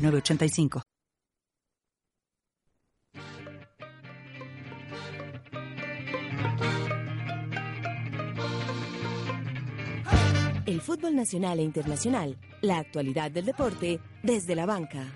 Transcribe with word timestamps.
906985. 0.00 0.82
El 10.66 10.80
fútbol 10.80 11.16
nacional 11.16 11.58
e 11.58 11.62
internacional, 11.62 12.38
la 12.60 12.78
actualidad 12.78 13.30
del 13.30 13.44
deporte 13.44 14.00
desde 14.22 14.54
la 14.54 14.66
banca. 14.66 15.06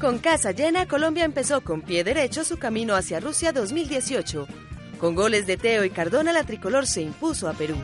Con 0.00 0.20
casa 0.20 0.52
llena, 0.52 0.86
Colombia 0.86 1.24
empezó 1.24 1.62
con 1.62 1.82
pie 1.82 2.04
derecho 2.04 2.44
su 2.44 2.58
camino 2.58 2.94
hacia 2.94 3.18
Rusia 3.18 3.52
2018. 3.52 4.46
Con 4.98 5.14
goles 5.14 5.46
de 5.46 5.56
Teo 5.58 5.84
y 5.84 5.90
Cardona, 5.90 6.32
la 6.32 6.44
tricolor 6.44 6.86
se 6.86 7.02
impuso 7.02 7.48
a 7.48 7.52
Perú. 7.52 7.76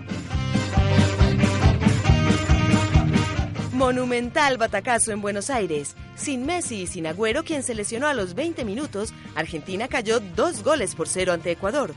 Monumental 3.73 4.57
batacazo 4.57 5.13
en 5.13 5.21
Buenos 5.21 5.51
Aires. 5.51 5.95
Sin 6.15 6.47
Messi 6.47 6.83
y 6.83 6.87
sin 6.87 7.07
Agüero, 7.07 7.43
quien 7.43 7.63
se 7.63 7.75
lesionó 7.75 8.07
a 8.07 8.15
los 8.15 8.35
20 8.35 8.65
minutos, 8.65 9.13
Argentina 9.35 9.89
cayó 9.89 10.21
dos 10.21 10.63
goles 10.63 10.95
por 10.95 11.09
cero 11.09 11.33
ante 11.33 11.51
Ecuador. 11.51 11.95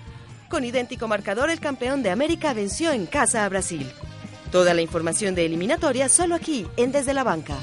Con 0.49 0.65
idéntico 0.65 1.07
marcador, 1.07 1.49
el 1.49 1.59
campeón 1.59 2.03
de 2.03 2.09
América 2.09 2.53
venció 2.53 2.91
en 2.91 3.05
casa 3.05 3.45
a 3.45 3.49
Brasil. 3.49 3.89
Toda 4.51 4.73
la 4.73 4.81
información 4.81 5.35
de 5.35 5.45
eliminatoria 5.45 6.09
solo 6.09 6.35
aquí, 6.35 6.67
en 6.75 6.91
Desde 6.91 7.13
la 7.13 7.23
Banca. 7.23 7.57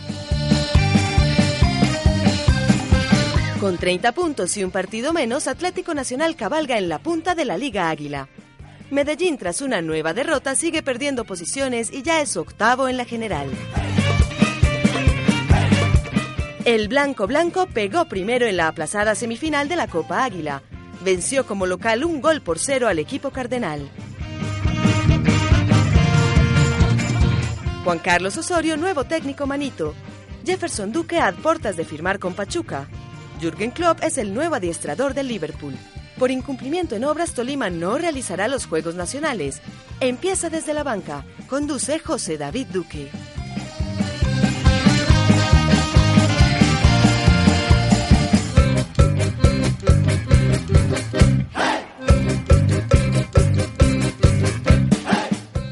Con 3.62 3.78
30 3.78 4.10
puntos 4.10 4.56
y 4.56 4.64
un 4.64 4.72
partido 4.72 5.12
menos, 5.12 5.46
Atlético 5.46 5.94
Nacional 5.94 6.34
cabalga 6.34 6.78
en 6.78 6.88
la 6.88 6.98
punta 6.98 7.36
de 7.36 7.44
la 7.44 7.56
Liga 7.56 7.91
Águila. 7.91 8.28
Medellín, 8.91 9.38
tras 9.38 9.60
una 9.60 9.80
nueva 9.80 10.12
derrota, 10.12 10.56
sigue 10.56 10.82
perdiendo 10.82 11.24
posiciones 11.24 11.92
y 11.92 12.02
ya 12.02 12.20
es 12.20 12.36
octavo 12.36 12.88
en 12.88 12.96
la 12.96 13.05
general. 13.05 13.48
El 16.64 16.88
Blanco 16.88 17.28
Blanco 17.28 17.66
pegó 17.66 18.06
primero 18.06 18.46
en 18.46 18.56
la 18.56 18.66
aplazada 18.66 19.14
semifinal 19.14 19.68
de 19.68 19.77
la 19.77 19.86
Copa 19.86 20.24
Águila. 20.24 20.64
Venció 21.05 21.46
como 21.46 21.64
local 21.64 22.05
un 22.05 22.20
gol 22.20 22.40
por 22.40 22.58
cero 22.58 22.88
al 22.88 22.98
equipo 22.98 23.30
cardenal. 23.30 23.88
Juan 27.84 28.00
Carlos 28.00 28.36
Osorio, 28.36 28.77
nuevo 28.77 29.05
técnico 29.05 29.46
manito. 29.46 29.94
Jefferson 30.44 30.90
Duque 30.90 31.20
a 31.20 31.30
portas 31.30 31.77
de 31.77 31.84
firmar 31.84 32.18
con 32.18 32.34
Pachuca. 32.34 32.88
Jürgen 33.42 33.72
Klopp 33.72 34.04
es 34.04 34.18
el 34.18 34.32
nuevo 34.34 34.54
adiestrador 34.54 35.14
del 35.14 35.26
Liverpool. 35.26 35.74
Por 36.16 36.30
incumplimiento 36.30 36.94
en 36.94 37.02
obras, 37.02 37.34
Tolima 37.34 37.70
no 37.70 37.98
realizará 37.98 38.46
los 38.46 38.66
Juegos 38.66 38.94
Nacionales. 38.94 39.60
Empieza 39.98 40.48
desde 40.48 40.72
la 40.72 40.84
banca. 40.84 41.24
Conduce 41.48 41.98
José 41.98 42.38
David 42.38 42.68
Duque. 42.68 43.10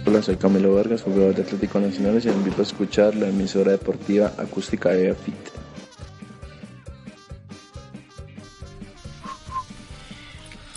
Hola, 0.07 0.23
soy 0.25 0.35
Camilo 0.35 0.75
Vargas, 0.75 1.03
jugador 1.03 1.37
de 1.37 1.43
Atlético 1.43 1.79
Nacional 1.79 2.15
y 2.15 2.25
les 2.25 2.35
invito 2.35 2.63
a 2.63 2.65
escuchar 2.65 3.15
la 3.15 3.29
emisora 3.29 3.71
deportiva 3.71 4.33
acústica 4.39 4.89
de 4.89 5.11
AFIT. 5.11 5.50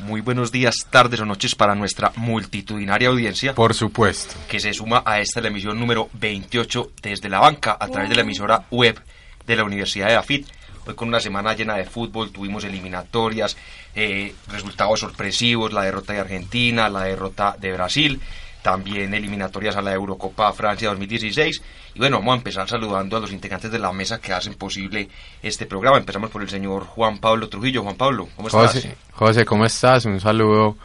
Muy 0.04 0.20
buenos 0.20 0.52
días, 0.52 0.86
tardes 0.90 1.22
o 1.22 1.26
noches 1.26 1.56
para 1.56 1.76
nuestra 1.76 2.12
multitudinaria 2.18 3.08
audiencia. 3.08 3.56
Por 3.56 3.74
supuesto. 3.74 4.36
Que 4.50 4.60
se 4.60 4.74
suma 4.74 5.02
a 5.06 5.22
esta 5.22 5.40
la 5.40 5.48
emisión 5.48 5.80
número 5.80 6.10
28 6.12 6.92
desde 7.02 7.30
la 7.30 7.40
banca 7.40 7.78
a 7.80 7.88
través 7.88 8.10
de 8.10 8.16
la 8.18 8.24
emisora 8.24 8.66
web 8.70 9.00
de 9.48 9.56
la 9.56 9.64
Universidad 9.64 10.08
de 10.08 10.16
AFIT. 10.16 10.46
Hoy 10.86 10.96
con 10.96 11.08
una 11.08 11.22
semana 11.22 11.54
llena 11.54 11.76
de 11.76 11.86
fútbol, 11.86 12.32
tuvimos 12.32 12.66
eliminatorias, 12.66 13.56
eh, 13.96 14.36
resultados 14.50 15.00
sorpresivos, 15.00 15.72
la 15.72 15.84
derrota 15.84 16.12
de 16.12 16.20
Argentina, 16.20 16.90
la 16.90 17.06
derrota 17.06 17.56
de 17.58 17.72
Brasil, 17.72 18.20
también 18.64 19.14
eliminatorias 19.14 19.76
a 19.76 19.82
la 19.82 19.94
Eurocopa 19.94 20.52
Francia 20.54 20.90
2016. 20.90 21.62
Y 21.94 22.00
bueno, 22.00 22.18
vamos 22.18 22.34
a 22.34 22.38
empezar 22.38 22.68
saludando 22.68 23.18
a 23.18 23.20
los 23.20 23.32
integrantes 23.32 23.70
de 23.70 23.78
la 23.78 23.92
mesa 23.92 24.20
que 24.20 24.34
hacen 24.34 24.56
posible 24.56 25.08
este 25.44 25.68
programa. 25.68 25.98
Empezamos 25.98 26.32
por 26.32 26.42
el 26.42 26.50
señor 26.50 26.86
Juan 26.86 27.20
Pablo 27.20 27.50
Trujillo. 27.50 27.84
Juan 27.84 27.96
Pablo, 27.96 28.30
¿cómo 28.36 28.48
estás? 28.48 28.74
José, 28.74 28.98
José 29.12 29.46
¿cómo 29.46 29.66
estás? 29.66 30.06
Un 30.06 30.20
saludo 30.20 30.78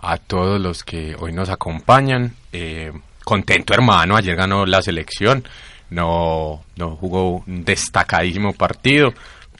a 0.00 0.16
todos 0.16 0.60
los 0.60 0.82
que 0.82 1.14
hoy 1.20 1.32
nos 1.32 1.50
acompañan. 1.50 2.34
Eh, 2.52 2.90
contento, 3.22 3.74
hermano. 3.74 4.16
Ayer 4.16 4.34
ganó 4.34 4.64
la 4.66 4.82
selección. 4.82 5.46
No, 5.90 6.64
no 6.74 6.96
jugó 6.96 7.44
un 7.46 7.64
destacadísimo 7.64 8.54
partido, 8.54 9.12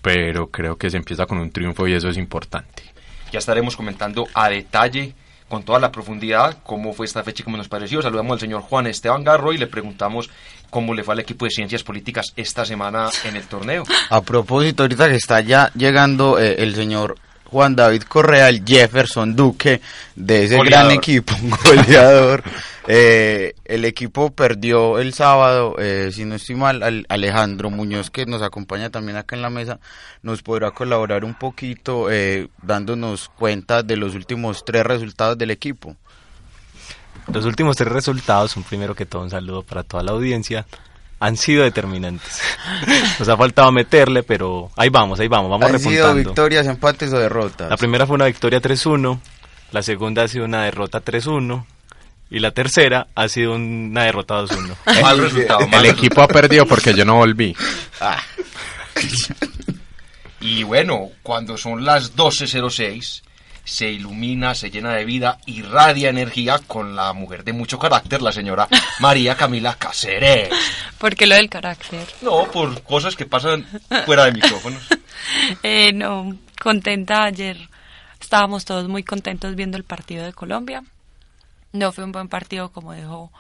pero 0.03 0.49
creo 0.49 0.77
que 0.77 0.91
se 0.91 0.97
empieza 0.97 1.27
con 1.27 1.39
un 1.39 1.51
triunfo 1.51 1.87
y 1.87 1.93
eso 1.93 2.09
es 2.09 2.17
importante. 2.17 2.83
Ya 3.31 3.39
estaremos 3.39 3.77
comentando 3.77 4.27
a 4.35 4.49
detalle 4.49 5.15
con 5.49 5.63
toda 5.63 5.79
la 5.79 5.93
profundidad 5.93 6.59
cómo 6.65 6.93
fue 6.93 7.07
esta 7.07 7.23
fecha 7.23 7.43
y 7.43 7.45
cómo 7.45 7.57
nos 7.57 7.69
pareció. 7.69 8.03
Saludamos 8.03 8.35
al 8.35 8.41
señor 8.41 8.63
Juan 8.63 8.87
Esteban 8.87 9.25
Garro 9.25 9.53
y 9.53 9.59
le 9.59 9.67
preguntamos 9.67 10.31
cómo 10.71 10.95
le 10.95 11.05
fue 11.05 11.15
al 11.15 11.21
equipo 11.21 11.45
de 11.45 11.51
Ciencias 11.51 11.83
Políticas 11.83 12.33
esta 12.37 12.65
semana 12.65 13.11
en 13.25 13.37
el 13.37 13.47
torneo. 13.47 13.85
A 14.11 14.21
propósito, 14.21 14.83
ahorita 14.83 15.09
que 15.09 15.17
está 15.17 15.41
ya 15.41 15.71
llegando 15.75 16.39
eh, 16.39 16.57
el 16.59 16.75
señor 16.75 17.17
Juan 17.51 17.77
David 17.77 18.03
Correa, 18.03 18.49
el 18.49 18.65
Jefferson 18.65 19.35
Duque 19.37 19.81
de 20.15 20.45
ese 20.45 20.57
Goleador. 20.57 20.87
gran 20.87 20.97
equipo, 20.99 21.33
un 21.43 21.51
goleador. 21.65 22.43
Eh, 22.89 23.55
el 23.65 23.85
equipo 23.85 24.31
perdió 24.31 24.99
el 25.01 25.13
sábado, 25.13 25.75
eh, 25.79 26.11
si 26.13 26.25
no 26.25 26.37
estoy 26.37 26.55
mal, 26.55 26.83
al- 26.85 27.07
Alejandro 27.09 27.69
Muñoz, 27.71 28.11
que 28.11 28.27
nos 28.27 28.43
acompaña 28.43 28.91
también 28.91 29.17
acá 29.17 29.35
en 29.35 29.43
la 29.43 29.51
mesa, 29.51 29.81
nos 30.23 30.43
podrá 30.43 30.71
colaborar 30.71 31.25
un 31.25 31.35
poquito 31.35 32.11
eh, 32.11 32.49
dándonos 32.63 33.29
cuenta 33.31 33.83
de 33.83 33.97
los 33.97 34.15
últimos 34.15 34.65
tres 34.65 34.85
resultados 34.85 35.37
del 35.37 35.51
equipo. 35.51 35.97
Los 37.33 37.45
últimos 37.45 37.77
tres 37.77 37.91
resultados, 37.91 38.57
un 38.57 38.63
primero 38.63 38.95
que 38.95 39.05
todo 39.07 39.23
un 39.23 39.31
saludo 39.31 39.63
para 39.65 39.83
toda 39.83 40.05
la 40.05 40.13
audiencia, 40.13 40.65
han 41.21 41.37
sido 41.37 41.65
determinantes. 41.65 42.41
Nos 43.19 43.29
ha 43.29 43.37
faltado 43.37 43.73
meterle, 43.73 44.23
pero 44.23 44.71
ahí 44.77 44.89
vamos, 44.91 45.19
ahí 45.21 45.29
vamos, 45.29 45.51
vamos 45.51 45.67
¿Han 45.71 45.79
sido 45.79 46.07
repuntando. 46.09 46.31
victorias, 46.31 46.67
empates 46.67 47.13
o 47.13 47.19
derrotas? 47.19 47.71
La 47.71 47.77
primera 47.77 48.07
fue 48.07 48.15
una 48.17 48.27
victoria 48.27 48.61
3-1, 48.61 49.19
la 49.73 49.83
segunda 49.83 50.23
ha 50.25 50.29
sido 50.29 50.45
una 50.45 50.65
derrota 50.65 51.03
3-1 51.03 51.65
y 52.29 52.39
la 52.41 52.51
tercera 52.51 53.07
ha 53.15 53.29
sido 53.29 53.55
una 53.55 54.03
derrota 54.05 54.43
2-1. 54.43 54.77
Mal 55.03 55.19
resultado. 55.19 55.61
mal 55.61 55.69
El 55.69 55.71
resultado. 55.71 55.85
equipo 55.85 56.23
ha 56.23 56.29
perdido 56.29 56.67
porque 56.67 56.93
yo 56.95 57.05
no 57.05 57.17
volví. 57.17 57.55
Y 60.41 60.63
bueno, 60.65 61.09
cuando 61.23 61.57
son 61.57 61.85
las 61.85 62.15
12.06, 62.15 63.23
se 63.67 63.91
ilumina, 63.91 64.55
se 64.55 64.71
llena 64.71 64.95
de 64.95 65.05
vida, 65.05 65.39
irradia 65.45 66.09
energía 66.09 66.61
con 66.67 66.95
la 66.95 67.13
mujer 67.13 67.43
de 67.45 67.53
mucho 67.53 67.79
carácter, 67.79 68.23
la 68.23 68.33
señora 68.33 68.69
María 69.01 69.37
Camila 69.37 69.75
Cáceres. 69.75 70.49
¿Por 70.99 71.17
qué 71.17 71.27
lo 71.27 71.35
del 71.35 71.51
carácter? 71.51 72.07
No, 72.23 72.45
por 72.51 72.81
cosas 72.83 73.17
que 73.17 73.27
pasan 73.27 73.67
fuera 74.07 74.25
de 74.25 74.33
micrófonos. 74.33 74.83
Eh, 75.63 75.93
no, 75.93 76.37
contenta 76.63 77.25
ayer. 77.25 77.57
Estábamos 78.21 78.65
todos 78.65 78.87
muy 78.87 79.03
contentos 79.03 79.57
viendo 79.57 79.77
el 79.77 79.83
partido 79.83 80.25
de 80.25 80.33
Colombia. 80.33 80.85
No 81.73 81.91
fue 81.91 82.05
un 82.05 82.13
buen 82.13 82.29
partido 82.29 82.71
como 82.71 82.93
dijo 82.93 83.33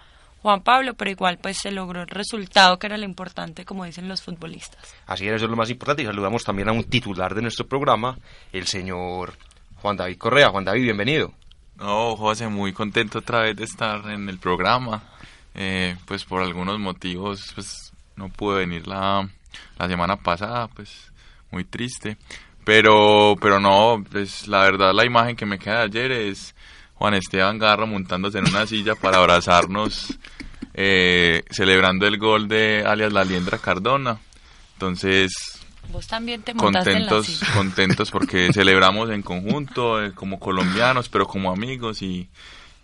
Juan 0.43 0.62
Pablo, 0.62 0.95
pero 0.95 1.11
igual 1.11 1.39
pues 1.39 1.59
se 1.59 1.71
logró 1.71 2.03
el 2.03 2.09
resultado 2.09 2.79
que 2.79 2.87
era 2.87 2.97
lo 2.97 3.05
importante, 3.05 3.65
como 3.65 3.85
dicen 3.85 4.09
los 4.09 4.23
futbolistas. 4.23 4.95
Así 5.06 5.29
es, 5.29 5.35
eso 5.35 5.45
es 5.45 5.50
lo 5.50 5.56
más 5.56 5.71
importante. 5.71 6.03
Y 6.03 6.06
saludamos 6.06 6.45
también 6.45 6.69
a 6.69 6.73
un 6.73 6.85
titular 6.85 7.35
de 7.35 7.43
nuestro 7.43 7.69
programa, 7.69 8.19
el 8.53 8.67
señor 8.67 9.37
Juan 9.82 9.96
David 9.96 10.19
Correa. 10.19 10.50
Juan 10.50 10.64
David, 10.64 10.82
bienvenido. 10.82 11.32
No, 11.76 12.17
José, 12.17 12.49
muy 12.49 12.73
contento 12.73 13.19
otra 13.19 13.43
vez 13.43 13.56
de 13.56 13.64
estar 13.64 14.11
en 14.11 14.28
el 14.28 14.38
programa. 14.38 15.02
Eh, 15.55 15.96
pues 16.06 16.25
por 16.25 16.43
algunos 16.43 16.78
motivos, 16.78 17.52
pues 17.55 17.93
no 18.17 18.28
pude 18.28 18.58
venir 18.58 18.87
la, 18.87 19.28
la 19.78 19.88
semana 19.88 20.17
pasada, 20.17 20.69
pues 20.69 21.12
muy 21.50 21.64
triste. 21.64 22.17
Pero, 22.64 23.37
pero 23.40 23.61
no, 23.61 24.02
pues 24.11 24.49
la 24.49 24.62
verdad 24.62 24.93
la 24.93 25.05
imagen 25.05 25.37
que 25.37 25.46
me 25.46 25.58
queda 25.58 25.78
de 25.78 25.84
ayer 25.84 26.12
es 26.12 26.55
Juan 26.94 27.14
Esteban 27.14 27.58
Garro 27.58 27.87
montándose 27.87 28.38
en 28.38 28.49
una 28.49 28.67
silla 28.67 28.94
para 28.94 29.19
abrazarnos, 29.19 30.19
eh, 30.75 31.44
celebrando 31.50 32.06
el 32.06 32.19
gol 32.19 32.49
de 32.49 32.82
alias 32.84 33.12
La 33.12 33.25
Liendra 33.25 33.58
Cardona. 33.58 34.19
Entonces, 34.73 35.56
Vos 35.93 36.06
también 36.06 36.43
te 36.43 36.55
montaste 36.55 36.93
en 36.93 37.06
la 37.06 37.09
contentos, 37.11 37.27
silla. 37.38 37.53
contentos 37.55 38.11
porque 38.11 38.50
celebramos 38.55 39.11
en 39.11 39.23
conjunto, 39.23 40.03
eh, 40.05 40.12
como 40.12 40.38
colombianos, 40.38 41.09
pero 41.09 41.27
como 41.27 41.50
amigos 41.50 42.03
y, 42.03 42.29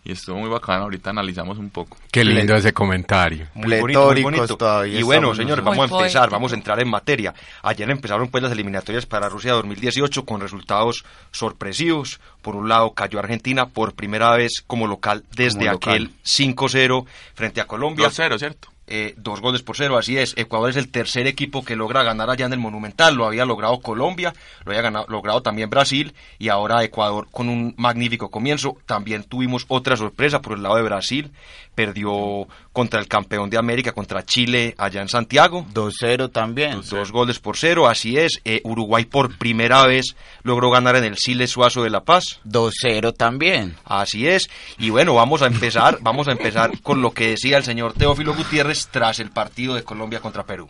y 0.05 0.13
estuvo 0.13 0.37
muy 0.39 0.49
bacano. 0.49 0.85
Ahorita 0.85 1.11
analizamos 1.11 1.59
un 1.59 1.71
poco. 1.71 1.97
Qué 2.11 2.25
lindo 2.25 2.55
ese 2.55 2.73
comentario. 2.73 3.47
Muy 3.55 3.79
bonito, 3.81 4.11
muy 4.13 4.23
bonito. 4.23 4.57
todavía 4.57 4.99
Y 4.99 5.03
bueno, 5.03 5.33
estamos 5.33 5.37
señores, 5.37 5.65
nosotros. 5.65 5.77
vamos 5.77 5.91
a 5.91 5.95
Muy 5.95 6.01
empezar, 6.03 6.21
poético. 6.23 6.37
vamos 6.37 6.53
a 6.53 6.55
entrar 6.57 6.81
en 6.81 6.89
materia. 6.91 7.35
Ayer 7.63 7.91
empezaron 7.91 8.29
pues 8.29 8.43
las 8.43 8.53
eliminatorias 8.53 9.07
para 9.07 9.29
Rusia 9.29 9.53
2018 9.53 10.25
con 10.25 10.41
resultados 10.41 11.05
sorpresivos. 11.31 12.19
Por 12.41 12.57
un 12.57 12.69
lado, 12.69 12.93
cayó 12.95 13.19
Argentina 13.19 13.67
por 13.67 13.95
primera 13.95 14.31
vez 14.37 14.63
como 14.67 14.87
local 14.87 15.23
desde 15.37 15.59
Como 15.61 15.73
local. 15.73 15.93
aquel 15.95 16.11
5-0 16.25 17.07
frente 17.35 17.61
a 17.61 17.67
Colombia. 17.67 18.09
2-0, 18.09 18.39
¿cierto? 18.39 18.69
Eh, 18.89 19.15
dos 19.17 19.41
goles 19.41 19.63
por 19.63 19.77
cero, 19.77 19.97
así 19.97 20.19
es. 20.19 20.35
Ecuador 20.37 20.71
es 20.71 20.77
el 20.77 20.91
tercer 20.91 21.27
equipo 21.27 21.65
que 21.65 21.77
logra 21.77 22.03
ganar 22.03 22.31
allá 22.31 22.47
en 22.47 22.53
el 22.53 22.59
Monumental. 22.59 23.15
Lo 23.15 23.27
había 23.27 23.45
logrado 23.45 23.81
Colombia, 23.81 24.35
lo 24.65 24.73
había 24.73 24.91
logrado 25.09 25.43
también 25.43 25.71
Brasil 25.71 26.15
y 26.39 26.49
ahora 26.49 26.83
Ecuador 26.83 27.29
con 27.31 27.49
un 27.49 27.75
magnífico 27.77 28.31
comienzo. 28.31 28.77
También 28.87 29.25
tuvimos 29.25 29.65
otra 29.69 29.97
sorpresa 29.97 30.43
por 30.43 30.57
el 30.57 30.63
lado 30.63 30.77
de 30.77 30.83
Brasil. 30.83 31.33
Perdió 31.75 32.47
contra 32.73 33.01
el 33.01 33.09
campeón 33.09 33.49
de 33.49 33.59
América, 33.59 33.93
contra 33.93 34.25
Chile, 34.25 34.75
allá 34.77 35.01
en 35.01 35.09
Santiago. 35.09 35.67
2-0 35.73 36.31
también. 36.31 36.83
Dos 36.89 37.13
goles 37.13 37.39
por 37.39 37.57
cero, 37.57 37.89
así 37.89 38.19
es. 38.19 38.41
Eh, 38.45 38.61
Uruguay 38.65 39.05
por 39.05 39.39
primera 39.39 39.87
vez 39.87 40.15
logró 40.43 40.71
ganar 40.71 40.97
en 40.97 41.05
el 41.05 41.17
Siles 41.17 41.51
Suazo 41.51 41.83
de 41.83 41.91
La 41.91 42.05
Paz. 42.05 42.41
2-0 42.47 43.15
también. 43.17 43.77
Así 43.85 44.29
es. 44.29 44.51
Y 44.79 44.91
bueno, 44.91 45.15
vamos 45.15 45.43
a 45.43 45.47
empezar, 45.47 45.99
vamos 46.03 46.29
a 46.29 46.33
empezar 46.33 46.81
con 46.83 47.01
lo 47.01 47.13
que 47.13 47.31
decía 47.31 47.57
el 47.57 47.65
señor 47.65 47.95
Teófilo 47.95 48.35
Gutiérrez 48.35 48.89
tras 48.91 49.19
el 49.21 49.31
partido 49.31 49.75
de 49.75 49.85
Colombia 49.85 50.21
contra 50.21 50.45
Perú. 50.45 50.69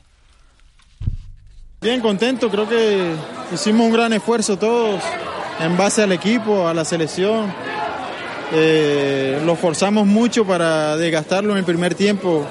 Bien, 1.81 2.01
contento, 2.01 2.49
creo 2.49 2.69
que 2.69 3.13
hicimos 3.53 3.87
un 3.89 3.93
gran 3.93 4.13
esfuerzo 4.13 4.57
todos 4.57 5.03
en 5.59 5.77
base 5.77 6.03
al 6.05 6.13
equipo, 6.13 6.69
a 6.69 6.75
la 6.75 6.85
selección. 6.85 7.53
Eh, 8.55 9.41
lo 9.47 9.57
forzamos 9.57 10.07
mucho 10.07 10.45
para 10.45 10.97
desgastarlo 10.97 11.53
en 11.53 11.59
el 11.59 11.65
primer 11.65 11.95
tiempo. 11.95 12.45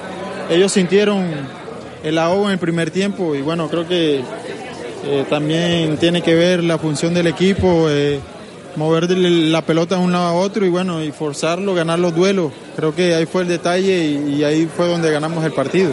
Ellos 0.50 0.72
sintieron 0.72 1.24
el 2.02 2.18
ahogo 2.18 2.46
en 2.46 2.52
el 2.52 2.58
primer 2.58 2.90
tiempo 2.90 3.34
y 3.36 3.42
bueno, 3.42 3.68
creo 3.68 3.86
que 3.86 4.22
eh, 5.04 5.24
también 5.30 5.96
tiene 5.98 6.20
que 6.22 6.34
ver 6.34 6.64
la 6.64 6.78
función 6.78 7.14
del 7.14 7.28
equipo, 7.28 7.86
eh, 7.88 8.18
mover 8.74 9.10
la 9.10 9.62
pelota 9.62 9.96
de 9.96 10.02
un 10.02 10.12
lado 10.12 10.26
a 10.26 10.32
otro 10.32 10.66
y 10.66 10.68
bueno, 10.68 11.02
y 11.04 11.12
forzarlo, 11.12 11.74
ganar 11.74 12.00
los 12.00 12.14
duelos. 12.14 12.52
Creo 12.74 12.94
que 12.94 13.14
ahí 13.14 13.26
fue 13.26 13.42
el 13.42 13.48
detalle 13.48 14.04
y 14.04 14.42
ahí 14.42 14.66
fue 14.66 14.88
donde 14.88 15.10
ganamos 15.12 15.44
el 15.44 15.52
partido. 15.52 15.92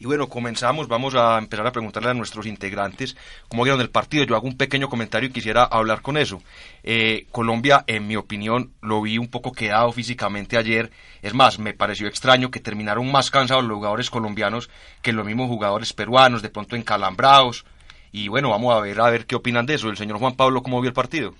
Y 0.00 0.06
bueno, 0.06 0.30
comenzamos, 0.30 0.88
vamos 0.88 1.14
a 1.14 1.36
empezar 1.36 1.66
a 1.66 1.72
preguntarle 1.72 2.08
a 2.08 2.14
nuestros 2.14 2.46
integrantes 2.46 3.18
cómo 3.48 3.64
vieron 3.64 3.82
el 3.82 3.90
partido. 3.90 4.24
Yo 4.24 4.34
hago 4.34 4.46
un 4.46 4.56
pequeño 4.56 4.88
comentario 4.88 5.28
y 5.28 5.32
quisiera 5.32 5.62
hablar 5.62 6.00
con 6.00 6.16
eso. 6.16 6.42
Eh, 6.82 7.26
Colombia, 7.30 7.84
en 7.86 8.06
mi 8.06 8.16
opinión, 8.16 8.72
lo 8.80 9.02
vi 9.02 9.18
un 9.18 9.28
poco 9.28 9.52
quedado 9.52 9.92
físicamente 9.92 10.56
ayer. 10.56 10.90
Es 11.20 11.34
más, 11.34 11.58
me 11.58 11.74
pareció 11.74 12.08
extraño 12.08 12.50
que 12.50 12.60
terminaron 12.60 13.12
más 13.12 13.30
cansados 13.30 13.62
los 13.64 13.76
jugadores 13.76 14.08
colombianos 14.08 14.70
que 15.02 15.12
los 15.12 15.26
mismos 15.26 15.48
jugadores 15.48 15.92
peruanos, 15.92 16.40
de 16.40 16.48
pronto 16.48 16.76
encalambrados. 16.76 17.66
Y 18.10 18.28
bueno, 18.28 18.48
vamos 18.48 18.74
a 18.74 18.80
ver 18.80 18.98
a 19.02 19.10
ver 19.10 19.26
qué 19.26 19.34
opinan 19.34 19.66
de 19.66 19.74
eso. 19.74 19.90
El 19.90 19.98
señor 19.98 20.18
Juan 20.18 20.34
Pablo, 20.34 20.62
¿cómo 20.62 20.80
vio 20.80 20.88
el 20.88 20.94
partido? 20.94 21.34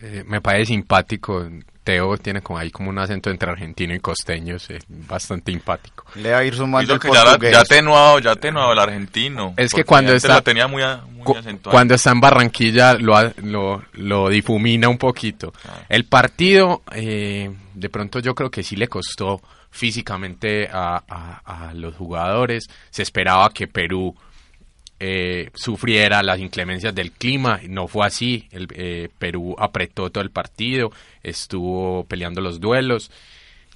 Eh, 0.00 0.24
me 0.26 0.40
parece 0.40 0.72
simpático. 0.72 1.46
Teo 1.84 2.16
tiene 2.16 2.40
como 2.40 2.58
ahí 2.58 2.70
como 2.70 2.88
un 2.90 2.98
acento 2.98 3.30
entre 3.30 3.50
argentino 3.50 3.94
y 3.94 4.00
costeño, 4.00 4.56
es 4.56 4.68
bastante 4.88 5.52
simpático. 5.52 6.04
Le 6.14 6.32
va 6.32 6.38
a 6.38 6.44
ir 6.44 6.54
sumando 6.54 6.94
el 6.94 6.98
que 6.98 7.08
ya, 7.12 7.22
portugués. 7.24 7.52
ya 7.52 7.60
atenuado, 7.60 8.18
ya 8.20 8.30
atenuado 8.32 8.72
el 8.72 8.78
argentino. 8.78 9.52
Es 9.58 9.72
que 9.74 9.84
cuando 9.84 10.14
está- 10.14 10.40
tenía 10.40 10.66
muy, 10.66 10.82
muy 11.12 11.24
Cu- 11.24 11.36
acentuado. 11.36 11.74
Cuando 11.74 11.94
está 11.94 12.10
en 12.10 12.20
Barranquilla 12.20 12.94
lo, 12.94 13.14
ha- 13.16 13.32
lo, 13.42 13.84
lo 13.92 14.28
difumina 14.30 14.88
un 14.88 14.96
poquito. 14.98 15.52
El 15.90 16.06
partido, 16.06 16.82
eh, 16.92 17.54
de 17.74 17.88
pronto 17.90 18.18
yo 18.20 18.34
creo 18.34 18.50
que 18.50 18.62
sí 18.62 18.76
le 18.76 18.88
costó 18.88 19.42
físicamente 19.70 20.68
a, 20.72 21.02
a- 21.06 21.68
a 21.68 21.74
los 21.74 21.94
jugadores. 21.94 22.64
Se 22.90 23.02
esperaba 23.02 23.50
que 23.50 23.66
Perú 23.68 24.16
eh, 25.06 25.50
sufriera 25.54 26.22
las 26.22 26.38
inclemencias 26.40 26.94
del 26.94 27.12
clima. 27.12 27.60
No 27.68 27.86
fue 27.88 28.06
así. 28.06 28.48
El, 28.50 28.68
eh, 28.74 29.08
Perú 29.18 29.54
apretó 29.58 30.08
todo 30.10 30.24
el 30.24 30.30
partido, 30.30 30.90
estuvo 31.22 32.04
peleando 32.04 32.40
los 32.40 32.58
duelos. 32.60 33.10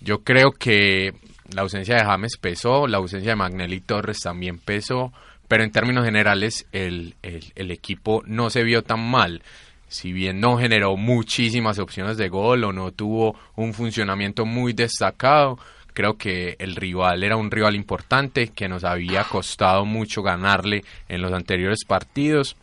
Yo 0.00 0.18
creo 0.22 0.52
que 0.52 1.12
la 1.52 1.62
ausencia 1.62 1.96
de 1.96 2.04
James 2.04 2.36
pesó, 2.40 2.86
la 2.86 2.98
ausencia 2.98 3.30
de 3.32 3.36
Magnelli 3.36 3.80
Torres 3.80 4.20
también 4.20 4.58
pesó, 4.58 5.12
pero 5.48 5.64
en 5.64 5.70
términos 5.72 6.04
generales 6.04 6.66
el, 6.72 7.14
el- 7.22 7.52
el 7.56 7.70
equipo 7.70 8.22
no 8.26 8.48
se 8.48 8.62
vio 8.62 8.82
tan 8.82 9.00
mal. 9.00 9.42
Si 9.88 10.12
bien 10.12 10.38
no 10.40 10.58
generó 10.58 10.96
muchísimas 10.96 11.78
opciones 11.78 12.16
de 12.18 12.28
gol 12.28 12.64
o 12.64 12.72
no 12.72 12.92
tuvo 12.92 13.34
un 13.56 13.72
funcionamiento 13.74 14.44
muy 14.44 14.72
destacado, 14.72 15.58
creo 15.98 16.16
que 16.16 16.54
el 16.60 16.76
rival 16.76 17.24
era 17.24 17.36
un 17.36 17.50
rival 17.50 17.74
importante 17.74 18.50
que 18.50 18.68
nos 18.68 18.84
había 18.84 19.24
costado 19.24 19.84
mucho 19.84 20.22
ganarle 20.22 20.84
en 21.08 21.20
los 21.20 21.32
anteriores 21.32 21.84
partidos 21.84 22.54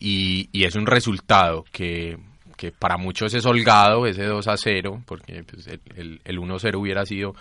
y, 0.00 0.50
es 0.52 0.74
un 0.74 0.86
resultado 0.86 1.64
que, 1.70 2.18
que 2.56 2.72
para 2.72 2.96
muchos 2.96 3.34
es 3.34 3.46
holgado, 3.46 4.04
ese 4.04 4.24
2 4.24 4.48
a 4.48 4.56
0, 4.56 5.04
porque 5.06 5.44
pues, 5.44 5.68
el, 5.68 5.80
el, 5.94 6.20
el 6.24 6.38
1 6.40 6.58
0 6.58 6.80
hubiera 6.80 7.06
sido, 7.06 7.36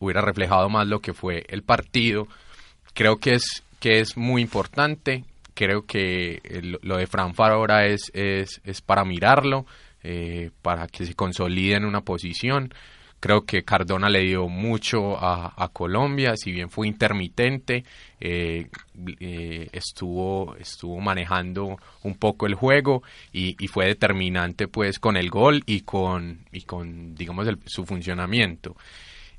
hubiera 0.00 0.20
reflejado 0.20 0.68
más 0.68 0.86
lo 0.86 1.00
que 1.00 1.14
fue 1.14 1.46
el 1.48 1.62
partido. 1.62 2.28
Creo 2.92 3.16
que 3.16 3.32
es, 3.32 3.64
que 3.78 4.00
es 4.00 4.18
muy 4.18 4.42
importante, 4.42 5.24
creo 5.54 5.86
que 5.86 6.42
lo 6.82 6.98
de 6.98 7.06
Franfar 7.06 7.52
ahora 7.52 7.86
es, 7.86 8.10
es, 8.12 8.60
es 8.64 8.82
para 8.82 9.06
mirarlo, 9.06 9.64
eh, 10.02 10.50
para 10.60 10.88
que 10.88 11.06
se 11.06 11.14
consolide 11.14 11.76
en 11.76 11.86
una 11.86 12.02
posición. 12.02 12.74
Creo 13.20 13.42
que 13.44 13.62
Cardona 13.64 14.08
le 14.08 14.20
dio 14.20 14.48
mucho 14.48 15.16
a, 15.18 15.68
Colombia, 15.72 16.36
si 16.36 16.52
bien 16.52 16.70
fue 16.70 16.88
intermitente, 16.88 17.84
eh, 18.18 18.66
eh, 19.20 19.68
estuvo, 19.72 20.56
estuvo 20.56 20.98
manejando 21.00 21.76
un 22.02 22.14
poco 22.16 22.46
el 22.46 22.54
juego 22.54 23.02
y, 23.32 23.54
fue 23.68 23.86
determinante 23.86 24.68
pues 24.68 24.98
con 24.98 25.16
el 25.18 25.28
gol 25.30 25.62
y 25.66 25.82
con, 25.82 26.40
y 26.50 26.62
con 26.62 27.14
digamos, 27.14 27.46
el- 27.46 27.58
su 27.66 27.84
funcionamiento. 27.84 28.74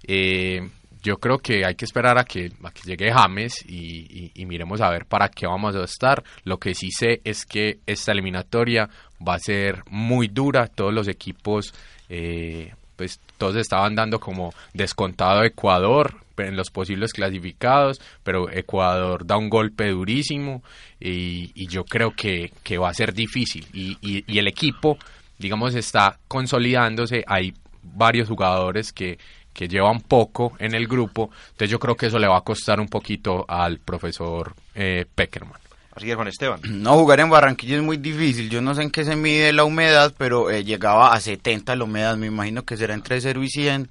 Eh, 0.07 0.67
yo 1.03 1.17
creo 1.17 1.39
que 1.39 1.65
hay 1.65 1.75
que 1.75 1.85
esperar 1.85 2.17
a 2.19 2.23
que, 2.23 2.51
a 2.63 2.71
que 2.71 2.81
llegue 2.83 3.11
James 3.11 3.65
y, 3.67 4.05
y- 4.25 4.31
y 4.35 4.45
miremos 4.45 4.81
a 4.81 4.89
ver 4.89 5.05
para 5.05 5.29
qué 5.29 5.47
vamos 5.47 5.75
a 5.75 5.83
estar. 5.83 6.23
Lo 6.43 6.59
que 6.59 6.75
sí 6.75 6.91
sé 6.91 7.21
es 7.23 7.45
que 7.45 7.79
esta 7.87 8.11
eliminatoria 8.11 8.89
va 9.27 9.35
a 9.35 9.39
ser 9.39 9.83
muy 9.89 10.27
dura. 10.27 10.67
Todos 10.67 10.93
los 10.93 11.07
equipos, 11.07 11.73
eh, 12.09 12.73
pues 12.95 13.19
todos 13.41 13.55
estaban 13.55 13.95
dando 13.95 14.19
como 14.19 14.53
descontado 14.75 15.39
a 15.39 15.47
Ecuador 15.47 16.13
en 16.37 16.55
los 16.55 16.69
posibles 16.69 17.11
clasificados, 17.11 17.99
pero 18.23 18.51
Ecuador 18.51 19.25
da 19.25 19.37
un 19.37 19.49
golpe 19.49 19.89
durísimo 19.89 20.61
y, 20.99 21.51
y 21.55 21.67
yo 21.67 21.83
creo 21.85 22.11
que, 22.15 22.51
que 22.63 22.77
va 22.77 22.89
a 22.89 22.93
ser 22.93 23.13
difícil. 23.13 23.65
Y, 23.73 23.97
y- 24.01 24.23
y 24.27 24.37
el 24.39 24.47
equipo, 24.47 24.97
digamos, 25.39 25.73
está 25.75 26.19
consolidándose. 26.27 27.23
Hay 27.27 27.53
varios 27.83 28.27
jugadores 28.29 28.93
que, 28.93 29.17
que 29.53 29.67
llevan 29.67 30.01
poco 30.01 30.53
en 30.59 30.75
el 30.75 30.87
grupo, 30.87 31.29
entonces 31.51 31.69
yo 31.69 31.79
creo 31.79 31.95
que 31.95 32.05
eso 32.07 32.19
le 32.19 32.27
va 32.27 32.37
a 32.37 32.41
costar 32.41 32.79
un 32.79 32.87
poquito 32.87 33.45
al 33.47 33.79
profesor 33.79 34.53
eh, 34.75 35.05
Peckerman. 35.15 35.59
Así 35.95 36.11
Juan 36.11 36.27
Esteban. 36.27 36.59
No, 36.81 36.97
jugar 36.97 37.19
en 37.19 37.29
Barranquilla 37.29 37.77
es 37.77 37.83
muy 37.83 37.97
difícil. 37.97 38.49
Yo 38.49 38.61
no 38.61 38.73
sé 38.75 38.83
en 38.83 38.91
qué 38.91 39.03
se 39.03 39.15
mide 39.15 39.53
la 39.53 39.63
humedad, 39.63 40.13
pero 40.17 40.49
eh, 40.49 40.63
llegaba 40.63 41.13
a 41.13 41.19
70 41.19 41.75
la 41.75 41.83
humedad. 41.83 42.17
Me 42.17 42.27
imagino 42.27 42.63
que 42.63 42.77
será 42.77 42.93
entre 42.93 43.19
0 43.19 43.43
y 43.43 43.49
100. 43.49 43.89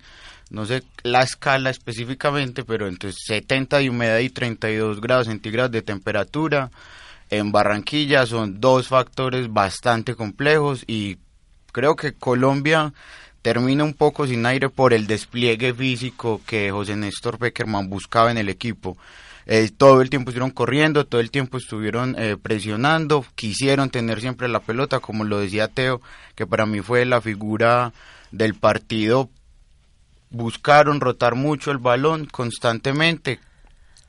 No 0.50 0.66
sé 0.66 0.82
la 1.04 1.22
escala 1.22 1.70
específicamente, 1.70 2.64
pero 2.64 2.88
entre 2.88 3.12
70 3.12 3.78
de 3.78 3.90
humedad 3.90 4.18
y 4.18 4.30
32 4.30 5.00
grados 5.00 5.26
centígrados 5.28 5.70
de 5.70 5.82
temperatura. 5.82 6.70
En 7.30 7.52
Barranquilla 7.52 8.26
son 8.26 8.60
dos 8.60 8.88
factores 8.88 9.52
bastante 9.52 10.16
complejos 10.16 10.82
y 10.88 11.18
creo 11.70 11.94
que 11.94 12.14
Colombia 12.14 12.92
termina 13.42 13.84
un 13.84 13.94
poco 13.94 14.26
sin 14.26 14.44
aire 14.44 14.68
por 14.68 14.92
el 14.92 15.06
despliegue 15.06 15.72
físico 15.72 16.40
que 16.44 16.72
José 16.72 16.96
Néstor 16.96 17.38
Beckerman 17.38 17.88
buscaba 17.88 18.32
en 18.32 18.38
el 18.38 18.48
equipo. 18.48 18.98
Eh, 19.46 19.70
todo 19.76 20.00
el 20.02 20.10
tiempo 20.10 20.30
estuvieron 20.30 20.50
corriendo, 20.50 21.06
todo 21.06 21.20
el 21.20 21.30
tiempo 21.30 21.58
estuvieron 21.58 22.14
eh, 22.18 22.36
presionando, 22.40 23.24
quisieron 23.34 23.90
tener 23.90 24.20
siempre 24.20 24.48
la 24.48 24.60
pelota, 24.60 25.00
como 25.00 25.24
lo 25.24 25.38
decía 25.38 25.68
Teo, 25.68 26.00
que 26.34 26.46
para 26.46 26.66
mí 26.66 26.80
fue 26.80 27.04
la 27.04 27.20
figura 27.20 27.92
del 28.30 28.54
partido. 28.54 29.28
Buscaron 30.30 31.00
rotar 31.00 31.34
mucho 31.34 31.72
el 31.72 31.78
balón 31.78 32.26
constantemente, 32.26 33.40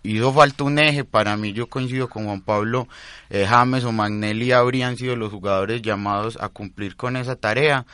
hizo 0.04 0.32
falta 0.32 0.64
un 0.64 0.78
eje, 0.78 1.04
para 1.04 1.36
mí 1.38 1.54
yo 1.54 1.68
coincido 1.68 2.10
con 2.10 2.26
Juan 2.26 2.42
Pablo, 2.42 2.88
eh, 3.30 3.48
James 3.50 3.84
o 3.86 3.92
Magnelli 3.92 4.52
habrían 4.52 4.98
sido 4.98 5.16
los 5.16 5.32
jugadores 5.32 5.82
llamados 5.82 6.38
a 6.40 6.50
cumplir 6.50 6.96
con 6.96 7.16
esa 7.16 7.36
tarea, 7.36 7.86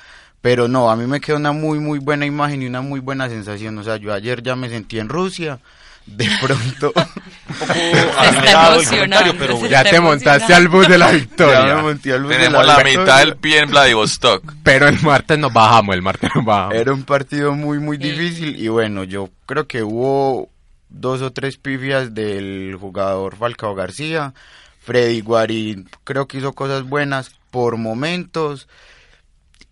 Pero 0.41 0.67
no, 0.67 0.89
a 0.89 0.95
mí 0.95 1.05
me 1.07 1.19
quedó 1.19 1.37
una 1.37 1.51
muy, 1.51 1.79
muy 1.79 1.99
buena 1.99 2.25
imagen 2.25 2.61
y 2.61 2.67
una 2.67 2.81
muy 2.81 2.99
buena 2.99 3.27
sensación. 3.29 3.77
O 3.79 3.83
sea, 3.83 3.97
yo 3.97 4.13
ayer 4.13 4.41
ya 4.43 4.55
me 4.55 4.69
sentí 4.69 4.99
en 4.99 5.09
Rusia. 5.09 5.59
De 6.07 6.27
pronto, 6.41 6.93
un 6.95 8.07
poco 8.07 8.19
acelerado 8.19 8.79
el 8.79 8.87
comentario, 8.87 9.35
pero 9.37 9.67
ya 9.67 9.83
te 9.83 9.99
montaste 9.99 10.53
al 10.53 10.67
bus 10.67 10.87
de 10.87 10.97
la 10.97 11.11
victoria. 11.11 11.67
Ya 11.67 11.75
me 11.75 11.81
monté 11.83 12.13
al 12.13 12.21
bus 12.23 12.29
de 12.31 12.37
Tenemos 12.37 12.65
la 12.65 12.73
la 12.73 12.83
victoria. 12.83 12.99
mitad 13.01 13.19
del 13.19 13.35
pie 13.35 13.59
en 13.59 13.69
Vladivostok. 13.69 14.53
Pero 14.63 14.87
el 14.87 14.99
martes 15.01 15.37
nos 15.37 15.53
bajamos, 15.53 15.95
el 15.95 16.01
martes 16.01 16.31
nos 16.33 16.43
bajamos. 16.43 16.75
Era 16.75 16.93
un 16.93 17.03
partido 17.03 17.53
muy, 17.53 17.79
muy 17.79 17.97
difícil 17.97 18.59
y 18.59 18.67
bueno, 18.69 19.03
yo 19.03 19.29
creo 19.45 19.67
que 19.67 19.83
hubo 19.83 20.49
dos 20.89 21.21
o 21.21 21.31
tres 21.31 21.57
pifias 21.57 22.13
del 22.15 22.75
jugador 22.79 23.35
Falcao 23.35 23.75
García. 23.75 24.33
Freddy 24.79 25.19
Guarín 25.21 25.89
creo 26.05 26.27
que 26.27 26.37
hizo 26.37 26.53
cosas 26.53 26.83
buenas 26.83 27.31
por 27.51 27.75
momentos 27.77 28.67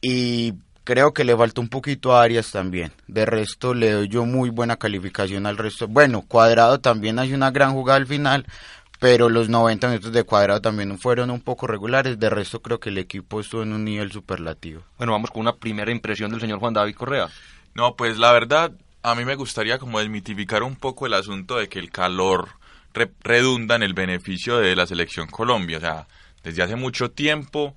y 0.01 0.53
creo 0.85 1.13
que 1.13 1.25
le 1.25 1.35
faltó 1.35 1.59
un 1.59 1.67
poquito 1.67 2.15
a 2.15 2.23
Arias 2.23 2.51
también. 2.51 2.93
De 3.07 3.25
resto 3.25 3.73
le 3.73 3.91
doy 3.91 4.07
yo 4.07 4.25
muy 4.25 4.49
buena 4.49 4.77
calificación 4.77 5.45
al 5.45 5.57
resto. 5.57 5.89
Bueno, 5.89 6.21
Cuadrado 6.21 6.79
también 6.79 7.19
hace 7.19 7.33
una 7.33 7.51
gran 7.51 7.73
jugada 7.73 7.97
al 7.97 8.07
final, 8.07 8.45
pero 8.99 9.27
los 9.29 9.49
90 9.49 9.87
minutos 9.89 10.13
de 10.13 10.23
Cuadrado 10.23 10.61
también 10.61 10.97
fueron 10.97 11.29
un 11.29 11.41
poco 11.41 11.67
regulares. 11.67 12.17
De 12.17 12.29
resto 12.29 12.61
creo 12.61 12.79
que 12.79 12.89
el 12.89 12.97
equipo 12.97 13.41
estuvo 13.41 13.63
en 13.63 13.73
un 13.73 13.83
nivel 13.83 14.11
superlativo. 14.13 14.83
Bueno, 14.97 15.11
vamos 15.11 15.31
con 15.31 15.41
una 15.41 15.55
primera 15.57 15.91
impresión 15.91 16.31
del 16.31 16.39
señor 16.39 16.59
Juan 16.59 16.73
David 16.73 16.95
Correa. 16.95 17.27
No, 17.73 17.95
pues 17.95 18.17
la 18.17 18.31
verdad, 18.31 18.71
a 19.03 19.15
mí 19.15 19.25
me 19.25 19.35
gustaría 19.35 19.77
como 19.79 19.99
desmitificar 19.99 20.63
un 20.63 20.77
poco 20.77 21.05
el 21.07 21.13
asunto 21.13 21.57
de 21.57 21.67
que 21.67 21.79
el 21.79 21.91
calor 21.91 22.49
re- 22.93 23.11
redunda 23.21 23.75
en 23.75 23.83
el 23.83 23.93
beneficio 23.93 24.57
de 24.59 24.75
la 24.75 24.87
selección 24.87 25.27
Colombia. 25.27 25.77
O 25.77 25.81
sea, 25.81 26.07
desde 26.43 26.63
hace 26.63 26.75
mucho 26.77 27.11
tiempo 27.11 27.75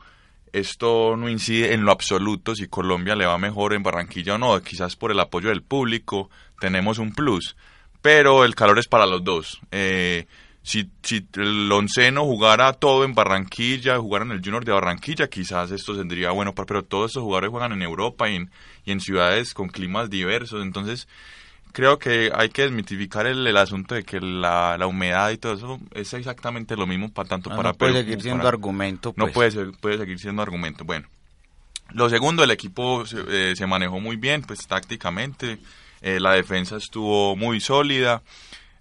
esto 0.53 1.17
no 1.17 1.29
incide 1.29 1.75
en 1.75 1.85
lo 1.85 1.93
absoluto 1.93 2.55
si 2.55 2.69
Colombia 2.69 3.17
le 3.17 3.27
va 3.27 3.39
mejor 3.39 3.75
en 3.75 3.83
Barranquilla 3.83 4.35
o 4.35 4.39
no. 4.39 4.61
Quizás 4.63 4.97
por 4.97 5.11
el 5.11 5.21
apoyo 5.21 5.49
del 5.49 5.63
público 5.63 6.31
tenemos 6.61 6.99
un 6.99 7.13
plus, 7.13 7.57
pero 8.03 8.45
el 8.45 8.55
calor 8.55 8.79
es 8.79 8.89
para 8.89 9.07
los 9.07 9.25
dos. 9.25 9.61
Eh, 9.71 10.27
si, 10.63 10.91
si 11.03 11.27
el 11.37 11.71
onceno 11.73 12.25
jugara 12.25 12.75
todo 12.75 13.05
en 13.05 13.15
Barranquilla, 13.15 13.99
jugara 13.99 14.25
en 14.27 14.33
el 14.33 14.43
Junior 14.43 14.65
de 14.65 14.73
Barranquilla, 14.73 15.29
quizás 15.29 15.71
esto 15.71 15.97
tendría 15.97 16.31
bueno, 16.33 16.55
pero 16.55 16.85
todos 16.85 17.11
estos 17.11 17.23
jugadores 17.23 17.51
juegan 17.51 17.73
en 17.73 17.83
Europa 17.83 18.29
y 18.29 18.37
en, 18.37 18.51
y 18.85 18.93
en 18.93 19.01
ciudades 19.01 19.55
con 19.55 19.69
climas 19.69 20.11
diversos, 20.11 20.63
entonces 20.63 21.09
creo 21.73 21.99
que 21.99 22.31
hay 22.35 22.49
que 22.51 22.63
desmitificar 22.63 23.27
el, 23.27 23.47
el 23.47 23.57
asunto 23.57 23.95
de 23.95 24.05
que 24.05 24.21
la, 24.21 24.77
la 24.79 24.87
humedad 24.87 25.31
y 25.31 25.39
todo 25.39 25.55
eso 25.55 25.81
es 25.95 26.13
exactamente 26.15 26.77
lo 26.77 26.87
mismo 26.87 27.11
para 27.13 27.29
tanto 27.29 27.51
No, 27.51 27.57
para 27.57 27.71
no 27.71 27.75
puede 27.79 27.93
Perú 27.93 28.05
seguir 28.05 28.23
siendo 28.23 28.39
para- 28.45 28.49
argumento, 28.51 29.15
No 29.17 29.25
pues. 29.25 29.35
puede, 29.35 29.51
ser- 29.51 29.73
puede 29.81 29.99
seguir 29.99 30.19
siendo 30.19 30.43
argumento. 30.43 30.85
Bueno, 30.85 31.09
lo 31.93 32.09
segundo, 32.11 32.45
el 32.45 32.51
equipo 32.51 33.07
se, 33.07 33.19
eh, 33.29 33.57
se 33.57 33.67
manejó 33.67 34.01
muy 34.01 34.17
bien, 34.17 34.43
pues 34.43 34.67
tácticamente. 34.67 35.59
Eh, 36.03 36.21
la 36.21 36.33
defensa 36.33 36.77
estuvo 36.77 37.35
muy 37.37 37.61
sólida. 37.61 38.23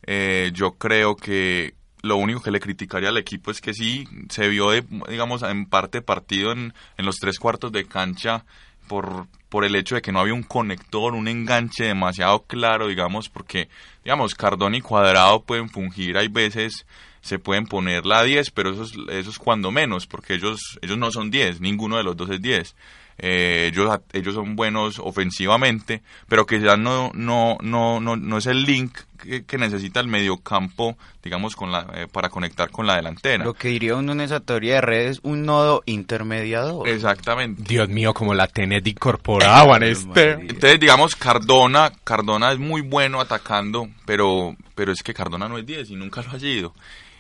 Eh, 0.05 0.51
yo 0.53 0.73
creo 0.73 1.15
que 1.15 1.73
lo 2.03 2.17
único 2.17 2.41
que 2.41 2.51
le 2.51 2.59
criticaría 2.59 3.09
al 3.09 3.17
equipo 3.17 3.49
es 3.51 3.59
que 3.59 3.73
sí 3.73 4.07
se 4.29 4.47
vio, 4.49 4.69
de, 4.71 4.83
digamos, 5.09 5.41
en 5.43 5.65
parte 5.65 6.01
partido 6.01 6.51
en, 6.51 6.73
en 6.97 7.05
los 7.05 7.15
tres 7.17 7.39
cuartos 7.39 7.71
de 7.71 7.85
cancha 7.85 8.45
por, 8.87 9.27
por 9.49 9.65
el 9.65 9.75
hecho 9.75 9.95
de 9.95 10.01
que 10.01 10.11
no 10.11 10.19
había 10.19 10.33
un 10.33 10.43
conector, 10.43 11.13
un 11.13 11.27
enganche 11.27 11.85
demasiado 11.85 12.43
claro, 12.43 12.87
digamos, 12.87 13.29
porque, 13.29 13.69
digamos, 14.03 14.33
Cardón 14.35 14.75
y 14.75 14.81
Cuadrado 14.81 15.43
pueden 15.43 15.69
fungir, 15.69 16.17
hay 16.17 16.27
veces 16.27 16.85
se 17.21 17.39
pueden 17.39 17.65
poner 17.65 18.05
la 18.05 18.23
10, 18.23 18.51
pero 18.51 18.71
eso 18.71 18.83
es, 18.83 18.93
eso 19.09 19.29
es 19.29 19.37
cuando 19.37 19.69
menos, 19.69 20.07
porque 20.07 20.35
ellos, 20.35 20.79
ellos 20.81 20.97
no 20.97 21.11
son 21.11 21.29
10, 21.29 21.59
ninguno 21.61 21.97
de 21.97 22.03
los 22.03 22.15
dos 22.15 22.29
es 22.29 22.41
10. 22.41 22.75
Eh, 23.19 23.71
ellos, 23.71 23.99
ellos 24.13 24.35
son 24.35 24.55
buenos 24.55 24.99
ofensivamente, 24.99 26.03
pero 26.27 26.45
que 26.45 26.59
ya 26.59 26.77
no, 26.77 27.11
no, 27.15 27.57
no, 27.61 27.99
no, 27.99 28.15
no 28.15 28.37
es 28.37 28.45
el 28.45 28.63
link 28.63 28.99
que, 29.17 29.43
que 29.43 29.57
necesita 29.57 29.99
el 29.99 30.07
mediocampo, 30.07 30.97
digamos, 31.23 31.55
con 31.55 31.71
la, 31.71 31.87
eh, 31.95 32.07
para 32.11 32.29
conectar 32.29 32.69
con 32.69 32.85
la 32.85 32.95
delantera. 32.95 33.43
Lo 33.43 33.55
que 33.55 33.69
diría 33.69 33.95
uno 33.95 34.11
en 34.11 34.21
esa 34.21 34.39
teoría 34.39 34.75
de 34.75 34.81
redes, 34.81 35.19
un 35.23 35.45
nodo 35.45 35.81
intermediador. 35.85 36.87
Exactamente. 36.87 37.63
Dios 37.63 37.89
mío, 37.89 38.13
como 38.13 38.35
la 38.35 38.47
tenés 38.47 38.85
incorporada, 38.85 39.63
Juan 39.63 39.83
Esteban. 39.83 40.41
Entonces, 40.41 40.79
digamos, 40.79 41.15
Cardona, 41.15 41.91
Cardona 42.03 42.51
es 42.51 42.59
muy 42.59 42.81
bueno 42.81 43.19
atacando, 43.19 43.89
pero, 44.05 44.55
pero 44.75 44.91
es 44.91 45.01
que 45.01 45.13
Cardona 45.13 45.49
no 45.49 45.57
es 45.57 45.65
10 45.65 45.89
y 45.89 45.95
nunca 45.95 46.21
lo 46.21 46.31
ha 46.31 46.39
sido. 46.39 46.73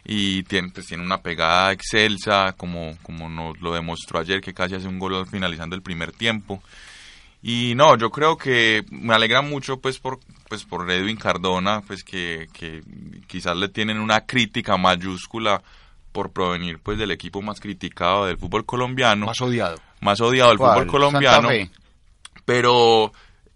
Y 0.09 0.43
tiene, 0.43 0.69
pues, 0.69 0.87
tiene 0.87 1.03
una 1.03 1.21
pegada 1.21 1.73
excelsa, 1.73 2.53
como, 2.55 2.97
como 3.03 3.29
nos 3.29 3.59
lo 3.59 3.73
demostró 3.73 4.19
ayer, 4.19 4.39
que 4.39 4.53
casi 4.53 4.75
hace 4.75 4.87
un 4.87 4.99
gol 4.99 5.27
finalizando 5.27 5.75
el 5.75 5.81
primer 5.81 6.13
tiempo. 6.13 6.63
Y 7.41 7.75
no, 7.75 7.97
yo 7.97 8.09
creo 8.09 8.37
que 8.37 8.83
me 8.89 9.13
alegra 9.13 9.41
mucho 9.41 9.79
pues 9.79 9.99
por 9.99 10.19
pues 10.49 10.63
por 10.63 10.89
Edwin 10.89 11.17
Cardona, 11.17 11.81
pues 11.85 12.03
que, 12.03 12.47
que 12.53 12.81
quizás 13.27 13.55
le 13.57 13.69
tienen 13.69 13.99
una 13.99 14.25
crítica 14.25 14.77
mayúscula 14.77 15.61
por 16.11 16.31
provenir 16.31 16.79
pues 16.79 16.97
del 16.97 17.11
equipo 17.11 17.41
más 17.41 17.59
criticado 17.59 18.25
del 18.25 18.37
fútbol 18.37 18.65
colombiano. 18.65 19.27
Más 19.27 19.41
odiado. 19.41 19.77
Más 20.01 20.19
odiado 20.21 20.49
del 20.49 20.57
fútbol 20.57 20.87
colombiano. 20.87 21.49
Pero, 22.45 23.11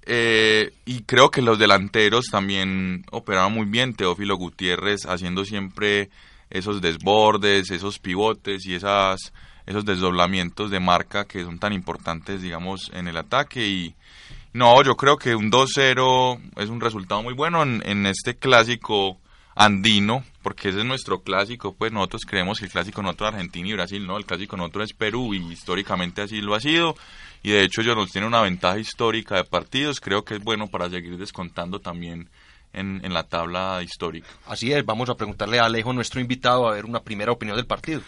eh, 0.05 0.73
y 0.85 1.03
creo 1.03 1.31
que 1.31 1.41
los 1.41 1.57
delanteros 1.57 2.25
también 2.29 3.05
operaron 3.11 3.53
muy 3.53 3.65
bien. 3.65 3.95
Teófilo 3.95 4.35
Gutiérrez 4.35 5.05
haciendo 5.05 5.45
siempre 5.45 6.09
esos 6.51 6.81
desbordes, 6.81 7.71
esos 7.71 7.99
pivotes 7.99 8.65
y 8.65 8.75
esas, 8.75 9.33
esos 9.65 9.85
desdoblamientos 9.85 10.69
de 10.69 10.79
marca 10.79 11.25
que 11.25 11.43
son 11.43 11.59
tan 11.59 11.73
importantes, 11.73 12.41
digamos, 12.41 12.91
en 12.93 13.07
el 13.07 13.17
ataque. 13.17 13.67
Y 13.67 13.95
no, 14.53 14.83
yo 14.83 14.95
creo 14.95 15.17
que 15.17 15.35
un 15.35 15.51
2-0 15.51 16.39
es 16.57 16.69
un 16.69 16.81
resultado 16.81 17.23
muy 17.23 17.33
bueno 17.33 17.63
en, 17.63 17.81
en 17.85 18.05
este 18.05 18.35
clásico 18.35 19.17
andino, 19.55 20.23
porque 20.41 20.69
ese 20.69 20.79
es 20.79 20.85
nuestro 20.85 21.21
clásico, 21.21 21.73
pues 21.73 21.91
nosotros 21.91 22.23
creemos 22.25 22.59
que 22.59 22.65
el 22.65 22.71
clásico 22.71 23.01
nosotros 23.01 23.29
es 23.29 23.35
Argentina 23.35 23.69
y 23.69 23.73
Brasil, 23.73 24.07
no, 24.07 24.17
el 24.17 24.25
clásico 24.25 24.57
nosotros 24.57 24.85
es 24.85 24.93
Perú 24.93 25.33
y 25.33 25.51
históricamente 25.51 26.21
así 26.21 26.41
lo 26.41 26.55
ha 26.55 26.59
sido. 26.59 26.95
Y 27.43 27.51
de 27.51 27.63
hecho 27.63 27.81
ellos 27.81 27.95
nos 27.95 28.11
tienen 28.11 28.27
una 28.27 28.41
ventaja 28.41 28.77
histórica 28.79 29.35
de 29.35 29.43
partidos, 29.43 29.99
creo 29.99 30.23
que 30.23 30.35
es 30.35 30.43
bueno 30.43 30.67
para 30.67 30.89
seguir 30.89 31.17
descontando 31.17 31.79
también 31.79 32.29
en, 32.73 33.01
en 33.03 33.13
la 33.13 33.23
tabla 33.23 33.81
histórica. 33.83 34.27
Así 34.45 34.71
es, 34.71 34.85
vamos 34.85 35.09
a 35.09 35.15
preguntarle 35.15 35.59
a 35.59 35.65
Alejo, 35.65 35.93
nuestro 35.93 36.21
invitado, 36.21 36.67
a 36.67 36.73
ver 36.73 36.85
una 36.85 37.03
primera 37.03 37.31
opinión 37.31 37.57
del 37.57 37.67
partido. 37.67 38.01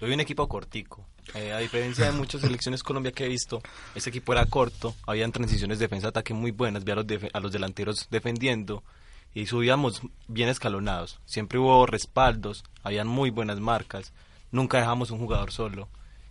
Yo 0.00 0.06
vi 0.06 0.14
un 0.14 0.20
equipo 0.20 0.48
cortico. 0.48 1.04
Eh, 1.34 1.52
a 1.52 1.58
diferencia 1.58 2.06
de 2.06 2.12
muchas 2.12 2.40
selecciones 2.40 2.82
Colombia 2.82 3.12
que 3.12 3.26
he 3.26 3.28
visto, 3.28 3.60
ese 3.94 4.08
equipo 4.08 4.32
era 4.32 4.46
corto, 4.46 4.94
habían 5.06 5.30
transiciones 5.30 5.78
defensa-ataque 5.78 6.32
muy 6.32 6.52
buenas, 6.52 6.84
vi 6.84 6.92
a 6.92 6.94
los, 6.94 7.06
a 7.32 7.40
los 7.40 7.52
delanteros 7.52 8.08
defendiendo 8.10 8.82
y 9.34 9.44
subíamos 9.46 10.00
bien 10.26 10.48
escalonados. 10.48 11.20
Siempre 11.26 11.58
hubo 11.58 11.84
respaldos, 11.84 12.64
habían 12.82 13.08
muy 13.08 13.28
buenas 13.28 13.60
marcas, 13.60 14.14
nunca 14.52 14.78
dejamos 14.78 15.10
un 15.10 15.18
jugador 15.18 15.52
solo 15.52 15.88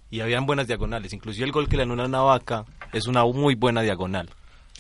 y 0.10 0.22
habían 0.22 0.46
buenas 0.46 0.68
diagonales. 0.68 1.14
Inclusive 1.14 1.46
el 1.46 1.52
gol 1.52 1.68
que 1.68 1.78
le 1.78 1.84
anula 1.84 2.06
a 2.06 2.08
Navaca 2.08 2.66
es 2.94 3.06
una 3.06 3.24
muy 3.24 3.54
buena 3.54 3.82
diagonal. 3.82 4.30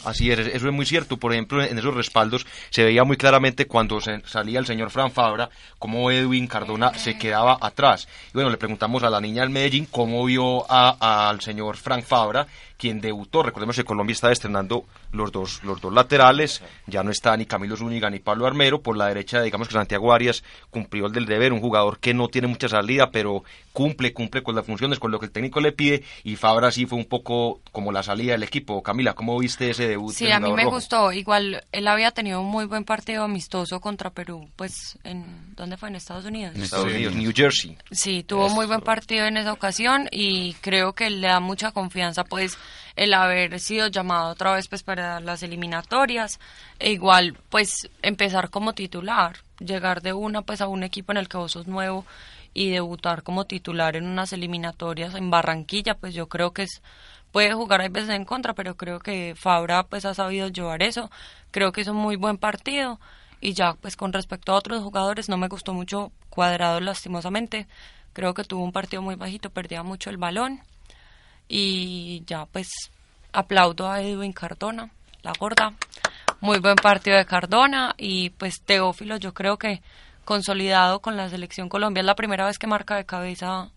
Así 0.05 0.31
es, 0.31 0.39
eso 0.39 0.67
es 0.67 0.73
muy 0.73 0.85
cierto. 0.85 1.17
Por 1.17 1.33
ejemplo, 1.33 1.61
en 1.63 1.77
esos 1.77 1.93
respaldos 1.93 2.45
se 2.69 2.83
veía 2.83 3.03
muy 3.03 3.17
claramente 3.17 3.65
cuando 3.65 3.99
se- 3.99 4.21
salía 4.25 4.59
el 4.59 4.65
señor 4.65 4.91
Fran 4.91 5.11
Fabra, 5.11 5.49
cómo 5.79 6.11
Edwin 6.11 6.47
Cardona 6.47 6.93
se 6.93 7.17
quedaba 7.17 7.57
atrás. 7.59 8.07
Y 8.29 8.33
bueno, 8.33 8.49
le 8.49 8.57
preguntamos 8.57 9.01
a 9.03 9.09
la 9.09 9.19
niña 9.19 9.41
del 9.41 9.49
Medellín 9.49 9.87
cómo 9.89 10.23
vio 10.25 10.69
al 10.71 11.41
señor 11.41 11.77
Frank 11.77 12.03
Fabra, 12.05 12.45
quien 12.77 13.01
debutó. 13.01 13.43
Recordemos 13.43 13.75
que 13.75 13.83
Colombia 13.83 14.13
está 14.13 14.31
estrenando 14.31 14.85
los 15.11 15.31
dos, 15.31 15.63
los 15.63 15.81
dos 15.81 15.93
laterales. 15.93 16.61
Ya 16.85 17.03
no 17.03 17.11
está 17.11 17.35
ni 17.35 17.45
Camilo 17.45 17.75
Zúñiga 17.75 18.09
ni 18.09 18.19
Pablo 18.19 18.45
Armero. 18.45 18.81
Por 18.81 18.97
la 18.97 19.07
derecha, 19.07 19.41
digamos 19.41 19.67
que 19.67 19.73
Santiago 19.73 20.13
Arias 20.13 20.43
cumplió 20.69 21.07
el 21.07 21.13
del 21.13 21.25
deber, 21.25 21.53
un 21.53 21.59
jugador 21.59 21.99
que 21.99 22.13
no 22.13 22.27
tiene 22.27 22.47
mucha 22.47 22.69
salida, 22.69 23.09
pero 23.11 23.43
cumple, 23.73 24.13
cumple 24.13 24.43
con 24.43 24.55
las 24.55 24.65
funciones, 24.65 24.99
con 24.99 25.11
lo 25.11 25.19
que 25.19 25.25
el 25.27 25.31
técnico 25.31 25.59
le 25.59 25.71
pide. 25.71 26.03
Y 26.23 26.35
Fabra 26.35 26.71
sí 26.71 26.85
fue 26.85 26.97
un 26.97 27.05
poco 27.05 27.61
como 27.71 27.91
la 27.91 28.03
salida 28.03 28.33
del 28.33 28.43
equipo. 28.43 28.81
Camila, 28.83 29.13
¿cómo 29.13 29.37
viste 29.39 29.69
ese 29.69 29.87
debut? 29.87 30.13
Sí, 30.13 30.31
a 30.31 30.39
mí 30.39 30.51
me 30.53 30.63
rojo? 30.63 30.75
gustó. 30.75 31.11
Igual 31.11 31.63
él 31.71 31.87
había 31.87 32.11
tenido 32.11 32.41
un 32.41 32.47
muy 32.47 32.65
buen 32.65 32.83
partido 32.83 33.23
amistoso 33.23 33.79
contra 33.79 34.09
Perú, 34.11 34.49
pues 34.55 34.97
en 35.03 35.55
¿dónde 35.55 35.77
fue? 35.77 35.89
En 35.89 35.95
Estados 35.95 36.25
Unidos. 36.25 36.55
En 36.55 36.63
Estados 36.63 36.85
Unidos, 36.85 37.15
New 37.15 37.31
Jersey. 37.35 37.77
Sí, 37.91 38.23
tuvo 38.23 38.49
muy 38.49 38.65
buen 38.65 38.81
partido 38.81 39.25
en 39.25 39.37
esa 39.37 39.53
ocasión 39.53 40.07
y 40.11 40.53
creo 40.61 40.93
que 40.93 41.09
le 41.09 41.27
da 41.27 41.39
mucha 41.39 41.71
confianza 41.71 42.23
pues 42.23 42.57
el 42.95 43.13
haber 43.13 43.59
sido 43.59 43.87
llamado 43.87 44.29
otra 44.31 44.53
vez 44.53 44.67
pues 44.67 44.83
para 44.83 45.19
las 45.19 45.43
eliminatorias 45.43 46.39
e 46.79 46.91
igual 46.91 47.37
pues 47.49 47.89
empezar 48.01 48.49
como 48.49 48.73
titular, 48.73 49.37
llegar 49.59 50.01
de 50.01 50.13
una 50.13 50.41
pues 50.41 50.61
a 50.61 50.67
un 50.67 50.83
equipo 50.83 51.11
en 51.11 51.17
el 51.17 51.29
que 51.29 51.37
vos 51.37 51.51
sos 51.51 51.67
nuevo 51.67 52.05
y 52.53 52.71
debutar 52.71 53.23
como 53.23 53.45
titular 53.45 53.95
en 53.95 54.05
unas 54.05 54.33
eliminatorias 54.33 55.13
en 55.15 55.29
Barranquilla, 55.29 55.95
pues 55.95 56.13
yo 56.13 56.27
creo 56.27 56.53
que 56.53 56.63
es 56.63 56.81
puede 57.31 57.53
jugar 57.53 57.81
hay 57.81 57.89
veces 57.89 58.09
en 58.09 58.25
contra, 58.25 58.53
pero 58.53 58.75
creo 58.77 58.99
que 58.99 59.35
Fabra 59.35 59.83
pues 59.83 60.05
ha 60.05 60.13
sabido 60.13 60.47
llevar 60.47 60.81
eso. 60.81 61.11
Creo 61.51 61.71
que 61.71 61.81
es 61.81 61.87
un 61.87 61.97
muy 61.97 62.15
buen 62.15 62.37
partido 62.37 62.99
y 63.41 63.53
ya 63.53 63.73
pues 63.75 63.95
con 63.95 64.13
respecto 64.13 64.51
a 64.51 64.55
otros 64.55 64.83
jugadores 64.83 65.29
no 65.29 65.37
me 65.37 65.47
gustó 65.47 65.73
mucho 65.73 66.11
Cuadrado 66.29 66.79
lastimosamente. 66.79 67.67
Creo 68.13 68.33
que 68.33 68.43
tuvo 68.43 68.63
un 68.63 68.71
partido 68.71 69.01
muy 69.01 69.15
bajito, 69.15 69.49
perdía 69.51 69.83
mucho 69.83 70.09
el 70.09 70.17
balón 70.17 70.61
y 71.47 72.23
ya 72.25 72.45
pues 72.45 72.69
aplaudo 73.31 73.89
a 73.89 74.01
Edwin 74.01 74.33
Cardona, 74.33 74.89
la 75.21 75.33
gorda. 75.39 75.73
Muy 76.39 76.59
buen 76.59 76.75
partido 76.75 77.17
de 77.17 77.25
Cardona 77.25 77.95
y 77.97 78.29
pues 78.31 78.61
Teófilo 78.61 79.17
yo 79.17 79.33
creo 79.33 79.57
que 79.57 79.81
consolidado 80.23 80.99
con 80.99 81.17
la 81.17 81.29
selección 81.29 81.69
Colombia. 81.69 82.01
Es 82.01 82.05
la 82.05 82.15
primera 82.15 82.45
vez 82.45 82.59
que 82.59 82.67
marca 82.67 82.95
de 82.95 83.05
cabeza 83.05 83.71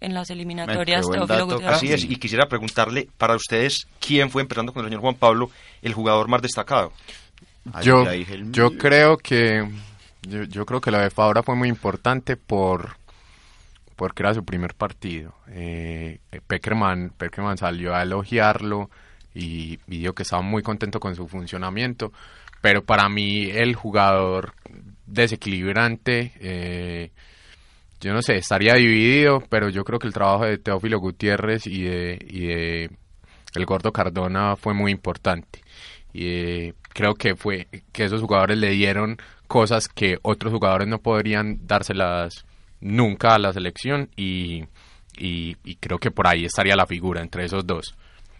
en 0.00 0.14
las 0.14 0.30
eliminatorias 0.30 1.08
Teófilo 1.08 1.46
Gutiérrez. 1.46 1.76
Así 1.76 1.92
es, 1.92 2.04
y 2.04 2.16
quisiera 2.16 2.46
preguntarle 2.46 3.08
para 3.18 3.36
ustedes 3.36 3.86
quién 4.00 4.30
fue, 4.30 4.42
empezando 4.42 4.72
con 4.72 4.82
el 4.84 4.88
señor 4.88 5.00
Juan 5.00 5.14
Pablo, 5.14 5.50
el 5.80 5.94
jugador 5.94 6.28
más 6.28 6.42
destacado. 6.42 6.92
Yo, 7.82 8.04
yo 8.50 8.76
creo 8.76 9.16
que 9.16 9.70
yo, 10.22 10.42
yo 10.44 10.66
creo 10.66 10.80
que 10.80 10.90
la 10.90 11.02
de 11.02 11.10
Fabra 11.10 11.44
fue 11.44 11.54
muy 11.54 11.68
importante 11.68 12.36
por 12.36 12.96
porque 13.96 14.22
era 14.22 14.34
su 14.34 14.44
primer 14.44 14.74
partido. 14.74 15.34
Eh, 15.48 16.18
Peckerman, 16.46 17.10
Peckerman 17.16 17.58
salió 17.58 17.94
a 17.94 18.02
elogiarlo 18.02 18.90
y, 19.34 19.78
y 19.88 19.98
dijo 19.98 20.14
que 20.14 20.22
estaba 20.22 20.42
muy 20.42 20.62
contento 20.62 21.00
con 21.00 21.14
su 21.14 21.28
funcionamiento, 21.28 22.12
pero 22.60 22.84
para 22.84 23.08
mí 23.08 23.50
el 23.50 23.74
jugador 23.74 24.54
desequilibrante, 25.06 26.32
eh, 26.40 27.10
yo 28.00 28.12
no 28.12 28.22
sé, 28.22 28.36
estaría 28.36 28.74
dividido, 28.74 29.42
pero 29.48 29.68
yo 29.68 29.84
creo 29.84 29.98
que 29.98 30.06
el 30.06 30.12
trabajo 30.12 30.44
de 30.44 30.58
Teófilo 30.58 30.98
Gutiérrez 30.98 31.66
y 31.66 31.82
de, 31.82 32.90
el 33.54 33.66
Gordo 33.66 33.92
Cardona 33.92 34.56
fue 34.56 34.74
muy 34.74 34.90
importante. 34.90 35.60
Y 36.12 36.26
eh, 36.26 36.74
creo 36.92 37.14
que 37.14 37.36
fue 37.36 37.68
que 37.92 38.04
esos 38.04 38.20
jugadores 38.20 38.58
le 38.58 38.70
dieron 38.70 39.18
cosas 39.46 39.88
que 39.88 40.18
otros 40.22 40.52
jugadores 40.52 40.88
no 40.88 40.98
podrían 40.98 41.66
dárselas 41.66 42.44
nunca 42.82 43.34
a 43.34 43.38
la 43.38 43.52
selección 43.52 44.10
y, 44.16 44.64
y, 45.16 45.56
y 45.64 45.76
creo 45.76 45.98
que 45.98 46.10
por 46.10 46.26
ahí 46.26 46.44
estaría 46.44 46.76
la 46.76 46.86
figura 46.86 47.22
entre 47.22 47.44
esos 47.44 47.66
dos. 47.66 47.94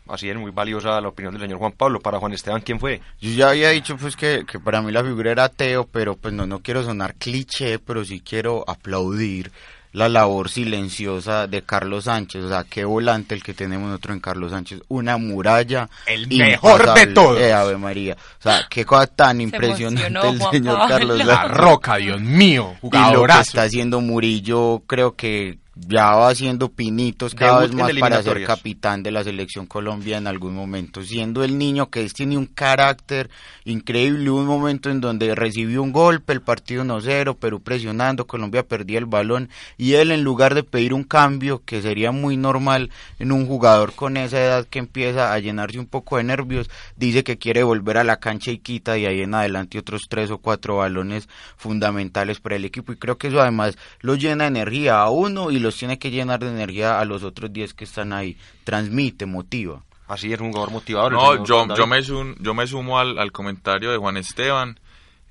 Así 0.09 0.29
es 0.29 0.37
muy 0.37 0.51
valiosa 0.51 1.01
la 1.01 1.09
opinión 1.09 1.33
del 1.33 1.43
señor 1.43 1.59
Juan 1.59 1.73
Pablo. 1.73 2.01
Para 2.01 2.19
Juan 2.19 2.33
Esteban, 2.33 2.61
¿quién 2.61 2.81
fue? 2.81 3.01
Yo 3.21 3.31
ya 3.31 3.51
había 3.51 3.71
dicho 3.71 3.97
pues 3.97 4.17
que, 4.17 4.45
que 4.47 4.59
para 4.59 4.83
mí 4.83 4.91
la 4.91 5.05
figura 5.05 5.31
era 5.31 5.49
Teo, 5.49 5.87
pero 5.87 6.17
pues 6.17 6.35
no, 6.35 6.45
no 6.45 6.59
quiero 6.59 6.83
sonar 6.83 7.15
cliché, 7.15 7.79
pero 7.79 8.05
sí 8.05 8.21
quiero 8.21 8.65
aplaudir 8.69 9.53
la 9.93 10.09
labor 10.09 10.49
silenciosa 10.49 11.47
de 11.47 11.63
Carlos 11.63 12.05
Sánchez, 12.05 12.45
o 12.45 12.49
sea, 12.49 12.65
qué 12.65 12.85
volante 12.85 13.35
el 13.35 13.43
que 13.43 13.55
tenemos 13.55 13.89
nosotros 13.89 14.15
en 14.15 14.21
Carlos 14.21 14.51
Sánchez, 14.51 14.81
una 14.89 15.19
muralla 15.19 15.89
el 16.07 16.29
mejor 16.29 16.95
de 16.95 17.07
todos. 17.09 17.41
Eh, 17.41 17.53
Ave 17.53 17.77
María, 17.77 18.17
o 18.39 18.43
sea, 18.43 18.67
qué 18.71 18.85
cosa 18.85 19.07
tan 19.07 19.41
impresionante 19.41 20.29
el 20.29 20.41
señor 20.51 20.89
Carlos 20.89 21.19
Sánchez. 21.19 21.27
La 21.27 21.49
roca, 21.49 21.97
Dios 21.97 22.21
mío, 22.21 22.75
y 22.83 23.13
lo 23.13 23.27
que 23.27 23.41
está 23.41 23.63
haciendo 23.63 24.01
Murillo, 24.01 24.83
creo 24.87 25.15
que 25.15 25.59
ya 25.75 26.15
va 26.17 26.29
haciendo 26.29 26.69
pinitos 26.69 27.35
cada 27.35 27.61
Debut 27.61 27.77
vez 27.77 27.81
más 27.81 28.11
para 28.11 28.23
ser 28.23 28.45
capitán 28.45 29.03
de 29.03 29.11
la 29.11 29.25
selección 29.25 29.67
Colombia 29.67 30.19
en 30.19 30.27
algún 30.27 30.55
momento, 30.55 31.03
siendo 31.03 31.43
el 31.45 31.57
niño 31.57 31.89
que 31.89 32.07
tiene 32.11 32.37
un 32.37 32.47
carácter 32.47 33.31
increíble, 33.65 34.29
hubo 34.29 34.41
un 34.41 34.47
momento 34.47 34.91
en 34.91 35.01
donde 35.01 35.35
recibió 35.35 35.83
un 35.83 35.93
golpe, 35.93 36.35
el 36.35 36.43
partido 36.43 36.85
1-0, 36.85 37.37
Perú 37.37 37.61
presionando, 37.61 38.27
Colombia 38.27 38.67
perdía 38.67 38.99
el 38.99 39.07
balón 39.07 39.49
y 39.79 39.95
él 39.95 40.11
en 40.11 40.23
lugar 40.23 40.55
de 40.55 40.63
pedir 40.63 40.93
un 40.93 41.05
cambio 41.05 41.63
que 41.65 41.81
sería 41.81 42.13
muy 42.13 42.37
normal 42.37 42.91
en 43.19 43.33
un 43.33 43.47
jugador 43.47 43.95
con 43.95 44.19
esa 44.19 44.41
edad 44.41 44.67
que 44.67 44.79
empieza 44.79 45.33
a 45.33 45.39
llenarse 45.39 45.79
un 45.79 45.87
poco 45.87 46.19
de 46.19 46.25
nervios, 46.25 46.69
dice 46.97 47.25
que 47.25 47.39
quiere 47.39 47.63
volver 47.63 47.97
a 47.97 48.05
la 48.05 48.19
cancha 48.19 48.51
y 48.51 48.59
quita 48.59 48.99
y 48.99 49.07
ahí 49.07 49.23
en 49.23 49.35
adelante 49.35 49.79
otros 49.79 50.03
tres 50.09 50.31
o 50.31 50.39
cuatro 50.39 50.77
balones 50.77 51.29
fundamentales 51.57 52.41
para 52.41 52.57
el 52.57 52.67
equipo 52.67 52.93
y 52.93 52.97
creo 52.97 53.17
que 53.17 53.29
eso 53.29 53.41
además 53.41 53.79
lo 54.01 54.17
llena 54.17 54.45
de 54.45 54.49
energía 54.49 55.01
a 55.01 55.09
uno 55.09 55.51
y 55.51 55.62
los 55.63 55.77
tiene 55.77 55.99
que 55.99 56.11
llenar 56.11 56.41
de 56.41 56.49
energía 56.51 57.01
a 57.01 57.05
los 57.07 57.23
otros 57.23 57.53
10 57.53 57.73
que 57.75 57.85
están 57.85 58.13
ahí, 58.13 58.37
transmite, 58.65 59.25
motiva. 59.27 59.83
Así 60.09 60.31
es, 60.33 60.41
un 60.41 60.49
jugador 60.53 60.73
motivador. 60.73 61.13
No, 61.13 61.45
yo, 61.47 61.75
yo, 61.75 61.87
me, 61.87 62.03
sum- 62.03 62.35
yo 62.39 62.53
me 62.53 62.67
sumo 62.67 62.99
al, 62.99 63.19
al 63.19 63.33
comentario 63.33 63.91
de 63.91 63.97
Juan 63.97 64.19
Esteban. 64.19 64.79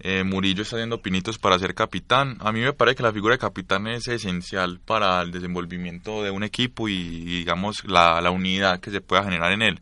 Eh, 0.04 0.24
Murillo 0.24 0.64
está 0.64 0.78
haciendo 0.78 1.00
pinitos 1.04 1.38
para 1.38 1.60
ser 1.60 1.76
capitán. 1.76 2.38
A 2.40 2.52
mí 2.52 2.60
me 2.62 2.74
parece 2.74 2.96
que 2.96 3.04
la 3.04 3.14
figura 3.14 3.36
de 3.36 3.40
capitán 3.40 3.86
es 3.86 4.08
esencial 4.08 4.80
para 4.84 5.22
el 5.22 5.30
desenvolvimiento 5.30 6.24
de 6.24 6.32
un 6.32 6.44
equipo 6.44 6.90
y, 6.90 6.94
y, 6.94 7.26
digamos, 7.40 7.84
la, 7.86 8.20
la 8.22 8.32
unidad 8.32 8.80
que 8.80 8.90
se 8.90 9.02
pueda 9.02 9.24
generar 9.24 9.52
en 9.52 9.62
él. 9.62 9.80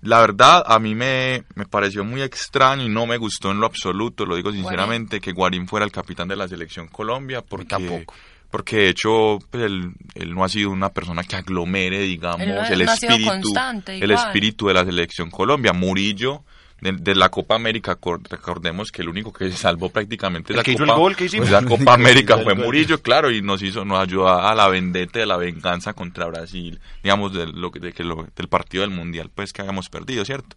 La 0.00 0.20
verdad, 0.20 0.64
a 0.66 0.80
mí 0.80 0.96
me, 0.96 1.44
me 1.54 1.64
pareció 1.64 2.02
muy 2.04 2.22
extraño 2.22 2.82
y 2.82 2.88
no 2.88 3.06
me 3.06 3.16
gustó 3.18 3.52
en 3.52 3.60
lo 3.60 3.66
absoluto, 3.66 4.26
lo 4.26 4.34
digo 4.34 4.50
sinceramente, 4.50 5.20
que 5.20 5.30
Guarín 5.30 5.68
fuera 5.68 5.86
el 5.86 5.92
capitán 5.92 6.26
de 6.26 6.34
la 6.34 6.48
selección 6.48 6.88
Colombia, 6.88 7.40
porque, 7.42 7.66
tampoco. 7.66 8.12
Porque 8.52 8.76
de 8.76 8.88
hecho 8.90 9.40
pues, 9.50 9.64
él, 9.64 9.90
él 10.14 10.32
no 10.34 10.44
ha 10.44 10.48
sido 10.48 10.70
una 10.70 10.90
persona 10.90 11.24
que 11.24 11.34
aglomere, 11.34 11.98
digamos, 12.00 12.42
Él 12.42 12.54
no- 12.54 12.64
el 12.64 12.84
no 12.84 12.92
espíritu, 12.92 13.28
constante, 13.28 13.98
el 13.98 14.10
espíritu 14.12 14.68
de 14.68 14.74
la 14.74 14.84
selección 14.84 15.28
Colombia. 15.30 15.72
Murillo, 15.72 16.44
de, 16.80 16.92
de 16.92 17.14
la 17.14 17.28
Copa 17.28 17.54
América, 17.54 17.94
cor- 17.94 18.20
recordemos 18.28 18.90
que 18.92 19.02
el 19.02 19.08
único 19.08 19.32
que 19.32 19.50
se 19.50 19.56
salvó 19.56 19.88
prácticamente 19.88 20.52
El 20.52 20.56
la 20.58 20.62
que 20.64 20.72
hizo 20.72 20.80
Copa, 20.80 20.92
el 20.94 20.98
gol 20.98 21.16
que 21.16 21.24
hicimos. 21.26 21.48
pues, 21.48 21.62
la 21.62 21.68
Copa 21.68 21.94
América 21.94 22.34
hizo 22.34 22.44
fue. 22.44 22.54
Murillo, 22.54 23.00
claro, 23.02 23.30
y 23.30 23.40
nos 23.40 23.62
hizo, 23.62 23.84
nos 23.84 24.00
ayudó 24.00 24.28
a 24.28 24.54
la 24.54 24.68
vendetta 24.68 25.18
de 25.20 25.26
la 25.26 25.36
venganza 25.36 25.92
contra 25.94 26.26
Brasil, 26.26 26.80
digamos, 27.02 27.32
de 27.32 27.46
lo, 27.46 27.70
que- 27.72 27.80
de 27.80 27.92
que 27.92 28.04
lo- 28.04 28.26
del 28.36 28.48
partido 28.48 28.82
del 28.82 28.90
Mundial, 28.90 29.30
pues 29.34 29.52
que 29.52 29.62
habíamos 29.62 29.88
perdido, 29.88 30.24
¿cierto? 30.24 30.56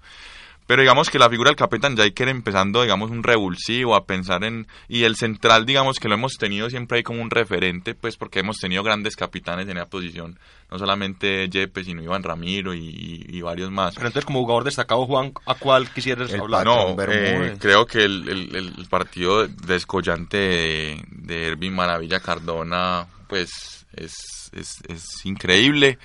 Pero 0.67 0.81
digamos 0.81 1.09
que 1.11 1.19
la 1.19 1.29
figura 1.29 1.49
del 1.49 1.55
capitán 1.55 1.95
ya 1.95 2.03
hay 2.03 2.11
que 2.11 2.23
ir 2.23 2.29
empezando, 2.29 2.81
digamos, 2.81 3.11
un 3.11 3.21
revulsivo 3.21 3.95
a 3.95 4.05
pensar 4.05 4.43
en... 4.43 4.65
Y 4.87 5.03
el 5.03 5.15
central, 5.15 5.65
digamos, 5.65 5.99
que 5.99 6.07
lo 6.07 6.15
hemos 6.15 6.33
tenido 6.39 6.69
siempre 6.71 6.97
ahí 6.97 7.03
como 7.03 7.21
un 7.21 7.29
referente, 7.29 7.93
pues 7.93 8.17
porque 8.17 8.39
hemos 8.39 8.57
tenido 8.57 8.81
grandes 8.81 9.15
capitanes 9.15 9.67
en 9.67 9.77
esa 9.77 9.85
posición. 9.87 10.39
No 10.71 10.79
solamente 10.79 11.47
Yepes, 11.49 11.85
sino 11.85 12.01
Iván 12.01 12.23
Ramiro 12.23 12.73
y, 12.73 12.79
y- 12.79 13.37
y 13.37 13.41
varios 13.41 13.69
más. 13.69 13.93
Pero 13.93 14.07
entonces, 14.07 14.25
como 14.25 14.39
jugador 14.41 14.63
destacado, 14.63 15.05
Juan, 15.05 15.33
¿a 15.45 15.53
cuál 15.53 15.87
quisieras 15.91 16.31
El 16.33 16.41
hablar? 16.41 16.65
No, 16.65 16.95
eh, 17.11 17.55
creo 17.59 17.85
que 17.85 18.03
el, 18.03 18.27
el- 18.27 18.55
el 18.79 18.87
partido 18.89 19.47
descollante 19.47 20.37
de, 20.37 21.03
de 21.11 21.47
Ervin 21.49 21.75
Maravilla 21.75 22.19
Cardona, 22.19 23.05
pues 23.27 23.85
es, 23.93 24.13
es, 24.53 24.81
es 24.87 25.25
increíble. 25.25 25.99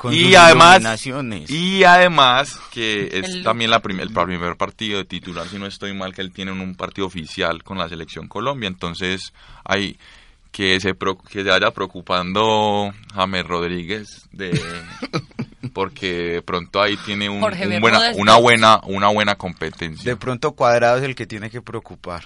Con 0.00 0.14
y 0.14 0.28
sus 0.28 0.36
además, 0.36 0.76
iluminaciones. 0.76 1.50
y 1.50 1.84
además 1.84 2.58
que 2.72 3.10
es 3.12 3.28
El- 3.34 3.42
también 3.42 3.70
la 3.70 3.80
prim- 3.80 4.00
el 4.00 4.10
primer 4.10 4.56
partido 4.56 4.96
de 4.96 5.04
titular, 5.04 5.46
si 5.46 5.58
no 5.58 5.66
estoy 5.66 5.92
mal, 5.92 6.14
que 6.14 6.22
él 6.22 6.32
tiene 6.32 6.52
en 6.52 6.60
un 6.62 6.74
partido 6.74 7.06
oficial 7.06 7.62
con 7.62 7.76
la 7.76 7.86
selección 7.86 8.26
Colombia. 8.26 8.66
Entonces, 8.68 9.34
hay 9.62 9.98
que 10.52 10.80
se, 10.80 10.94
pro- 10.94 11.18
que 11.18 11.42
se 11.42 11.50
vaya 11.50 11.70
preocupando 11.72 12.90
James 13.14 13.46
Rodríguez 13.46 14.26
de 14.32 14.50
porque 15.74 16.12
de 16.14 16.42
pronto 16.42 16.80
ahí 16.80 16.96
tiene 17.04 17.28
un, 17.28 17.44
un 17.44 17.80
buena, 17.80 17.98
una 18.16 18.36
buena 18.38 18.80
una 18.84 19.08
buena 19.08 19.34
competencia. 19.34 20.10
De 20.10 20.16
pronto 20.16 20.52
Cuadrado 20.52 20.96
es 20.96 21.04
el 21.04 21.14
que 21.14 21.26
tiene 21.26 21.50
que 21.50 21.60
preocupar. 21.60 22.24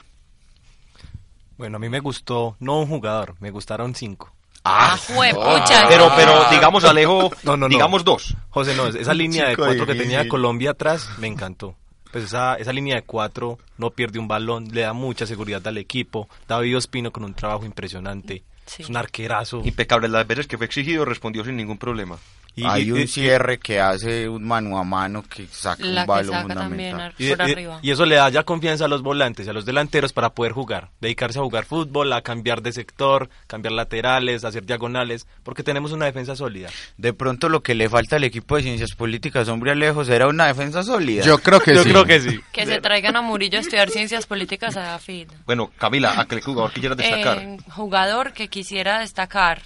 Bueno, 1.59 1.77
a 1.77 1.81
mí 1.81 1.89
me 1.89 1.99
gustó, 2.01 2.57
no 2.61 2.79
un 2.81 2.87
jugador, 2.87 3.35
me 3.41 3.51
gustaron 3.51 3.95
cinco. 3.97 4.33
Ah, 4.65 4.97
juepucha. 5.07 5.87
Pero, 5.89 6.11
pero, 6.17 6.49
digamos, 6.51 6.85
Alejo, 6.85 7.31
No, 7.43 7.53
no, 7.57 7.69
no. 7.69 7.69
digamos 7.69 8.03
dos. 8.05 8.35
José, 8.51 8.75
no, 8.75 8.87
esa 8.87 9.13
línea 9.15 9.49
de 9.49 9.57
cuatro 9.57 9.87
que 9.87 9.95
tenía 9.95 10.27
Colombia 10.27 10.71
atrás 10.71 11.09
me 11.19 11.27
encantó. 11.27 11.77
Pues 12.11 12.25
esa, 12.25 12.55
esa 12.55 12.73
línea 12.73 12.95
de 12.97 13.03
cuatro 13.03 13.59
no 13.77 13.91
pierde 13.91 14.19
un 14.19 14.29
balón, 14.29 14.69
le 14.73 14.83
da 14.83 14.93
mucha 14.93 15.27
seguridad 15.27 15.67
al 15.67 15.79
equipo. 15.79 16.29
David 16.49 16.77
Ospino 16.79 17.11
con 17.11 17.25
un 17.25 17.35
trabajo 17.35 17.67
impresionante. 17.67 18.45
Sí. 18.67 18.83
Es 18.83 18.89
un 18.89 18.97
arquerazo. 18.97 19.61
Impecable. 19.65 20.09
Las 20.09 20.27
veces 20.27 20.47
que 20.47 20.57
fue 20.57 20.65
exigido, 20.67 21.05
respondió 21.05 21.45
sin 21.45 21.57
ningún 21.57 21.77
problema. 21.77 22.17
Y- 22.57 22.65
Hay 22.65 22.85
y- 22.85 22.93
un 22.93 23.01
y- 23.01 23.07
cierre 23.09 23.59
que 23.59 23.81
hace 23.81 24.29
un 24.29 24.45
mano 24.45 24.79
a 24.79 24.85
mano 24.85 25.25
que 25.25 25.47
saca 25.49 25.83
La 25.85 26.03
un 26.03 26.07
que 26.07 26.09
balón 26.09 26.49
también 26.49 26.91
fundamental. 26.93 27.15
Y, 27.19 27.35
por 27.35 27.49
y- 27.49 27.53
arriba. 27.53 27.79
y 27.83 27.91
eso 27.91 28.07
le 28.07 28.15
da 28.15 28.29
ya 28.29 28.45
confianza 28.45 28.85
a 28.85 28.89
los 28.89 29.03
volantes 29.03 29.47
y 29.47 29.51
a 29.51 29.53
los 29.53 29.65
delanteros 29.65 30.13
para 30.13 30.31
poder 30.31 30.53
jugar, 30.53 30.91
dedicarse 31.01 31.41
a 31.41 31.43
jugar 31.43 31.65
fútbol, 31.65 32.13
a 32.13 32.23
cambiar 32.23 32.63
de 32.63 32.73
sector, 32.73 33.29
cambiar 33.49 33.73
laterales, 33.73 34.45
hacer 34.45 34.65
diagonales, 34.67 35.27
porque 35.43 35.65
tenemos 35.65 35.91
una 35.91 36.05
defensa 36.07 36.37
sólida. 36.37 36.69
De 36.97 37.13
pronto 37.13 37.49
lo 37.49 37.61
que 37.63 37.75
le 37.75 37.89
falta 37.89 38.17
al 38.17 38.25
equipo 38.25 38.55
de 38.55 38.63
ciencias 38.63 38.93
políticas, 38.95 39.49
hombre 39.49 39.75
lejos, 39.75 40.09
era 40.09 40.29
una 40.29 40.47
defensa 40.47 40.85
sólida. 40.85 41.25
Yo 41.25 41.39
creo 41.39 41.59
que 41.59 41.75
Yo 41.75 41.83
sí. 41.83 41.91
creo 41.91 42.05
que 42.05 42.21
sí. 42.21 42.41
Que 42.53 42.67
se 42.67 42.81
traigan 42.81 43.17
a 43.17 43.23
Murillo 43.23 43.59
a 43.59 43.63
estudiar 43.63 43.91
ciencias 43.91 44.27
políticas 44.27 44.77
a 44.77 44.97
FID. 45.01 45.29
Bueno, 45.45 45.73
Camila, 45.77 46.21
¿a 46.21 46.25
qué 46.27 46.41
jugador 46.41 46.71
quisieras 46.73 46.99
destacar? 46.99 47.39
Eh, 47.39 47.57
jugador 47.71 48.33
que 48.33 48.47
quisiera 48.47 49.01
destacar, 49.01 49.61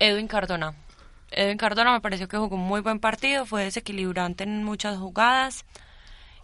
Edwin 0.00 0.26
Cardona. 0.26 0.74
Edwin 1.30 1.58
Cardona 1.58 1.92
me 1.92 2.00
pareció 2.00 2.28
que 2.28 2.36
jugó 2.36 2.56
un 2.56 2.62
muy 2.62 2.80
buen 2.80 2.98
partido, 2.98 3.46
fue 3.46 3.64
desequilibrante 3.64 4.44
en 4.44 4.64
muchas 4.64 4.98
jugadas 4.98 5.64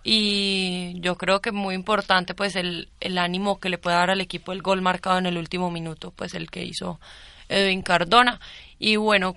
y 0.04 0.94
yo 1.00 1.16
creo 1.16 1.40
que 1.40 1.50
muy 1.50 1.74
importante 1.74 2.34
pues 2.34 2.54
el, 2.54 2.88
el 3.00 3.18
ánimo 3.18 3.58
que 3.58 3.68
le 3.68 3.78
puede 3.78 3.96
dar 3.96 4.10
al 4.10 4.20
equipo 4.20 4.52
el 4.52 4.62
gol 4.62 4.80
marcado 4.80 5.18
en 5.18 5.26
el 5.26 5.38
último 5.38 5.70
minuto, 5.70 6.12
pues 6.12 6.34
el 6.34 6.50
que 6.50 6.64
hizo 6.64 7.00
Edwin 7.48 7.82
Cardona 7.82 8.40
y 8.78 8.96
bueno, 8.96 9.36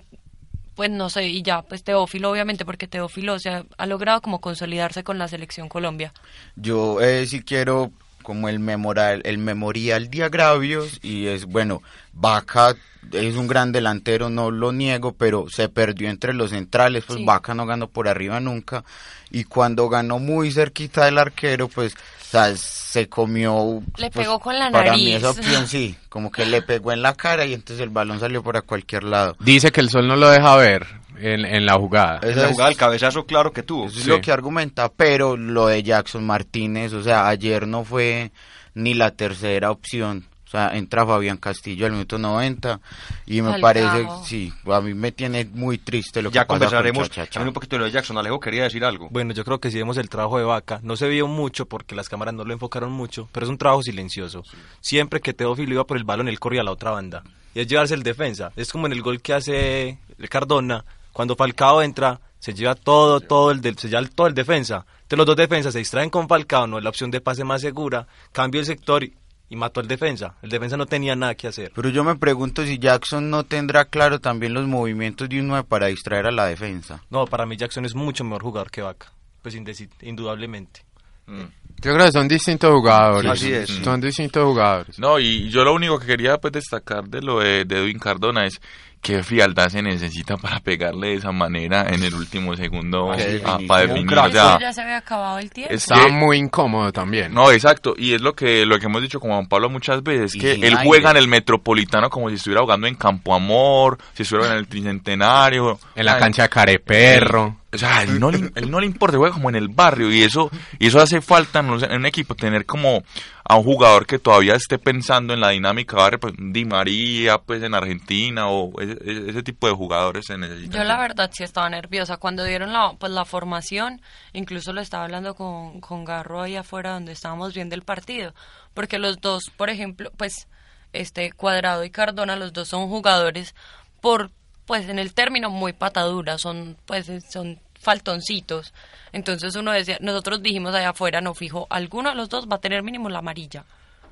pues 0.76 0.90
no 0.90 1.10
sé, 1.10 1.26
y 1.26 1.42
ya, 1.42 1.62
pues 1.62 1.82
Teófilo 1.82 2.30
obviamente 2.30 2.64
porque 2.64 2.86
Teófilo 2.86 3.34
o 3.34 3.38
sea, 3.38 3.64
ha 3.76 3.86
logrado 3.86 4.20
como 4.20 4.40
consolidarse 4.40 5.02
con 5.02 5.18
la 5.18 5.28
selección 5.28 5.68
Colombia. 5.68 6.12
Yo 6.56 7.00
eh, 7.00 7.26
sí 7.26 7.42
quiero 7.42 7.90
como 8.22 8.48
el 8.48 8.58
memorial, 8.60 9.22
el 9.24 9.38
memorial 9.38 10.10
de 10.10 10.24
agravios 10.24 10.98
y 11.02 11.26
es 11.26 11.46
bueno, 11.46 11.82
Vaca 12.12 12.74
es 13.12 13.36
un 13.36 13.46
gran 13.48 13.72
delantero, 13.72 14.28
no 14.30 14.50
lo 14.50 14.72
niego, 14.72 15.12
pero 15.12 15.46
se 15.48 15.68
perdió 15.68 16.10
entre 16.10 16.34
los 16.34 16.50
centrales, 16.50 17.04
pues 17.06 17.18
Sí. 17.18 17.24
Vaca 17.24 17.54
no 17.54 17.66
ganó 17.66 17.88
por 17.88 18.08
arriba 18.08 18.40
nunca 18.40 18.84
y 19.30 19.44
cuando 19.44 19.88
ganó 19.88 20.18
muy 20.18 20.52
cerquita 20.52 21.04
del 21.06 21.18
arquero, 21.18 21.68
pues 21.68 21.94
o 21.94 22.30
sea, 22.30 22.56
se 22.56 23.08
comió 23.08 23.82
Le 23.96 24.10
pues, 24.10 24.24
pegó 24.26 24.38
con 24.38 24.56
la 24.56 24.70
para 24.70 24.92
mí 24.92 25.06
nariz. 25.06 25.16
esa 25.16 25.30
opción 25.30 25.66
sí, 25.66 25.96
como 26.08 26.30
que 26.30 26.44
le 26.46 26.62
pegó 26.62 26.92
en 26.92 27.02
la 27.02 27.14
cara 27.14 27.44
y 27.44 27.54
entonces 27.54 27.82
el 27.82 27.90
balón 27.90 28.20
salió 28.20 28.42
para 28.42 28.62
cualquier 28.62 29.02
lado. 29.04 29.36
Dice 29.40 29.72
que 29.72 29.80
el 29.80 29.90
sol 29.90 30.06
no 30.06 30.14
lo 30.14 30.28
deja 30.30 30.54
ver 30.56 30.86
en, 31.20 31.44
en 31.44 31.66
la 31.66 31.74
jugada. 31.74 32.18
Esa 32.22 32.42
La 32.42 32.48
jugada 32.48 32.68
del 32.70 32.78
cabezazo 32.78 33.26
claro 33.26 33.52
que 33.52 33.62
tuvo. 33.62 33.86
Eso 33.86 33.98
es 33.98 34.04
Sí. 34.04 34.10
lo 34.10 34.20
que 34.20 34.32
argumenta, 34.32 34.88
pero 34.90 35.36
lo 35.36 35.66
de 35.66 35.82
Jackson 35.82 36.24
Martínez, 36.26 36.92
o 36.92 37.02
sea, 37.02 37.28
ayer 37.28 37.66
no 37.66 37.84
fue 37.84 38.32
ni 38.74 38.94
la 38.94 39.10
tercera 39.12 39.70
opción. 39.70 40.26
O 40.46 40.50
sea, 40.50 40.76
entra 40.76 41.06
Fabián 41.06 41.36
Castillo 41.36 41.86
al 41.86 41.92
minuto 41.92 42.18
90 42.18 42.80
y 43.26 43.40
me 43.40 43.60
parece, 43.60 44.08
sí, 44.24 44.52
a 44.66 44.80
mí 44.80 44.94
me 44.94 45.12
tiene 45.12 45.44
muy 45.44 45.78
triste 45.78 46.22
lo 46.22 46.30
Ya 46.32 46.40
que 46.42 46.46
pasa 46.46 46.58
con 46.58 46.58
conversaremos 46.58 47.08
también 47.30 47.46
un 47.48 47.54
poquito 47.54 47.76
de 47.76 47.78
lo 47.78 47.84
de 47.84 47.92
Jackson. 47.92 48.18
Alejo 48.18 48.40
quería 48.40 48.64
decir 48.64 48.84
algo. 48.84 49.08
Bueno, 49.10 49.32
yo 49.32 49.44
creo 49.44 49.60
que 49.60 49.70
si 49.70 49.78
vemos 49.78 49.96
el 49.96 50.08
trabajo 50.08 50.38
de 50.38 50.44
Vaca, 50.44 50.80
no 50.82 50.96
se 50.96 51.08
vio 51.08 51.28
mucho 51.28 51.66
porque 51.66 51.94
las 51.94 52.08
cámaras 52.08 52.34
no 52.34 52.44
lo 52.44 52.52
enfocaron 52.52 52.90
mucho, 52.90 53.28
pero 53.30 53.46
es 53.46 53.50
un 53.50 53.58
trabajo 53.58 53.84
silencioso. 53.84 54.42
Siempre 54.80 55.20
que 55.20 55.32
Teófilo 55.34 55.72
iba 55.74 55.84
por 55.86 55.96
el 55.96 56.02
balón, 56.02 56.26
él 56.28 56.40
corría 56.40 56.62
a 56.62 56.64
la 56.64 56.72
otra 56.72 56.90
banda. 56.90 57.22
Y 57.54 57.60
es 57.60 57.68
llevarse 57.68 57.94
el 57.94 58.02
defensa. 58.02 58.50
Es 58.56 58.72
como 58.72 58.86
en 58.86 58.92
el 58.92 59.02
gol 59.02 59.20
que 59.22 59.34
hace 59.34 59.98
el 60.18 60.28
Cardona, 60.28 60.84
cuando 61.12 61.36
Falcao 61.36 61.82
entra, 61.82 62.20
se 62.38 62.54
lleva 62.54 62.74
todo, 62.74 63.20
todo 63.20 63.50
el, 63.50 63.60
del- 63.60 63.78
se 63.78 63.88
lleva 63.88 64.06
todo 64.06 64.26
el 64.26 64.34
defensa. 64.34 64.86
Entonces 65.02 65.18
los 65.18 65.26
dos 65.26 65.36
defensas 65.36 65.72
se 65.72 65.78
distraen 65.80 66.10
con 66.10 66.28
Falcao, 66.28 66.66
no 66.66 66.78
es 66.78 66.84
la 66.84 66.90
opción 66.90 67.10
de 67.10 67.20
pase 67.20 67.44
más 67.44 67.60
segura, 67.60 68.06
cambio 68.32 68.60
el 68.60 68.66
sector 68.66 69.02
y, 69.04 69.12
y 69.48 69.56
mató 69.56 69.80
al 69.80 69.88
defensa. 69.88 70.36
El 70.40 70.50
defensa 70.50 70.76
no 70.76 70.86
tenía 70.86 71.16
nada 71.16 71.34
que 71.34 71.48
hacer. 71.48 71.72
Pero 71.74 71.88
yo 71.88 72.04
me 72.04 72.14
pregunto 72.16 72.64
si 72.64 72.78
Jackson 72.78 73.28
no 73.30 73.44
tendrá 73.44 73.84
claro 73.86 74.20
también 74.20 74.54
los 74.54 74.66
movimientos 74.66 75.28
de 75.28 75.40
un 75.40 75.48
9 75.48 75.66
para 75.68 75.88
distraer 75.88 76.26
a 76.26 76.30
la 76.30 76.46
defensa. 76.46 77.02
No, 77.10 77.26
para 77.26 77.44
mí 77.46 77.56
Jackson 77.56 77.84
es 77.84 77.94
mucho 77.94 78.22
mejor 78.24 78.42
jugador 78.42 78.70
que 78.70 78.82
Vaca. 78.82 79.12
Pues 79.42 79.54
indudablemente. 80.02 80.82
Yo 81.26 81.94
creo 81.94 82.06
que 82.06 82.12
son 82.12 82.28
distintos 82.28 82.70
jugadores. 82.72 83.30
Así 83.30 83.52
es. 83.52 83.68
Son 83.70 84.00
distintos 84.00 84.44
jugadores. 84.44 84.98
No, 84.98 85.18
y 85.18 85.48
yo 85.48 85.64
lo 85.64 85.72
único 85.72 85.98
que 85.98 86.06
quería 86.06 86.38
pues 86.38 86.52
destacar 86.52 87.08
de 87.08 87.22
lo 87.22 87.38
de, 87.40 87.64
de 87.64 87.78
Edwin 87.78 87.98
Cardona 87.98 88.44
es 88.46 88.60
qué 89.02 89.22
frialdad 89.22 89.68
se 89.70 89.82
necesita 89.82 90.36
para 90.36 90.60
pegarle 90.60 91.08
de 91.08 91.14
esa 91.14 91.32
manera 91.32 91.86
en 91.88 92.02
el 92.02 92.14
último 92.14 92.54
segundo 92.56 93.12
Qué 93.16 93.42
a- 93.44 93.58
para 93.66 93.86
definir. 93.86 94.18
O 94.18 94.30
sea, 94.30 94.58
ya 94.60 94.72
se 94.72 94.82
había 94.82 94.98
acabado 94.98 95.38
el 95.38 95.50
tiempo. 95.50 95.72
es 95.74 95.82
Estaba 95.82 96.06
que- 96.06 96.12
muy 96.12 96.36
incómodo 96.38 96.92
también. 96.92 97.32
No, 97.32 97.50
exacto, 97.50 97.94
y 97.96 98.14
es 98.14 98.20
lo 98.20 98.34
que 98.34 98.66
lo 98.66 98.78
que 98.78 98.86
hemos 98.86 99.02
dicho 99.02 99.18
con 99.20 99.30
Juan 99.30 99.46
Pablo 99.46 99.70
muchas 99.70 100.02
veces, 100.02 100.34
que 100.40 100.52
él 100.52 100.64
aire. 100.76 100.84
juega 100.84 101.10
en 101.12 101.16
el 101.16 101.28
Metropolitano 101.28 102.10
como 102.10 102.28
si 102.28 102.34
estuviera 102.36 102.62
jugando 102.62 102.86
en 102.86 102.94
Campo 102.94 103.34
Amor, 103.34 103.98
si 104.14 104.22
estuviera 104.24 104.52
en 104.52 104.58
el 104.58 104.68
Tricentenario, 104.68 105.78
En 105.94 106.04
la 106.04 106.18
cancha 106.18 106.42
de 106.42 106.48
Careperro. 106.48 107.56
O 107.72 107.78
sea, 107.78 108.02
él 108.02 108.18
no, 108.18 108.32
le, 108.32 108.50
él 108.56 108.70
no 108.70 108.80
le 108.80 108.86
importa, 108.86 109.16
juega 109.16 109.32
como 109.32 109.48
en 109.48 109.54
el 109.54 109.68
barrio 109.68 110.10
y 110.12 110.22
eso 110.22 110.50
y 110.80 110.88
eso 110.88 111.00
hace 111.00 111.20
falta 111.20 111.60
en 111.60 111.70
un, 111.70 112.06
equipo 112.06 112.34
tener 112.34 112.66
como 112.66 113.04
a 113.44 113.56
un 113.56 113.62
jugador 113.62 114.06
que 114.06 114.18
todavía 114.18 114.54
esté 114.54 114.78
pensando 114.78 115.34
en 115.34 115.40
la 115.40 115.50
dinámica 115.50 115.96
barrio, 115.96 116.18
pues 116.18 116.34
Di 116.36 116.64
María, 116.64 117.38
pues 117.38 117.62
en 117.62 117.74
Argentina 117.74 118.48
o 118.48 118.72
ese 118.80 119.42
tipo 119.44 119.68
de 119.68 119.74
jugadores 119.74 120.26
se 120.26 120.36
necesitan. 120.36 120.80
Yo 120.80 120.84
la 120.84 120.98
verdad 120.98 121.30
sí 121.32 121.44
estaba 121.44 121.70
nerviosa. 121.70 122.16
Cuando 122.16 122.44
dieron 122.44 122.72
la, 122.72 122.94
pues, 122.98 123.12
la 123.12 123.24
formación, 123.24 124.00
incluso 124.32 124.72
lo 124.72 124.80
estaba 124.80 125.04
hablando 125.04 125.34
con, 125.34 125.80
con 125.80 126.04
Garro 126.04 126.42
ahí 126.42 126.56
afuera 126.56 126.92
donde 126.94 127.12
estábamos 127.12 127.54
viendo 127.54 127.76
el 127.76 127.82
partido. 127.82 128.34
Porque 128.74 128.98
los 128.98 129.20
dos, 129.20 129.44
por 129.56 129.70
ejemplo, 129.70 130.10
pues 130.16 130.48
este 130.92 131.32
Cuadrado 131.32 131.84
y 131.84 131.90
Cardona, 131.90 132.36
los 132.36 132.52
dos 132.52 132.68
son 132.68 132.88
jugadores 132.88 133.54
por, 134.00 134.30
pues 134.66 134.88
en 134.88 134.98
el 134.98 135.14
término 135.14 135.50
muy 135.50 135.72
patadura, 135.72 136.38
son 136.38 136.76
pues 136.86 137.10
son 137.30 137.58
faltoncitos. 137.80 138.72
Entonces 139.12 139.56
uno 139.56 139.72
decía, 139.72 139.98
nosotros 140.00 140.42
dijimos 140.42 140.74
allá 140.74 140.90
afuera, 140.90 141.20
no 141.20 141.34
fijo, 141.34 141.66
alguno 141.70 142.10
de 142.10 142.16
los 142.16 142.28
dos 142.28 142.46
va 142.46 142.56
a 142.56 142.60
tener 142.60 142.82
mínimo 142.82 143.08
la 143.08 143.18
amarilla. 143.18 143.64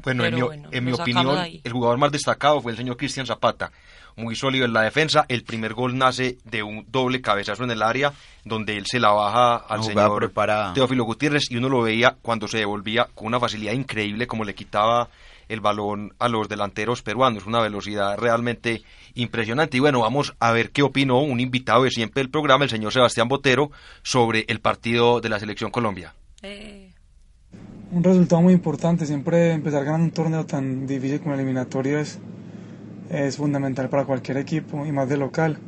Bueno, 0.02 0.24
en 0.24 0.34
mi, 0.34 0.42
bueno, 0.42 0.68
en 0.70 0.84
mi 0.84 0.92
opinión, 0.92 1.38
el 1.64 1.72
jugador 1.72 1.98
más 1.98 2.12
destacado 2.12 2.60
fue 2.60 2.72
el 2.72 2.78
señor 2.78 2.96
Cristian 2.96 3.26
Zapata. 3.26 3.72
Muy 4.16 4.34
sólido 4.34 4.64
en 4.64 4.72
la 4.72 4.82
defensa. 4.82 5.24
El 5.28 5.44
primer 5.44 5.74
gol 5.74 5.96
nace 5.96 6.38
de 6.44 6.62
un 6.62 6.84
doble 6.88 7.20
cabezazo 7.20 7.64
en 7.64 7.70
el 7.70 7.82
área, 7.82 8.12
donde 8.44 8.76
él 8.76 8.84
se 8.86 8.98
la 8.98 9.10
baja 9.10 9.56
al 9.56 9.80
jugada 9.80 10.06
señor 10.06 10.18
preparada. 10.18 10.72
Teófilo 10.72 11.04
Gutiérrez 11.04 11.50
y 11.50 11.56
uno 11.56 11.68
lo 11.68 11.82
veía 11.82 12.16
cuando 12.20 12.48
se 12.48 12.58
devolvía 12.58 13.08
con 13.14 13.28
una 13.28 13.38
facilidad 13.38 13.74
increíble, 13.74 14.26
como 14.26 14.44
le 14.44 14.54
quitaba 14.54 15.08
el 15.48 15.60
balón 15.60 16.14
a 16.18 16.28
los 16.28 16.48
delanteros 16.48 17.02
peruanos. 17.02 17.46
Una 17.46 17.60
velocidad 17.60 18.16
realmente 18.18 18.82
impresionante. 19.14 19.76
Y 19.76 19.80
bueno, 19.80 20.00
vamos 20.00 20.34
a 20.38 20.52
ver 20.52 20.70
qué 20.70 20.82
opinó 20.82 21.20
un 21.20 21.40
invitado 21.40 21.84
de 21.84 21.90
siempre 21.90 22.22
del 22.22 22.30
programa, 22.30 22.64
el 22.64 22.70
señor 22.70 22.92
Sebastián 22.92 23.28
Botero, 23.28 23.70
sobre 24.02 24.44
el 24.48 24.60
partido 24.60 25.20
de 25.20 25.28
la 25.28 25.40
Selección 25.40 25.70
Colombia. 25.70 26.14
Eh, 26.42 26.90
un 27.90 28.04
resultado 28.04 28.42
muy 28.42 28.52
importante. 28.52 29.06
Siempre 29.06 29.52
empezar 29.52 29.84
ganando 29.84 30.04
un 30.04 30.10
torneo 30.12 30.46
tan 30.46 30.86
difícil 30.86 31.20
como 31.20 31.34
eliminatorio 31.34 31.98
es, 31.98 32.18
es 33.10 33.36
fundamental 33.36 33.88
para 33.88 34.04
cualquier 34.04 34.36
equipo 34.36 34.84
y 34.86 34.92
más 34.92 35.08
de 35.08 35.16
local. 35.16 35.58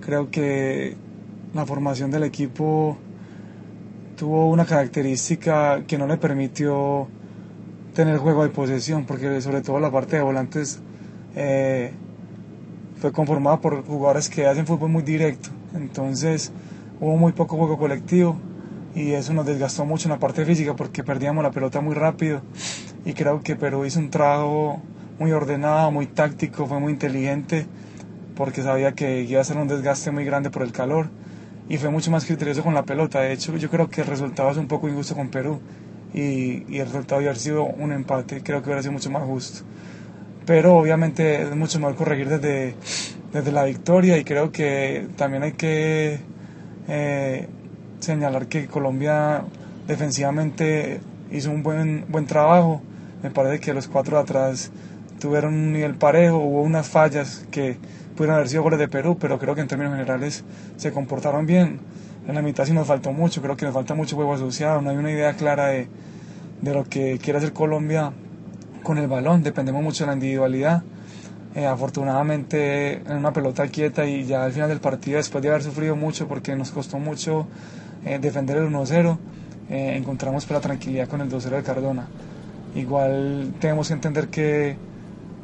Creo 0.00 0.30
que 0.30 0.96
la 1.54 1.66
formación 1.66 2.10
del 2.10 2.24
equipo 2.24 2.98
tuvo 4.16 4.48
una 4.48 4.64
característica 4.64 5.84
que 5.86 5.98
no 5.98 6.06
le 6.06 6.16
permitió 6.16 7.08
tener 7.94 8.18
juego 8.18 8.42
de 8.42 8.50
posesión, 8.50 9.04
porque 9.04 9.40
sobre 9.40 9.60
todo 9.60 9.78
la 9.80 9.90
parte 9.90 10.16
de 10.16 10.22
volantes 10.22 10.80
eh, 11.36 11.92
fue 13.00 13.12
conformada 13.12 13.60
por 13.60 13.84
jugadores 13.84 14.28
que 14.28 14.46
hacen 14.46 14.66
fútbol 14.66 14.90
muy 14.90 15.02
directo. 15.02 15.50
Entonces 15.74 16.52
hubo 17.00 17.16
muy 17.16 17.32
poco 17.32 17.56
juego 17.56 17.78
colectivo 17.78 18.36
y 18.94 19.12
eso 19.12 19.32
nos 19.32 19.46
desgastó 19.46 19.84
mucho 19.84 20.08
en 20.08 20.12
la 20.12 20.18
parte 20.18 20.44
física 20.44 20.76
porque 20.76 21.02
perdíamos 21.02 21.42
la 21.42 21.50
pelota 21.50 21.80
muy 21.80 21.94
rápido 21.94 22.42
y 23.04 23.14
creo 23.14 23.42
que 23.42 23.56
Perú 23.56 23.84
hizo 23.84 23.98
un 23.98 24.10
trabajo 24.10 24.80
muy 25.18 25.32
ordenado, 25.32 25.90
muy 25.90 26.06
táctico, 26.06 26.66
fue 26.66 26.78
muy 26.78 26.92
inteligente 26.92 27.66
porque 28.36 28.62
sabía 28.62 28.92
que 28.92 29.22
iba 29.22 29.40
a 29.40 29.44
ser 29.44 29.56
un 29.56 29.68
desgaste 29.68 30.10
muy 30.10 30.24
grande 30.24 30.50
por 30.50 30.62
el 30.62 30.72
calor 30.72 31.08
y 31.68 31.78
fue 31.78 31.90
mucho 31.90 32.10
más 32.10 32.24
criterioso 32.24 32.62
con 32.62 32.74
la 32.74 32.84
pelota. 32.84 33.20
De 33.20 33.32
hecho, 33.32 33.56
yo 33.56 33.70
creo 33.70 33.88
que 33.88 34.02
el 34.02 34.06
resultado 34.06 34.50
es 34.50 34.56
un 34.56 34.68
poco 34.68 34.88
injusto 34.88 35.14
con 35.14 35.28
Perú 35.28 35.60
y, 36.14 36.64
y 36.68 36.78
el 36.78 36.86
resultado 36.86 37.20
haber 37.20 37.36
sido 37.36 37.64
un 37.64 37.92
empate, 37.92 38.42
creo 38.42 38.60
que 38.60 38.68
hubiera 38.68 38.82
sido 38.82 38.92
mucho 38.92 39.10
más 39.10 39.24
justo. 39.24 39.64
Pero 40.46 40.76
obviamente 40.76 41.42
es 41.42 41.54
mucho 41.54 41.78
mejor 41.78 41.94
corregir 41.94 42.28
desde, 42.28 42.74
desde 43.32 43.52
la 43.52 43.64
victoria 43.64 44.18
y 44.18 44.24
creo 44.24 44.50
que 44.50 45.06
también 45.16 45.44
hay 45.44 45.52
que 45.52 46.18
eh, 46.88 47.48
señalar 48.00 48.46
que 48.46 48.66
Colombia 48.66 49.44
defensivamente 49.86 51.00
hizo 51.30 51.50
un 51.50 51.62
buen, 51.62 52.04
buen 52.08 52.26
trabajo. 52.26 52.82
Me 53.22 53.30
parece 53.30 53.60
que 53.60 53.72
los 53.72 53.86
cuatro 53.86 54.18
atrás 54.18 54.72
tuvieron 55.20 55.54
un 55.54 55.72
nivel 55.72 55.94
parejo, 55.94 56.38
hubo 56.38 56.62
unas 56.62 56.88
fallas 56.88 57.46
que 57.52 57.76
pudieron 58.16 58.34
haber 58.34 58.48
sido 58.48 58.64
goles 58.64 58.80
de 58.80 58.88
Perú, 58.88 59.16
pero 59.20 59.38
creo 59.38 59.54
que 59.54 59.60
en 59.60 59.68
términos 59.68 59.92
generales 59.92 60.44
se 60.76 60.90
comportaron 60.92 61.46
bien. 61.46 61.78
En 62.26 62.34
la 62.34 62.42
mitad 62.42 62.64
sí 62.64 62.72
nos 62.72 62.86
faltó 62.86 63.12
mucho, 63.12 63.42
creo 63.42 63.56
que 63.56 63.64
nos 63.64 63.74
falta 63.74 63.94
mucho 63.94 64.16
juego 64.16 64.34
asociado, 64.34 64.80
no 64.80 64.90
hay 64.90 64.96
una 64.96 65.10
idea 65.10 65.34
clara 65.34 65.68
de, 65.68 65.88
de 66.60 66.74
lo 66.74 66.84
que 66.84 67.18
quiere 67.18 67.38
hacer 67.38 67.52
Colombia 67.52 68.12
con 68.82 68.98
el 68.98 69.08
balón, 69.08 69.42
dependemos 69.42 69.82
mucho 69.82 70.04
de 70.04 70.08
la 70.08 70.14
individualidad. 70.14 70.82
Eh, 71.54 71.66
afortunadamente 71.66 72.94
en 72.94 73.12
una 73.18 73.30
pelota 73.30 73.68
quieta 73.68 74.06
y 74.06 74.24
ya 74.24 74.44
al 74.44 74.52
final 74.52 74.70
del 74.70 74.80
partido, 74.80 75.18
después 75.18 75.42
de 75.42 75.50
haber 75.50 75.62
sufrido 75.62 75.94
mucho 75.96 76.26
porque 76.26 76.56
nos 76.56 76.70
costó 76.70 76.98
mucho 76.98 77.46
eh, 78.06 78.18
defender 78.18 78.56
el 78.56 78.70
1-0, 78.70 79.18
eh, 79.68 79.96
encontramos 79.96 80.50
la 80.50 80.60
tranquilidad 80.60 81.08
con 81.08 81.20
el 81.20 81.28
2-0 81.28 81.50
de 81.50 81.62
Cardona. 81.62 82.08
Igual 82.74 83.52
tenemos 83.60 83.88
que 83.88 83.94
entender 83.94 84.28
que 84.28 84.76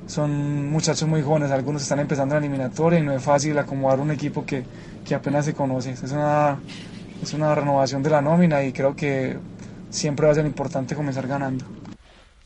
son 0.08 0.70
muchachos 0.70 1.06
muy 1.06 1.22
jóvenes, 1.22 1.50
algunos 1.50 1.82
están 1.82 2.00
empezando 2.00 2.34
la 2.34 2.40
eliminatoria 2.40 2.98
y 2.98 3.02
no 3.02 3.12
es 3.12 3.22
fácil 3.22 3.56
acomodar 3.58 4.00
un 4.00 4.10
equipo 4.10 4.44
que, 4.44 4.64
que 5.06 5.14
apenas 5.14 5.44
se 5.44 5.54
conoce. 5.54 5.92
Es 5.92 6.02
una, 6.10 6.58
es 7.22 7.32
una 7.34 7.54
renovación 7.54 8.02
de 8.02 8.10
la 8.10 8.22
nómina 8.22 8.64
y 8.64 8.72
creo 8.72 8.96
que 8.96 9.36
siempre 9.90 10.26
va 10.26 10.32
a 10.32 10.34
ser 10.34 10.46
importante 10.46 10.96
comenzar 10.96 11.26
ganando. 11.26 11.64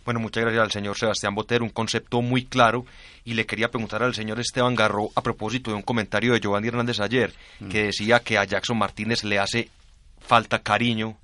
Bueno, 0.04 0.18
muchas 0.18 0.42
gracias 0.42 0.62
al 0.64 0.72
señor 0.72 0.98
Sebastián 0.98 1.36
Botero, 1.36 1.64
un 1.64 1.70
concepto 1.70 2.20
muy 2.20 2.44
claro. 2.44 2.84
Y 3.24 3.34
le 3.34 3.46
quería 3.46 3.70
preguntar 3.70 4.02
al 4.02 4.14
señor 4.14 4.40
Esteban 4.40 4.74
Garro 4.74 5.10
a 5.14 5.22
propósito 5.22 5.70
de 5.70 5.76
un 5.76 5.82
comentario 5.82 6.32
de 6.32 6.40
Giovanni 6.40 6.66
Hernández 6.66 6.98
ayer, 6.98 7.32
que 7.70 7.84
decía 7.84 8.18
que 8.18 8.36
a 8.36 8.44
Jackson 8.44 8.76
Martínez 8.76 9.22
le 9.22 9.38
hace 9.38 9.68
falta 10.18 10.58
cariño 10.58 11.16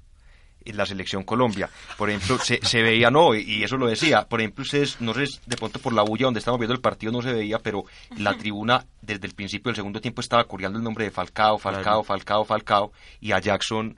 la 0.74 0.86
selección 0.86 1.24
Colombia. 1.24 1.68
Por 1.96 2.10
ejemplo, 2.10 2.38
se, 2.38 2.60
se 2.62 2.82
veía, 2.82 3.10
no, 3.10 3.34
y 3.34 3.62
eso 3.62 3.76
lo 3.76 3.86
decía, 3.86 4.26
por 4.28 4.40
ejemplo, 4.40 4.62
ustedes, 4.62 5.00
no 5.00 5.14
sé, 5.14 5.24
de 5.46 5.56
pronto 5.56 5.78
por 5.78 5.92
la 5.92 6.02
bulla 6.02 6.26
donde 6.26 6.38
estamos 6.38 6.58
viendo 6.58 6.74
el 6.74 6.80
partido 6.80 7.12
no 7.12 7.22
se 7.22 7.32
veía, 7.32 7.58
pero 7.58 7.84
la 8.16 8.36
tribuna 8.36 8.84
desde 9.02 9.26
el 9.26 9.34
principio 9.34 9.70
del 9.70 9.76
segundo 9.76 10.00
tiempo 10.00 10.20
estaba 10.20 10.44
coreando 10.44 10.78
el 10.78 10.84
nombre 10.84 11.04
de 11.04 11.10
Falcao, 11.10 11.58
Falcao, 11.58 11.82
Claro. 11.82 12.04
Falcao, 12.04 12.44
Falcao, 12.44 12.92
y 13.20 13.32
a 13.32 13.38
Jackson 13.38 13.96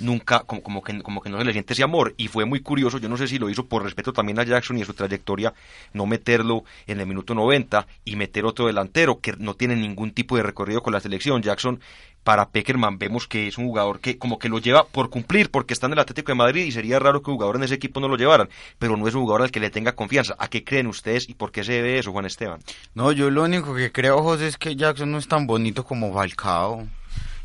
nunca, 0.00 0.40
como, 0.40 0.62
como, 0.62 0.82
que, 0.82 1.02
como 1.02 1.20
que 1.20 1.30
no 1.30 1.38
se 1.38 1.44
le 1.44 1.52
siente 1.52 1.74
ese 1.74 1.82
amor. 1.82 2.14
Y 2.16 2.28
fue 2.28 2.44
muy 2.44 2.60
curioso, 2.60 2.98
yo 2.98 3.08
no 3.08 3.16
sé 3.16 3.28
si 3.28 3.38
lo 3.38 3.50
hizo 3.50 3.66
por 3.66 3.82
respeto 3.82 4.12
también 4.12 4.38
a 4.38 4.44
Jackson 4.44 4.78
y 4.78 4.82
a 4.82 4.86
su 4.86 4.94
trayectoria, 4.94 5.52
no 5.92 6.06
meterlo 6.06 6.64
en 6.86 7.00
el 7.00 7.06
minuto 7.06 7.34
90 7.34 7.86
y 8.04 8.16
meter 8.16 8.44
otro 8.44 8.66
delantero 8.66 9.20
que 9.20 9.34
no 9.38 9.54
tiene 9.54 9.76
ningún 9.76 10.12
tipo 10.12 10.36
de 10.36 10.42
recorrido 10.42 10.82
con 10.82 10.92
la 10.92 11.00
selección. 11.00 11.42
Jackson, 11.42 11.80
para 12.24 12.50
Peckerman, 12.50 12.98
vemos 12.98 13.26
que 13.26 13.48
es 13.48 13.58
un 13.58 13.66
jugador 13.66 14.00
que 14.00 14.18
como 14.18 14.38
que 14.38 14.48
lo 14.48 14.58
lleva 14.58 14.84
por 14.84 15.10
cumplir, 15.10 15.50
porque 15.50 15.74
está 15.74 15.86
en 15.86 15.94
el 15.94 15.98
Atlético 15.98 16.32
de 16.32 16.36
Madrid 16.36 16.64
y 16.64 16.72
sería 16.72 16.98
raro 16.98 17.22
que 17.22 17.30
un 17.30 17.36
jugador 17.36 17.56
en 17.56 17.64
ese 17.64 17.74
equipo 17.74 18.00
no 18.00 18.08
lo 18.08 18.16
llevaran, 18.16 18.48
pero 18.78 18.96
no 18.96 19.08
es 19.08 19.14
un 19.14 19.22
jugador 19.22 19.42
al 19.42 19.50
que 19.50 19.60
le 19.60 19.70
tenga 19.70 19.92
confianza. 19.92 20.34
¿A 20.38 20.48
qué 20.48 20.64
creen 20.64 20.86
ustedes 20.86 21.28
y 21.28 21.34
por 21.34 21.52
qué 21.52 21.64
se 21.64 21.72
debe 21.72 21.98
eso, 21.98 22.12
Juan 22.12 22.26
Esteban? 22.26 22.60
No, 22.94 23.12
yo 23.12 23.30
lo 23.30 23.44
único 23.44 23.74
que 23.74 23.92
creo, 23.92 24.22
José, 24.22 24.48
es 24.48 24.58
que 24.58 24.76
Jackson 24.76 25.10
no 25.10 25.18
es 25.18 25.28
tan 25.28 25.46
bonito 25.46 25.84
como 25.84 26.12
Falcao. 26.12 26.86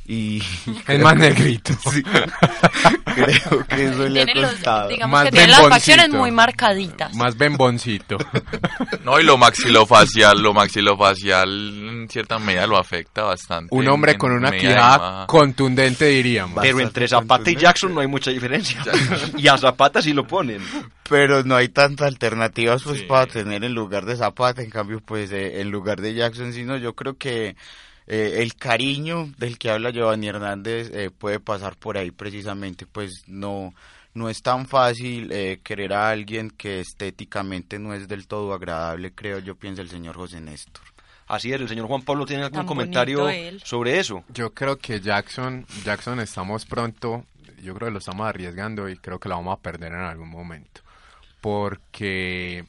Y 0.07 0.41
es 0.87 0.99
más 1.01 1.15
negrito. 1.15 1.73
Sí. 1.91 2.03
creo 2.03 3.65
que 3.67 3.85
eso 3.85 4.07
le 4.09 4.21
ha 4.21 4.25
los- 4.35 4.51
costado. 4.51 4.89
digamos 4.89 5.11
Más 5.13 5.25
que 5.25 5.31
tiene 5.31 5.47
las 5.47 5.61
bemboncito. 5.61 5.75
facciones 5.75 6.09
muy 6.19 6.31
marcaditas. 6.31 7.13
Más 7.15 7.37
bemboncito. 7.37 8.17
No, 9.03 9.19
y 9.19 9.23
lo 9.23 9.37
maxilofacial, 9.37 10.41
lo 10.41 10.53
maxilofacial 10.53 11.49
en 11.49 12.09
cierta 12.09 12.39
medida 12.39 12.67
lo 12.67 12.77
afecta 12.77 13.23
bastante. 13.23 13.73
Un 13.73 13.87
hombre 13.87 14.13
en- 14.13 14.17
con 14.17 14.31
una 14.33 14.51
quijada 14.51 15.25
contundente, 15.27 16.05
diríamos. 16.07 16.59
Pero 16.61 16.79
entre 16.81 17.07
Zapata 17.07 17.49
y 17.49 17.55
Jackson 17.55 17.93
no 17.93 18.01
hay 18.01 18.07
mucha 18.07 18.31
diferencia. 18.31 18.81
y 19.37 19.47
a 19.47 19.57
Zapata 19.57 20.01
sí 20.01 20.11
lo 20.13 20.27
ponen. 20.27 20.61
Pero 21.07 21.43
no 21.43 21.55
hay 21.55 21.69
tantas 21.69 22.07
alternativas 22.07 22.83
pues 22.83 23.03
para 23.03 23.27
tener 23.27 23.63
en 23.63 23.73
lugar 23.73 24.05
de 24.05 24.15
Zapata, 24.17 24.61
en 24.61 24.69
cambio 24.69 24.99
pues 25.05 25.31
eh, 25.31 25.61
en 25.61 25.69
lugar 25.71 26.01
de 26.01 26.13
Jackson, 26.15 26.51
sino 26.51 26.77
yo 26.77 26.93
creo 26.95 27.15
que 27.17 27.55
eh, 28.07 28.35
el 28.37 28.55
cariño 28.55 29.31
del 29.37 29.57
que 29.57 29.69
habla 29.69 29.89
Giovanni 29.89 30.27
Hernández 30.27 30.91
eh, 30.93 31.09
puede 31.09 31.39
pasar 31.39 31.75
por 31.77 31.97
ahí 31.97 32.11
precisamente, 32.11 32.85
pues 32.85 33.23
no 33.27 33.73
no 34.15 34.29
es 34.29 34.41
tan 34.41 34.65
fácil 34.65 35.29
eh, 35.31 35.59
querer 35.61 35.93
a 35.93 36.09
alguien 36.09 36.49
que 36.49 36.79
estéticamente 36.79 37.77
no 37.79 37.93
es 37.93 38.07
del 38.07 38.27
todo 38.27 38.53
agradable, 38.53 39.13
creo 39.13 39.39
yo, 39.39 39.55
piensa 39.55 39.81
el 39.81 39.89
señor 39.89 40.15
José 40.15 40.39
Néstor. 40.39 40.83
Así 41.27 41.51
es, 41.51 41.59
el 41.59 41.67
señor 41.67 41.87
Juan 41.87 42.01
Pablo 42.01 42.25
tiene 42.25 42.43
algún 42.43 42.59
Tan 42.59 42.65
comentario 42.65 43.27
él. 43.27 43.61
sobre 43.63 43.99
eso. 43.99 44.23
Yo 44.29 44.53
creo 44.53 44.77
que 44.77 45.01
Jackson, 45.01 45.65
Jackson 45.83 46.19
estamos 46.21 46.65
pronto, 46.65 47.25
yo 47.61 47.73
creo 47.73 47.87
que 47.87 47.93
lo 47.93 47.99
estamos 47.99 48.25
arriesgando 48.27 48.87
y 48.87 48.95
creo 48.95 49.19
que 49.19 49.27
lo 49.27 49.35
vamos 49.35 49.57
a 49.57 49.61
perder 49.61 49.91
en 49.91 49.99
algún 50.01 50.29
momento. 50.29 50.81
Porque 51.41 52.63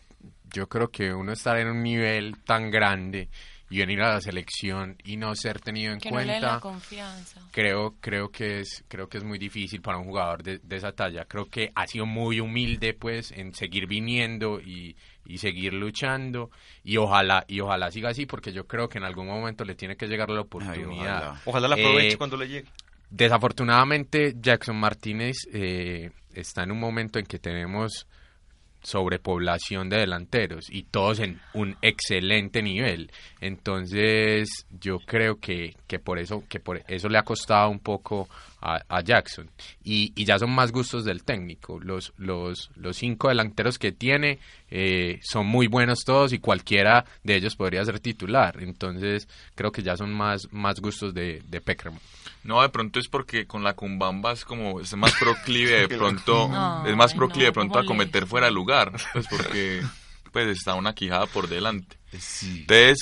yo 0.53 0.69
creo 0.69 0.89
que 0.89 1.13
uno 1.13 1.33
estar 1.33 1.59
en 1.59 1.69
un 1.69 1.83
nivel 1.83 2.39
tan 2.45 2.71
grande 2.71 3.29
y 3.69 3.79
venir 3.79 4.01
a 4.03 4.15
la 4.15 4.21
selección 4.21 4.97
y 5.05 5.17
no 5.17 5.35
ser 5.35 5.61
tenido 5.61 5.93
en 5.93 5.99
que 5.99 6.11
no 6.11 6.19
la 6.21 6.25
cuenta, 6.25 6.61
confianza. 6.61 7.41
creo, 7.51 7.97
creo 8.01 8.29
que 8.31 8.61
es, 8.61 8.85
creo 8.89 9.09
que 9.09 9.19
es 9.19 9.25
muy 9.25 9.39
difícil 9.39 9.81
para 9.83 9.99
un 9.99 10.05
jugador 10.05 10.43
de, 10.43 10.59
de 10.59 10.77
esa 10.77 10.93
talla. 10.93 11.25
Creo 11.25 11.47
que 11.47 11.73
ha 11.75 11.87
sido 11.87 12.07
muy 12.07 12.39
humilde 12.41 12.95
pues 12.95 13.33
en 13.33 13.53
seguir 13.55 13.87
viniendo 13.89 14.61
y, 14.61 14.95
y 15.25 15.39
seguir 15.39 15.73
luchando 15.73 16.51
y 16.85 16.97
ojalá, 16.97 17.45
y 17.49 17.59
ojalá 17.61 17.91
siga 17.91 18.11
así 18.11 18.25
porque 18.27 18.53
yo 18.53 18.67
creo 18.67 18.89
que 18.89 18.99
en 18.99 19.05
algún 19.05 19.27
momento 19.27 19.65
le 19.65 19.75
tiene 19.75 19.97
que 19.97 20.07
llegar 20.07 20.31
la 20.31 20.43
oportunidad. 20.43 21.19
ojalá. 21.31 21.41
Ojalá 21.45 21.69
la 21.69 21.75
aproveche 21.75 22.15
Eh, 22.15 22.19
cuando 22.19 22.37
le 22.37 22.47
llegue. 22.49 22.69
Desafortunadamente, 23.11 24.35
Jackson 24.41 24.77
Martínez 24.77 25.37
eh, 25.53 26.11
está 26.35 26.63
en 26.65 26.73
un 26.73 26.79
momento 26.81 27.19
en 27.19 27.27
que 27.27 27.39
tenemos 27.39 28.07
sobrepoblación 28.87 29.89
de 29.89 29.99
delanteros 29.99 30.67
y 30.71 30.85
todos 30.85 31.19
en 31.19 31.41
un 31.55 31.77
excelente 31.83 32.63
nivel. 32.63 33.11
Entonces, 33.41 34.49
yo 34.81 34.99
creo 35.05 35.41
que, 35.41 35.75
que 35.89 35.99
por 35.99 36.21
eso 36.21 36.45
que 36.49 36.61
por 36.61 36.81
eso 36.87 37.09
le 37.09 37.19
ha 37.19 37.25
costado 37.25 37.69
un 37.69 37.81
poco 37.81 38.29
a, 38.61 38.83
a 38.89 39.01
Jackson. 39.01 39.51
Y, 39.85 40.13
y 40.15 40.25
ya 40.25 40.39
son 40.39 40.51
más 40.51 40.73
gustos 40.73 41.05
del 41.05 41.25
técnico. 41.25 41.79
Los, 41.81 42.13
los, 42.17 42.71
los 42.77 42.97
cinco 42.97 43.29
delanteros 43.29 43.79
que 43.79 43.93
tiene 43.93 44.39
eh, 44.71 45.21
son 45.23 45.47
muy 45.47 45.67
buenos 45.67 46.05
todos 46.05 46.33
y 46.33 46.39
cualquiera 46.39 47.05
de 47.23 47.37
ellos 47.37 47.57
podría 47.57 47.85
ser 47.85 48.01
titular. 48.01 48.59
Entonces, 48.61 49.29
creo 49.55 49.73
que 49.73 49.83
ya 49.83 49.97
son 49.97 50.13
más, 50.13 50.53
más 50.53 50.81
gustos 50.81 51.15
de, 51.15 51.43
de 51.49 51.61
Peckerman. 51.61 52.01
No, 52.43 52.63
de 52.63 52.69
pronto 52.69 53.01
es 53.01 53.09
porque 53.09 53.47
con 53.47 53.65
la 53.65 53.75
cumbamba 53.75 54.33
es 54.33 54.45
como, 54.45 54.81
es 54.81 54.95
más 54.97 55.15
proclive 55.15 55.81
de 55.89 55.89
pronto, 55.89 56.49
No, 56.49 56.87
es 56.87 56.97
más 56.97 57.13
proclive 57.13 57.47
de 57.47 57.53
pronto 57.53 57.75
¿cómo 57.75 57.85
a 57.85 57.87
cometer 57.87 58.27
fuera 58.27 58.47
de 58.47 58.53
lugar, 58.53 58.93
pues 59.13 59.27
porque 59.29 59.83
pues 60.33 60.49
está 60.49 60.75
una 60.75 60.95
quijada 60.95 61.27
por 61.27 61.49
delante. 61.49 61.97
Entonces, 62.13 62.99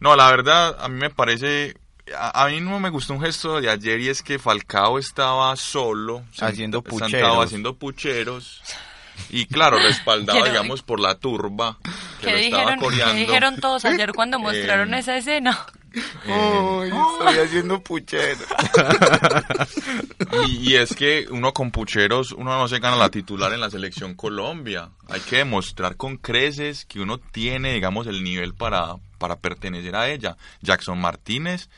no, 0.00 0.14
la 0.14 0.30
verdad, 0.30 0.76
a 0.78 0.88
mí 0.88 0.98
me 0.98 1.10
parece, 1.10 1.76
a, 2.14 2.44
a 2.44 2.48
mí 2.48 2.60
no 2.60 2.78
me 2.80 2.90
gustó 2.90 3.14
un 3.14 3.20
gesto 3.22 3.60
de 3.60 3.70
ayer 3.70 4.00
y 4.00 4.08
es 4.08 4.22
que 4.22 4.38
Falcao 4.38 4.98
estaba 4.98 5.54
solo, 5.56 6.22
Haciendo 6.40 6.78
senta- 6.82 6.90
sentado 7.06 7.08
pucheros. 7.32 7.44
haciendo 7.44 7.74
pucheros. 7.76 8.62
Y 9.30 9.46
claro, 9.46 9.78
respaldado, 9.78 10.38
Quiero- 10.42 10.52
digamos, 10.52 10.82
por 10.82 11.00
la 11.00 11.14
turba 11.16 11.78
que 12.20 12.26
¿Qué 12.26 12.30
lo 12.32 12.36
estaba 12.38 12.60
dijeron, 12.62 12.78
qué 12.78 12.84
coreando. 12.84 13.14
dijeron 13.14 13.60
todos 13.60 13.84
ayer 13.86 14.12
cuando 14.14 14.38
mostraron 14.38 14.92
Eh, 14.94 14.98
esa 14.98 15.16
escena? 15.16 15.66
Ay, 16.26 16.90
estoy 16.90 17.38
haciendo 17.44 17.80
puchero. 17.82 18.38
Y, 20.46 20.72
y 20.72 20.76
es 20.76 20.94
que 20.94 21.26
uno 21.30 21.52
con 21.52 21.70
pucheros, 21.70 22.32
uno 22.32 22.56
no 22.58 22.68
se 22.68 22.78
gana 22.78 22.96
la 22.96 23.10
titular 23.10 23.52
en 23.52 23.60
la 23.60 23.70
selección 23.70 24.14
Colombia. 24.14 24.90
Hay 25.08 25.20
que 25.20 25.36
demostrar 25.36 25.96
con 25.96 26.16
creces 26.16 26.84
que 26.84 27.00
uno 27.00 27.18
tiene, 27.18 27.72
digamos, 27.72 28.06
el 28.06 28.22
nivel 28.22 28.52
para, 28.54 28.96
para 29.18 29.36
pertenecer 29.36 29.94
a 29.96 30.08
ella. 30.10 30.36
Jackson 30.60 31.00
Martínez 31.00 31.68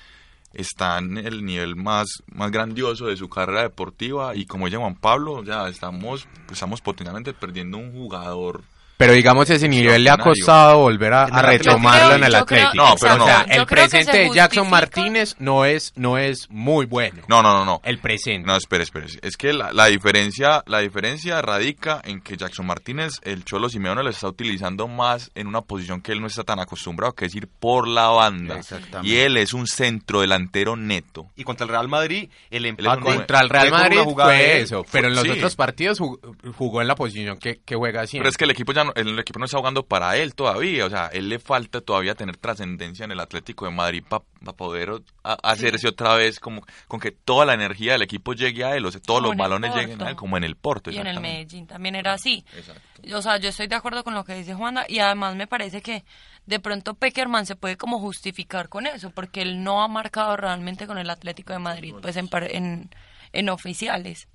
está 0.52 0.98
en 0.98 1.18
el 1.18 1.44
nivel 1.44 1.76
más, 1.76 2.06
más 2.32 2.50
grandioso 2.50 3.06
de 3.06 3.16
su 3.16 3.28
carrera 3.28 3.62
deportiva 3.62 4.34
y 4.34 4.46
como 4.46 4.66
dice 4.66 4.78
Juan 4.78 4.96
Pablo, 4.96 5.44
ya 5.44 5.68
estamos, 5.68 6.26
estamos 6.50 6.80
potencialmente 6.80 7.32
perdiendo 7.34 7.78
un 7.78 7.92
jugador. 7.92 8.62
Pero 8.98 9.12
digamos 9.12 9.48
ese 9.48 9.68
nivel 9.68 10.02
le 10.02 10.10
ha 10.10 10.18
costado 10.18 10.78
volver 10.80 11.12
a, 11.14 11.26
retomarlo 11.40 12.16
en 12.16 12.24
el 12.24 12.34
Atlético. 12.34 12.72
No, 12.74 12.94
pero 13.00 13.16
no. 13.16 13.24
O 13.24 13.26
sea, 13.28 13.46
el 13.48 13.60
que 13.60 13.66
presente 13.66 14.12
se 14.12 14.18
de 14.18 14.30
Jackson 14.34 14.68
Martínez 14.68 15.36
no 15.38 15.64
es 15.64 15.92
no 15.94 16.18
es 16.18 16.50
muy 16.50 16.84
bueno. 16.84 17.22
No, 17.28 17.40
no, 17.40 17.52
no, 17.52 17.64
no. 17.64 17.80
El 17.84 18.00
presente. 18.00 18.44
No, 18.44 18.56
espere, 18.56 18.82
espere. 18.82 19.06
Es 19.22 19.36
que 19.36 19.52
la, 19.52 19.72
la 19.72 19.86
diferencia 19.86 20.64
la 20.66 20.80
diferencia 20.80 21.40
radica 21.40 22.02
en 22.04 22.20
que 22.20 22.36
Jackson 22.36 22.66
Martínez, 22.66 23.20
el 23.22 23.44
Cholo 23.44 23.68
Simeone, 23.68 24.02
lo 24.02 24.10
está 24.10 24.26
utilizando 24.26 24.88
más 24.88 25.30
en 25.36 25.46
una 25.46 25.62
posición 25.62 26.00
que 26.00 26.10
él 26.10 26.20
no 26.20 26.26
está 26.26 26.42
tan 26.42 26.58
acostumbrado, 26.58 27.14
que 27.14 27.26
es 27.26 27.34
ir 27.36 27.46
por 27.46 27.86
la 27.86 28.08
banda. 28.08 28.56
Exactamente. 28.58 29.08
Y 29.08 29.18
él 29.20 29.36
es 29.36 29.52
un 29.52 29.68
centro 29.68 30.22
delantero 30.22 30.76
neto. 30.76 31.28
Y 31.36 31.44
contra 31.44 31.64
el 31.64 31.70
Real 31.70 31.86
Madrid, 31.86 32.30
el 32.50 32.66
empate. 32.66 33.00
Contra 33.00 33.40
el 33.40 33.48
Real 33.48 33.70
Madrid 33.70 33.98
fue 34.12 34.60
eso, 34.60 34.84
pero 34.90 35.06
en 35.06 35.14
los 35.14 35.22
Sí. 35.22 35.30
otros 35.30 35.56
partidos 35.56 35.98
jugó, 35.98 36.18
jugó 36.56 36.80
en 36.80 36.88
la 36.88 36.94
posición 36.96 37.38
que, 37.38 37.60
que 37.64 37.76
juega 37.76 38.06
siempre. 38.06 38.24
Pero 38.24 38.30
es 38.30 38.36
que 38.36 38.44
el 38.44 38.50
equipo 38.50 38.72
ya 38.72 38.84
no, 38.84 38.87
el, 38.96 39.18
equipo 39.18 39.38
no 39.38 39.44
está 39.44 39.58
jugando 39.58 39.86
para 39.86 40.16
él 40.16 40.34
todavía, 40.34 40.86
o 40.86 40.90
sea, 40.90 41.06
él 41.12 41.28
le 41.28 41.38
falta 41.38 41.80
todavía 41.80 42.14
tener 42.14 42.36
trascendencia 42.36 43.04
en 43.04 43.12
el 43.12 43.20
Atlético 43.20 43.64
de 43.64 43.70
Madrid 43.72 44.02
para 44.08 44.22
poder 44.56 44.90
a- 45.24 45.38
hacerse 45.42 45.88
otra 45.88 46.14
vez 46.14 46.40
como 46.40 46.64
con 46.86 47.00
que 47.00 47.10
toda 47.10 47.44
la 47.46 47.54
energía 47.54 47.92
del 47.92 48.02
equipo 48.02 48.32
llegue 48.32 48.64
a 48.64 48.76
él, 48.76 48.86
o 48.86 48.90
sea, 48.90 49.00
todos 49.00 49.20
Como 49.20 49.32
los 49.32 49.38
balones 49.38 49.74
lleguen 49.74 50.02
a 50.02 50.10
él 50.10 50.16
como 50.16 50.36
en 50.36 50.44
el 50.44 50.56
Porto. 50.56 50.90
Y 50.90 50.98
en 50.98 51.06
el. 51.06 51.20
Medellín 51.20 51.66
también 51.66 51.94
era 51.94 52.12
así. 52.12 52.44
Exacto. 52.56 52.80
O 53.16 53.22
sea, 53.22 53.36
yo 53.38 53.48
estoy 53.48 53.66
de 53.68 53.76
acuerdo 53.76 54.04
con 54.04 54.14
lo 54.14 54.24
que 54.24 54.34
dice 54.34 54.54
Juana 54.54 54.84
y 54.88 54.98
además 54.98 55.36
me 55.36 55.46
parece 55.46 55.82
que 55.82 56.04
de 56.46 56.60
pronto 56.60 56.94
Peckerman 56.94 57.46
se 57.46 57.56
puede 57.56 57.76
como 57.76 57.98
justificar 58.00 58.68
con 58.68 58.86
eso, 58.86 59.10
porque 59.10 59.42
él 59.42 59.62
no 59.62 59.82
ha 59.82 59.88
marcado 59.88 60.36
realmente 60.36 60.86
con 60.86 60.98
el 60.98 61.10
Atlético 61.10 61.52
de 61.52 61.58
Madrid, 61.58 61.94
pues 62.00 62.16
en, 62.16 62.28
en, 62.50 62.90
en 63.32 63.48
oficiales. 63.50 64.28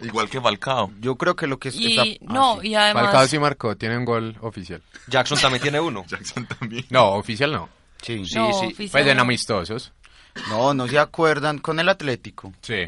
Igual 0.00 0.28
que 0.30 0.40
Falcao. 0.40 0.92
Yo 1.00 1.16
creo 1.16 1.34
que 1.36 1.46
lo 1.46 1.58
que 1.58 1.70
es- 1.70 1.76
Y 1.76 1.96
está- 1.96 2.02
ah, 2.02 2.32
no, 2.32 2.60
sí. 2.60 2.68
y 2.68 2.74
además... 2.74 3.04
Falcao 3.04 3.26
sí 3.26 3.38
marcó, 3.38 3.76
tiene 3.76 3.96
un 3.96 4.04
gol 4.04 4.36
oficial. 4.40 4.82
Jackson 5.08 5.38
también 5.40 5.62
tiene 5.62 5.80
uno. 5.80 6.04
Jackson 6.08 6.46
también. 6.46 6.84
No, 6.90 7.10
oficial 7.12 7.52
no. 7.52 7.68
Sí. 8.02 8.24
Sí, 8.26 8.36
no, 8.36 8.52
sí. 8.52 8.66
oficial 8.66 8.90
Pues 8.90 9.06
en 9.06 9.18
amistosos. 9.18 9.92
No, 10.50 10.72
no 10.74 10.86
se 10.86 10.98
acuerdan 10.98 11.58
con 11.58 11.80
el 11.80 11.88
Atlético. 11.88 12.52
Sí. 12.60 12.84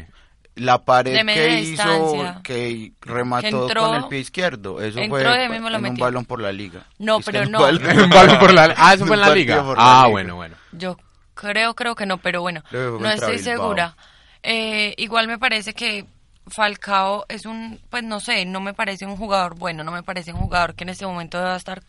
La 0.55 0.79
pared 0.83 1.25
que 1.25 1.59
hizo, 1.61 1.71
distancia. 1.83 2.41
que 2.43 2.91
remató 3.01 3.41
Que 3.41 3.49
entró- 3.73 3.87
con 3.87 3.95
el 3.95 4.07
pie 4.09 4.19
izquierdo, 4.19 4.81
eso 4.81 4.99
entró 4.99 5.17
fue 5.21 5.45
y 5.45 5.49
mismo 5.49 5.69
lo 5.69 5.77
en 5.77 5.85
un 5.85 5.95
balón 5.97 6.25
por 6.25 6.41
la 6.41 6.51
liga. 6.51 6.85
No, 6.99 7.19
Es 7.19 7.25
pero 7.25 7.45
no. 7.45 7.59
balón- 7.59 7.81
Un 8.03 8.09
balón 8.09 8.37
por 8.39 8.53
la- 8.53 8.73
Ah, 8.77 8.93
eso 8.93 9.05
fue 9.05 9.15
en 9.15 9.21
la 9.21 9.29
liga. 9.35 9.55
partido 9.55 9.73
por 9.73 9.77
la 9.77 9.83
Ah, 9.91 10.03
liga. 10.03 10.11
bueno, 10.11 10.35
bueno. 10.35 10.55
Yo 10.73 10.97
creo, 11.33 11.73
creo 11.73 11.95
que 11.95 12.05
no, 12.05 12.17
pero 12.17 12.41
bueno, 12.41 12.63
no 12.71 13.09
estoy 13.09 13.39
segura. 13.39 13.95
Eh, 14.43 14.93
igual 14.97 15.27
me 15.27 15.37
parece 15.39 15.73
que 15.73 16.05
Falcao 16.47 17.25
es 17.29 17.45
un, 17.45 17.79
pues 17.89 18.03
no 18.03 18.19
sé, 18.19 18.45
no 18.45 18.59
me 18.59 18.73
parece 18.73 19.05
un 19.05 19.17
jugador 19.17 19.55
bueno, 19.55 19.83
no 19.83 19.91
me 19.91 20.03
parece 20.03 20.33
un 20.33 20.39
jugador 20.39 20.75
que 20.75 20.83
en 20.83 20.89
este 20.89 21.05
momento 21.05 21.37
deba 21.37 21.55
estar 21.55 21.81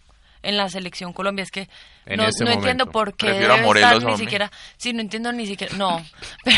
en 0.42 0.56
la 0.56 0.68
selección 0.68 1.12
Colombia. 1.12 1.42
Es 1.42 1.50
que 1.50 1.68
En 2.06 2.16
no, 2.18 2.26
este 2.26 2.44
no 2.44 2.50
entiendo 2.50 2.86
por 2.90 3.14
qué 3.14 3.26
Prefiero 3.26 3.52
a 3.52 3.56
debe 3.56 3.66
Morelos, 3.66 3.92
estar 3.92 4.10
ni 4.10 4.18
siquiera, 4.18 4.50
sí, 4.76 4.92
no 4.92 5.00
entiendo 5.00 5.32
ni 5.32 5.46
siquiera, 5.46 5.76
no, 5.76 6.04
pero, 6.44 6.56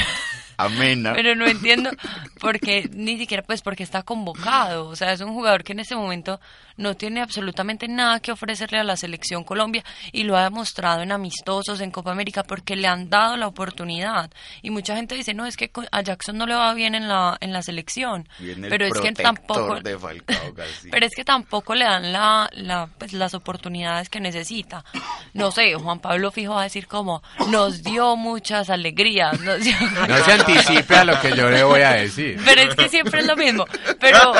Amena. 0.57 1.13
Pero 1.15 1.35
no 1.35 1.47
entiendo 1.47 1.91
por 2.41 2.61
qué, 2.61 2.89
ni 2.93 3.19
siquiera 3.19 3.43
pues 3.43 3.63
porque 3.63 3.83
está 3.83 4.03
convocado. 4.03 4.89
O 4.89 4.97
sea, 4.97 5.13
es 5.13 5.21
un 5.21 5.35
jugador 5.35 5.65
que 5.65 5.73
en 5.73 5.81
este 5.81 5.97
momento 5.97 6.41
no 6.77 6.95
tiene 6.95 7.21
absolutamente 7.21 7.89
nada 7.89 8.21
que 8.21 8.33
ofrecerle 8.33 8.79
a 8.79 8.85
la 8.85 8.97
selección 8.97 9.45
Colombia 9.45 9.85
y 10.13 10.25
lo 10.25 10.37
ha 10.37 10.45
demostrado 10.45 11.03
en 11.03 11.13
amistosos, 11.13 11.81
en 11.81 11.91
Copa 11.91 12.13
América, 12.13 12.43
porque 12.43 12.77
le 12.77 12.89
han 12.89 13.09
dado 13.11 13.37
la 13.37 13.47
oportunidad. 13.47 14.31
Y 14.63 14.71
mucha 14.71 14.97
gente 14.97 15.15
dice, 15.15 15.35
no, 15.35 15.47
es 15.47 15.57
que 15.57 15.71
a 15.91 16.03
Jackson 16.03 16.37
no 16.37 16.47
le 16.47 16.55
va 16.55 16.73
bien 16.75 16.95
en 16.95 17.09
la, 17.09 17.37
en 17.41 17.53
la 17.53 17.63
selección. 17.63 18.29
pero 18.69 18.87
es 18.87 19.01
que 19.01 19.13
tampoco... 19.13 19.79
pero 20.91 21.07
es 21.07 21.15
que 21.15 21.25
tampoco 21.25 21.75
le 21.75 21.85
dan 21.85 22.13
la, 22.13 22.49
la, 22.53 22.89
pues, 22.99 23.13
las 23.13 23.35
oportunidades 23.35 24.09
que 24.09 24.21
necesita. 24.21 24.85
No 25.35 25.51
sé, 25.51 25.75
Juan 25.75 25.99
Pablo 25.99 26.31
Fijo 26.31 26.55
va 26.55 26.61
a 26.61 26.65
decir 26.65 26.87
como, 26.87 27.23
nos 27.49 27.83
dio 27.83 28.17
muchas 28.17 28.71
alegrías. 28.71 29.39
no 29.41 29.59
se 29.59 30.33
anticipe 30.33 30.97
a 30.97 31.05
lo 31.05 31.21
que 31.21 31.37
yo 31.37 31.51
le 31.51 31.65
voy 31.65 31.83
a 31.83 31.93
decir. 31.93 32.41
Pero 32.45 32.63
es 32.63 32.75
que 32.75 32.89
siempre 32.89 33.21
es 33.21 33.27
lo 33.27 33.37
mismo. 33.37 33.67
Pero... 34.01 34.19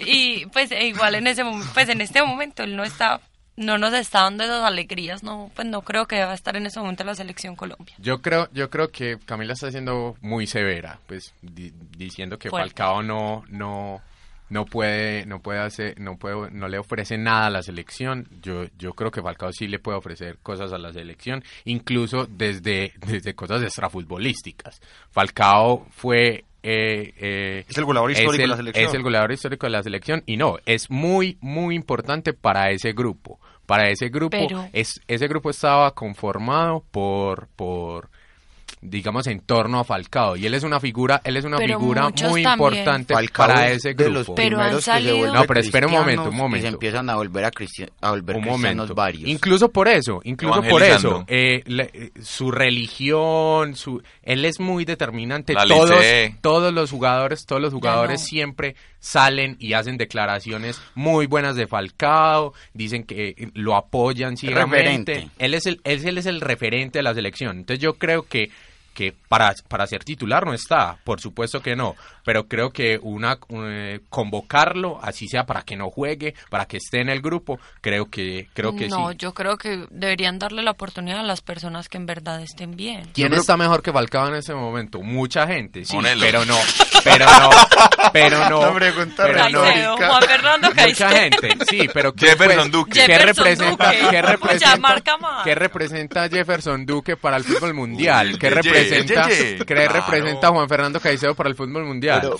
y 0.00 0.44
pues 0.46 0.70
e 0.70 0.86
igual 0.86 1.14
en 1.14 1.26
ese 1.26 1.42
pues 1.72 1.88
en 1.88 2.02
este 2.02 2.22
momento 2.22 2.62
él 2.62 2.76
no 2.76 2.84
está 2.84 3.20
no 3.56 3.78
nos 3.78 3.94
está 3.94 4.22
dando 4.22 4.44
esas 4.44 4.64
alegrías, 4.64 5.22
no, 5.22 5.50
pues 5.54 5.68
no 5.68 5.82
creo 5.82 6.06
que 6.06 6.18
va 6.24 6.32
a 6.32 6.34
estar 6.34 6.56
en 6.56 6.66
ese 6.66 6.80
momento 6.80 7.04
en 7.04 7.06
la 7.06 7.14
selección 7.14 7.54
Colombia. 7.54 7.94
Yo 7.98 8.20
creo, 8.20 8.48
yo 8.52 8.68
creo 8.68 8.90
que 8.90 9.18
Camila 9.24 9.52
está 9.52 9.70
siendo 9.70 10.16
muy 10.20 10.46
severa, 10.46 10.98
pues 11.06 11.34
diciendo 11.40 12.38
que 12.38 12.50
Falcao 12.50 13.02
no, 13.02 13.44
no, 13.48 14.02
no 14.48 14.66
puede, 14.66 15.26
no 15.26 15.40
puede 15.40 15.60
hacer, 15.60 15.98
no 16.00 16.16
puede, 16.16 16.50
no 16.50 16.68
le 16.68 16.78
ofrece 16.78 17.18
nada 17.18 17.46
a 17.46 17.50
la 17.50 17.62
selección. 17.62 18.28
Yo, 18.42 18.64
yo 18.78 18.92
creo 18.92 19.10
que 19.10 19.22
Falcao 19.22 19.52
sí 19.52 19.66
le 19.66 19.78
puede 19.78 19.98
ofrecer 19.98 20.38
cosas 20.42 20.72
a 20.72 20.78
la 20.78 20.92
selección, 20.92 21.42
incluso 21.64 22.26
desde, 22.26 22.92
desde 23.06 23.34
cosas 23.34 23.62
extrafutbolísticas. 23.62 24.80
Falcao 25.10 25.86
fue 25.90 26.44
eh, 26.66 27.12
eh, 27.18 27.64
es 27.68 27.76
el 27.76 27.84
goleador 27.84 28.10
histórico 28.10 28.42
de 28.42 28.46
la 28.46 28.56
selección. 28.56 28.86
Es 28.86 28.94
el 28.94 29.02
goleador 29.02 29.32
histórico 29.32 29.66
de 29.66 29.70
la 29.70 29.82
selección 29.82 30.22
y 30.24 30.38
no, 30.38 30.56
es 30.64 30.90
muy, 30.90 31.36
muy 31.40 31.74
importante 31.74 32.32
para 32.32 32.70
ese 32.70 32.92
grupo. 32.92 33.38
Para 33.66 33.88
ese 33.88 34.08
grupo, 34.08 34.36
es, 34.72 35.00
ese 35.08 35.26
grupo 35.26 35.48
estaba 35.48 35.90
conformado 35.94 36.84
por, 36.90 37.48
por 37.56 38.10
digamos 38.84 39.26
en 39.26 39.40
torno 39.40 39.80
a 39.80 39.84
Falcao. 39.84 40.36
Y 40.36 40.46
él 40.46 40.54
es 40.54 40.62
una 40.62 40.78
figura 40.78 41.20
él 41.24 41.36
es 41.36 41.44
una 41.44 41.58
figura 41.58 42.10
muy 42.10 42.46
importante 42.46 43.14
para 43.34 43.70
ese 43.70 43.94
grupo. 43.94 44.12
los 44.12 44.30
pero 44.36 44.58
que 44.58 44.80
se 44.80 45.22
no 45.22 45.44
pero 45.44 45.60
espera 45.60 45.86
un 45.86 45.94
momento 45.94 46.28
un 46.28 46.36
momento 46.36 46.66
se 46.66 46.72
empiezan 46.72 47.10
a 47.10 47.16
volver 47.16 47.46
a, 47.46 47.50
a 48.00 48.10
volver 48.10 48.36
un 48.36 48.44
momento. 48.44 48.94
varios. 48.94 49.28
Incluso 49.28 49.70
por 49.70 49.88
eso 49.88 50.20
incluso 50.24 50.62
por 50.62 50.82
eso 50.82 51.24
eh, 51.26 51.62
eh, 51.66 52.10
su 52.22 52.50
religión 52.50 53.74
su 53.74 54.02
él 54.22 54.44
es 54.44 54.60
muy 54.60 54.84
determinante. 54.84 55.54
Todos 55.66 56.04
todos 56.40 56.72
los 56.72 56.90
jugadores 56.90 57.46
todos 57.46 57.62
los 57.62 57.72
jugadores 57.72 58.22
siempre 58.22 58.76
salen 58.98 59.56
y 59.58 59.72
hacen 59.72 59.96
declaraciones 59.96 60.80
muy 60.94 61.26
buenas 61.26 61.56
de 61.56 61.66
Falcao 61.66 62.52
dicen 62.72 63.04
que 63.04 63.50
lo 63.54 63.76
apoyan 63.76 64.36
ciegamente. 64.36 65.28
Él 65.38 65.54
es 65.54 65.66
el 65.66 65.80
él 65.84 66.18
es 66.18 66.26
el 66.26 66.40
referente 66.40 66.98
de 66.98 67.02
la 67.02 67.14
selección. 67.14 67.58
Entonces 67.58 67.82
yo 67.82 67.94
creo 67.94 68.22
que 68.22 68.50
que 68.94 69.12
para, 69.28 69.54
para 69.68 69.86
ser 69.86 70.04
titular 70.04 70.46
no 70.46 70.54
está, 70.54 70.96
por 71.04 71.20
supuesto 71.20 71.60
que 71.60 71.74
no, 71.76 71.96
pero 72.24 72.46
creo 72.46 72.70
que 72.70 72.98
una 73.02 73.38
eh, 73.50 74.00
convocarlo, 74.08 74.98
así 75.02 75.28
sea 75.28 75.44
para 75.44 75.62
que 75.62 75.76
no 75.76 75.90
juegue, 75.90 76.34
para 76.48 76.66
que 76.66 76.78
esté 76.78 77.00
en 77.00 77.08
el 77.08 77.20
grupo, 77.20 77.58
creo 77.80 78.06
que 78.06 78.48
creo 78.54 78.74
que 78.74 78.88
no, 78.88 79.12
yo 79.12 79.34
creo 79.34 79.58
que 79.58 79.86
deberían 79.90 80.38
darle 80.38 80.62
la 80.62 80.70
oportunidad 80.70 81.20
a 81.20 81.22
las 81.24 81.42
personas 81.42 81.88
que 81.88 81.98
en 81.98 82.06
verdad 82.06 82.40
estén 82.40 82.76
bien. 82.76 83.10
¿Quién 83.12 83.34
está 83.34 83.56
mejor 83.56 83.82
que 83.82 83.92
Falcao 83.92 84.28
en 84.28 84.36
ese 84.36 84.54
momento? 84.54 85.02
Mucha 85.02 85.46
gente, 85.46 85.84
sí, 85.84 85.98
pero 86.20 86.44
no, 86.44 86.56
pero 87.02 87.26
no, 87.26 87.50
pero 88.12 88.48
no, 88.48 88.74
pero 89.16 89.48
no, 89.50 89.96
Juan 89.96 90.22
Fernando 90.22 90.68
Mucha 90.74 91.10
gente, 91.10 91.48
sí, 91.68 91.88
pero 91.92 92.14
Jefferson 92.16 92.70
Duque. 92.70 93.04
¿qué 93.06 93.18
representa, 93.18 93.90
¿qué 93.90 94.22
representa, 94.22 95.02
¿qué 95.42 95.54
representa 95.54 96.28
Jefferson 96.28 96.86
Duque 96.86 97.16
para 97.16 97.36
el 97.36 97.44
fútbol 97.44 97.74
mundial? 97.74 98.38
¿Qué 98.38 98.50
representa, 98.50 98.83
¿qué 99.66 99.88
representa 99.88 100.48
Juan 100.48 100.68
Fernando 100.68 101.00
Caicedo 101.00 101.34
para 101.34 101.48
el 101.48 101.54
fútbol 101.54 101.84
mundial? 101.84 102.30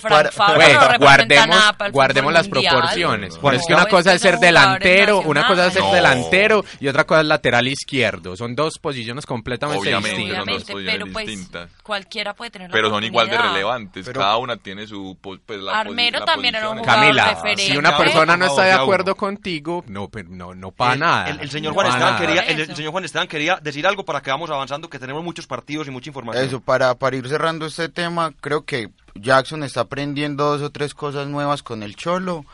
guardemos, 0.99 1.91
guardemos 1.91 2.33
las 2.33 2.47
proporciones. 2.47 3.37
Por 3.37 3.55
es 3.55 3.63
que 3.67 3.73
una 3.73 3.85
cosa 3.85 4.13
es 4.13 4.21
ser 4.21 4.37
delantero, 4.39 5.21
una 5.21 5.47
cosa 5.47 5.67
es 5.67 5.73
ser 5.73 5.83
delantero 5.83 6.63
y 6.79 6.87
otra 6.87 7.05
cosa 7.05 7.21
es 7.21 7.27
lateral 7.27 7.67
izquierdo. 7.67 8.35
Son 8.35 8.55
dos 8.55 8.79
posiciones 8.79 9.25
completamente 9.25 9.95
distintas. 9.95 10.65
pero 10.85 11.07
pues 11.11 11.47
cualquiera 11.83 12.33
puede 12.33 12.51
tener 12.51 12.71
Pero 12.71 12.89
son 12.89 13.03
igual 13.03 13.29
de 13.29 13.37
relevantes. 13.37 14.09
Cada 14.09 14.37
una 14.37 14.57
tiene 14.57 14.87
su 14.87 15.17
pues, 15.21 15.39
la 15.59 15.79
Armero 15.79 16.23
también 16.25 16.55
era 16.55 16.69
un 16.69 16.81
Camila, 16.81 17.41
si 17.57 17.77
una 17.77 17.97
persona 17.97 18.37
no 18.37 18.45
está 18.45 18.63
de 18.63 18.71
acuerdo 18.73 19.15
contigo, 19.15 19.83
no, 19.87 20.09
no, 20.29 20.55
no 20.55 20.71
para 20.71 20.95
nada. 20.95 21.29
El, 21.29 21.49
señor 21.49 21.73
Juan 21.73 21.87
Esteban 21.87 22.17
quería, 22.17 22.41
el, 22.41 22.75
señor 22.75 22.91
Juan 22.91 23.05
Esteban 23.05 23.27
quería 23.27 23.59
decir 23.61 23.85
algo 23.87 24.05
para 24.05 24.21
que 24.21 24.31
vamos 24.31 24.49
avanzando, 24.49 24.89
que 24.89 24.99
tenemos 24.99 25.23
muchos 25.23 25.47
partidos 25.47 25.87
y 25.87 25.91
mucha 25.91 26.09
información. 26.09 26.34
Eso, 26.41 26.61
para, 26.61 26.95
para 26.95 27.15
ir 27.15 27.27
cerrando 27.27 27.65
este 27.65 27.89
tema, 27.89 28.33
creo 28.41 28.65
que 28.65 28.89
Jackson 29.15 29.63
está 29.63 29.81
aprendiendo 29.81 30.43
dos 30.45 30.61
o 30.61 30.69
tres 30.69 30.93
cosas 30.93 31.27
nuevas 31.27 31.63
con 31.63 31.83
el 31.83 31.95
Cholo. 31.95 32.45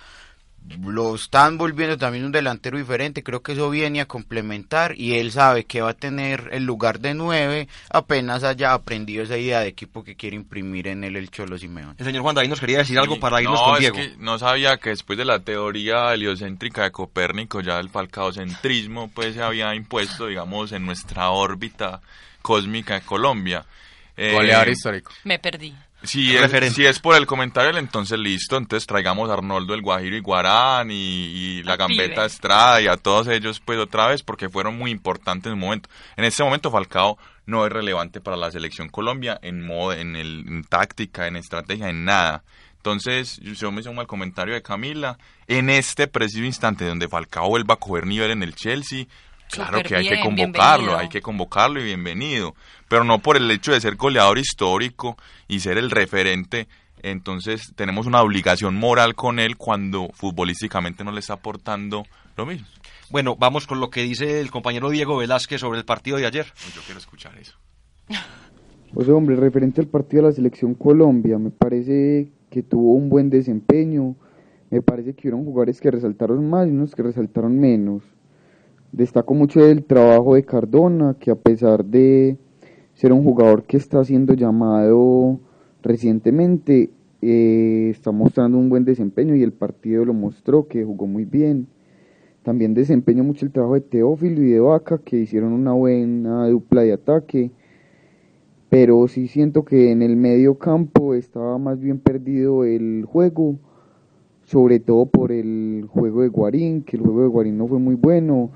Lo 0.80 1.16
están 1.16 1.58
volviendo 1.58 1.98
también 1.98 2.24
un 2.24 2.32
delantero 2.32 2.78
diferente, 2.78 3.24
creo 3.24 3.42
que 3.42 3.54
eso 3.54 3.72
viene 3.72 4.00
a 4.00 4.06
complementar 4.06 4.94
y 4.96 5.16
él 5.16 5.32
sabe 5.32 5.64
que 5.64 5.82
va 5.82 5.90
a 5.90 5.94
tener 5.96 6.50
el 6.52 6.66
lugar 6.66 7.00
de 7.00 7.16
nueve 7.16 7.68
apenas 7.90 8.44
haya 8.44 8.74
aprendido 8.74 9.24
esa 9.24 9.40
idea 9.40 9.62
de 9.62 9.68
equipo 9.68 10.04
que 10.04 10.16
quiere 10.16 10.36
imprimir 10.36 10.88
en 10.88 11.04
él 11.04 11.16
el 11.16 11.32
Cholo 11.32 11.58
Simeón. 11.58 11.96
El 11.98 12.06
señor 12.06 12.22
Juan 12.22 12.36
David 12.36 12.50
nos 12.50 12.60
quería 12.60 12.78
decir 12.78 13.00
algo 13.00 13.20
para 13.20 13.42
irnos 13.42 13.60
con 13.60 13.80
Diego. 13.80 13.98
no 14.20 14.38
sabía 14.38 14.78
que 14.78 14.92
después 14.92 15.18
de 15.18 15.26
la 15.26 15.40
teoría 15.40 16.14
heliocéntrica 16.14 16.84
de 16.84 16.92
Copérnico 16.92 17.62
ya 17.62 17.80
el 17.80 17.90
falcaocentrismo 17.90 19.10
pues 19.10 19.34
se 19.34 19.42
había 19.42 19.74
impuesto 19.74 20.28
digamos 20.28 20.72
en 20.74 20.86
nuestra 20.86 21.32
órbita 21.32 22.02
cósmica 22.42 22.96
de 22.96 23.02
Colombia. 23.02 23.66
Goleador 24.18 24.70
eh, 24.70 24.72
histórico. 24.72 25.12
Me 25.24 25.40
perdí. 25.40 25.74
Si 26.04 26.36
es, 26.36 26.74
si 26.74 26.86
es 26.86 27.00
por 27.00 27.16
el 27.16 27.28
comentario, 27.28 27.78
entonces 27.78 28.18
listo. 28.18 28.58
Entonces 28.58 28.88
traigamos 28.88 29.30
a 29.30 29.34
Arnoldo 29.34 29.76
el 29.76 29.82
Guajiro 29.82 30.18
y, 30.18 30.92
y 30.92 31.64
la 31.64 31.78
Gambeta 31.78 32.26
Estrada 32.26 32.82
y 32.82 32.88
a 32.88 32.98
todos 32.98 33.28
ellos, 33.28 33.60
pues 33.64 33.78
otra 33.78 34.08
vez, 34.08 34.24
porque 34.24 34.50
fueron 34.50 34.78
muy 34.78 34.90
importantes 34.90 35.48
en 35.48 35.54
el 35.54 35.60
momento. 35.60 35.90
En 36.18 36.26
este 36.26 36.44
momento, 36.44 36.72
Falcao 36.72 37.20
no 37.46 37.66
es 37.66 37.72
relevante 37.72 38.20
para 38.20 38.36
la 38.36 38.50
selección 38.50 38.90
Colombia 38.90 39.40
en 39.44 39.64
modo, 39.64 39.94
en, 39.94 40.16
el, 40.16 40.46
en 40.48 40.64
táctica, 40.64 41.28
en 41.28 41.36
estrategia, 41.36 41.90
en 41.90 42.04
nada. 42.04 42.44
Entonces, 42.78 43.40
yo 43.40 43.72
me 43.72 43.84
sumo 43.84 44.02
al 44.02 44.08
comentario 44.08 44.56
de 44.56 44.64
Camila. 44.64 45.20
En 45.48 45.70
este 45.70 46.08
preciso 46.08 46.44
instante 46.44 46.84
donde 46.84 47.10
Falcao 47.10 47.48
vuelva 47.48 47.76
a 47.76 47.78
coger 47.78 48.08
nivel 48.08 48.32
en 48.32 48.42
el 48.42 48.56
Chelsea, 48.56 49.06
Claro 49.52 49.84
que 49.84 49.96
hay 49.96 50.08
que 50.08 50.22
convocarlo, 50.22 50.98
hay 50.98 51.10
que 51.10 51.22
convocarlo 51.22 51.82
y 51.82 51.84
bienvenido, 51.84 52.56
pero 52.88 53.04
no 53.04 53.20
por 53.20 53.38
el 53.38 53.50
hecho 53.52 53.74
de 53.74 53.82
ser 53.82 53.96
goleador 53.96 54.38
histórico 54.38 55.18
y 55.48 55.60
ser 55.60 55.78
el 55.78 55.92
referente, 55.92 56.68
entonces 57.04 57.74
tenemos 57.76 58.06
una 58.06 58.22
obligación 58.22 58.76
moral 58.76 59.16
con 59.16 59.40
él 59.40 59.58
cuando 59.58 60.10
futbolísticamente 60.14 61.04
no 61.04 61.12
le 61.12 61.20
está 61.20 61.34
aportando 61.34 62.06
lo 62.38 62.46
mismo. 62.46 62.68
Bueno, 63.10 63.36
vamos 63.36 63.68
con 63.68 63.80
lo 63.80 63.90
que 63.90 64.04
dice 64.04 64.40
el 64.40 64.52
compañero 64.52 64.90
Diego 64.90 65.18
Velázquez 65.18 65.60
sobre 65.60 65.80
el 65.80 65.86
partido 65.86 66.18
de 66.18 66.28
ayer. 66.28 66.46
Yo 66.74 66.82
quiero 66.86 67.00
escuchar 67.00 67.38
eso. 67.38 67.58
Pues 68.94 69.08
hombre, 69.08 69.38
referente 69.38 69.80
al 69.80 69.88
partido 69.88 70.24
de 70.24 70.30
la 70.30 70.36
selección 70.36 70.74
Colombia, 70.74 71.38
me 71.38 71.50
parece 71.50 72.30
que 72.50 72.62
tuvo 72.62 72.94
un 72.94 73.08
buen 73.08 73.30
desempeño, 73.30 74.18
me 74.70 74.82
parece 74.82 75.14
que 75.14 75.30
hubieron 75.30 75.46
jugadores 75.46 75.80
que 75.80 75.92
resaltaron 75.92 76.50
más 76.50 76.68
y 76.68 76.72
unos 76.72 76.94
que 76.94 77.02
resaltaron 77.02 77.58
menos. 77.58 78.04
Destaco 78.92 79.34
mucho 79.34 79.66
el 79.66 79.86
trabajo 79.86 80.36
de 80.36 80.44
Cardona, 80.44 81.16
que 81.18 81.32
a 81.32 81.36
pesar 81.36 81.86
de 81.86 82.38
ser 82.94 83.14
un 83.14 83.24
jugador 83.24 83.64
que 83.64 83.78
está 83.78 84.04
siendo 84.04 84.34
llamado 84.34 85.40
recientemente, 85.82 86.90
eh, 87.22 87.88
está 87.90 88.12
mostrando 88.12 88.58
un 88.58 88.68
buen 88.68 88.84
desempeño 88.84 89.34
y 89.36 89.44
el 89.44 89.54
partido 89.54 90.04
lo 90.04 90.14
mostró, 90.14 90.68
que 90.68 90.84
jugó 90.84 91.08
muy 91.08 91.24
bien. 91.24 91.68
También 92.44 92.74
desempeñó 92.74 93.24
mucho 93.24 93.46
el 93.46 93.54
trabajo 93.54 93.76
de 93.76 93.82
Teófilo 93.82 94.42
y 94.42 94.50
de 94.50 94.60
Vaca, 94.60 94.98
que 94.98 95.20
hicieron 95.20 95.54
una 95.54 95.72
buena 95.72 96.48
dupla 96.50 96.82
de 96.82 96.92
ataque. 96.92 97.52
Pero 98.70 99.08
sí 99.08 99.28
siento 99.30 99.64
que 99.64 99.92
en 99.92 100.02
el 100.02 100.18
medio 100.18 100.56
campo 100.56 101.14
estaba 101.14 101.58
más 101.58 101.80
bien 101.80 102.00
perdido 102.00 102.66
el 102.66 103.06
juego, 103.06 103.56
sobre 104.44 104.80
todo 104.82 105.06
por 105.06 105.32
el 105.32 105.86
juego 105.88 106.24
de 106.24 106.28
Guarín, 106.28 106.84
que 106.84 106.98
el 106.98 107.04
juego 107.04 107.22
de 107.22 107.28
Guarín 107.28 107.58
no 107.58 107.68
fue 107.68 107.80
muy 107.80 107.96
bueno 107.96 108.52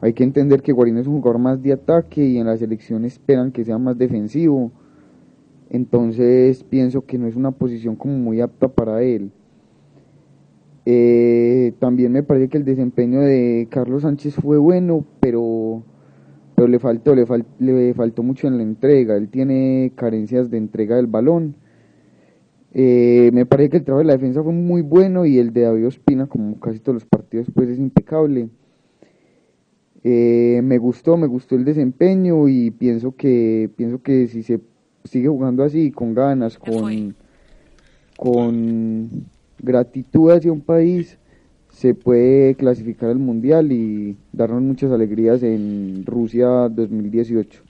hay 0.00 0.12
que 0.12 0.24
entender 0.24 0.62
que 0.62 0.72
Guarín 0.72 0.98
es 0.98 1.06
un 1.06 1.20
jugador 1.20 1.40
más 1.40 1.62
de 1.62 1.72
ataque 1.72 2.24
y 2.24 2.38
en 2.38 2.46
la 2.46 2.56
selección 2.56 3.04
esperan 3.04 3.52
que 3.52 3.64
sea 3.64 3.78
más 3.78 3.96
defensivo. 3.98 4.70
Entonces 5.70 6.62
pienso 6.64 7.04
que 7.04 7.18
no 7.18 7.26
es 7.26 7.36
una 7.36 7.50
posición 7.50 7.96
como 7.96 8.16
muy 8.18 8.40
apta 8.40 8.68
para 8.68 9.02
él. 9.02 9.30
Eh, 10.84 11.72
también 11.80 12.12
me 12.12 12.22
parece 12.22 12.48
que 12.48 12.58
el 12.58 12.64
desempeño 12.64 13.20
de 13.20 13.66
Carlos 13.70 14.02
Sánchez 14.02 14.36
fue 14.36 14.58
bueno, 14.58 15.04
pero 15.20 15.82
pero 16.56 16.68
le 16.68 16.78
faltó, 16.78 17.14
le, 17.14 17.26
le 17.58 17.94
faltó 17.94 18.22
mucho 18.22 18.48
en 18.48 18.56
la 18.56 18.62
entrega, 18.62 19.14
él 19.16 19.28
tiene 19.28 19.92
carencias 19.94 20.50
de 20.50 20.56
entrega 20.56 20.96
del 20.96 21.06
balón. 21.06 21.54
Eh, 22.72 23.30
me 23.32 23.46
parece 23.46 23.70
que 23.70 23.76
el 23.78 23.84
trabajo 23.84 24.00
de 24.00 24.06
la 24.06 24.14
defensa 24.14 24.42
fue 24.42 24.52
muy 24.52 24.82
bueno 24.82 25.26
y 25.26 25.38
el 25.38 25.52
de 25.52 25.62
David 25.62 25.86
Ospina, 25.86 26.26
como 26.26 26.58
casi 26.58 26.80
todos 26.80 26.94
los 26.94 27.04
partidos, 27.04 27.48
pues 27.54 27.68
es 27.68 27.78
impecable. 27.78 28.48
Eh, 30.08 30.60
me 30.62 30.78
gustó, 30.78 31.16
me 31.16 31.26
gustó 31.26 31.56
el 31.56 31.64
desempeño 31.64 32.46
y 32.46 32.70
pienso 32.70 33.16
que 33.16 33.68
pienso 33.74 34.00
que 34.02 34.28
si 34.28 34.44
se 34.44 34.60
sigue 35.02 35.26
jugando 35.26 35.64
así, 35.64 35.90
con 35.90 36.14
ganas, 36.14 36.58
con, 36.58 37.16
con 38.16 39.10
gratitud 39.58 40.30
hacia 40.30 40.52
un 40.52 40.60
país, 40.60 41.18
se 41.70 41.94
puede 41.94 42.54
clasificar 42.54 43.10
al 43.10 43.18
Mundial 43.18 43.72
y 43.72 44.16
darnos 44.32 44.62
muchas 44.62 44.92
alegrías 44.92 45.42
en 45.42 46.04
Rusia 46.06 46.68
2018. 46.68 47.65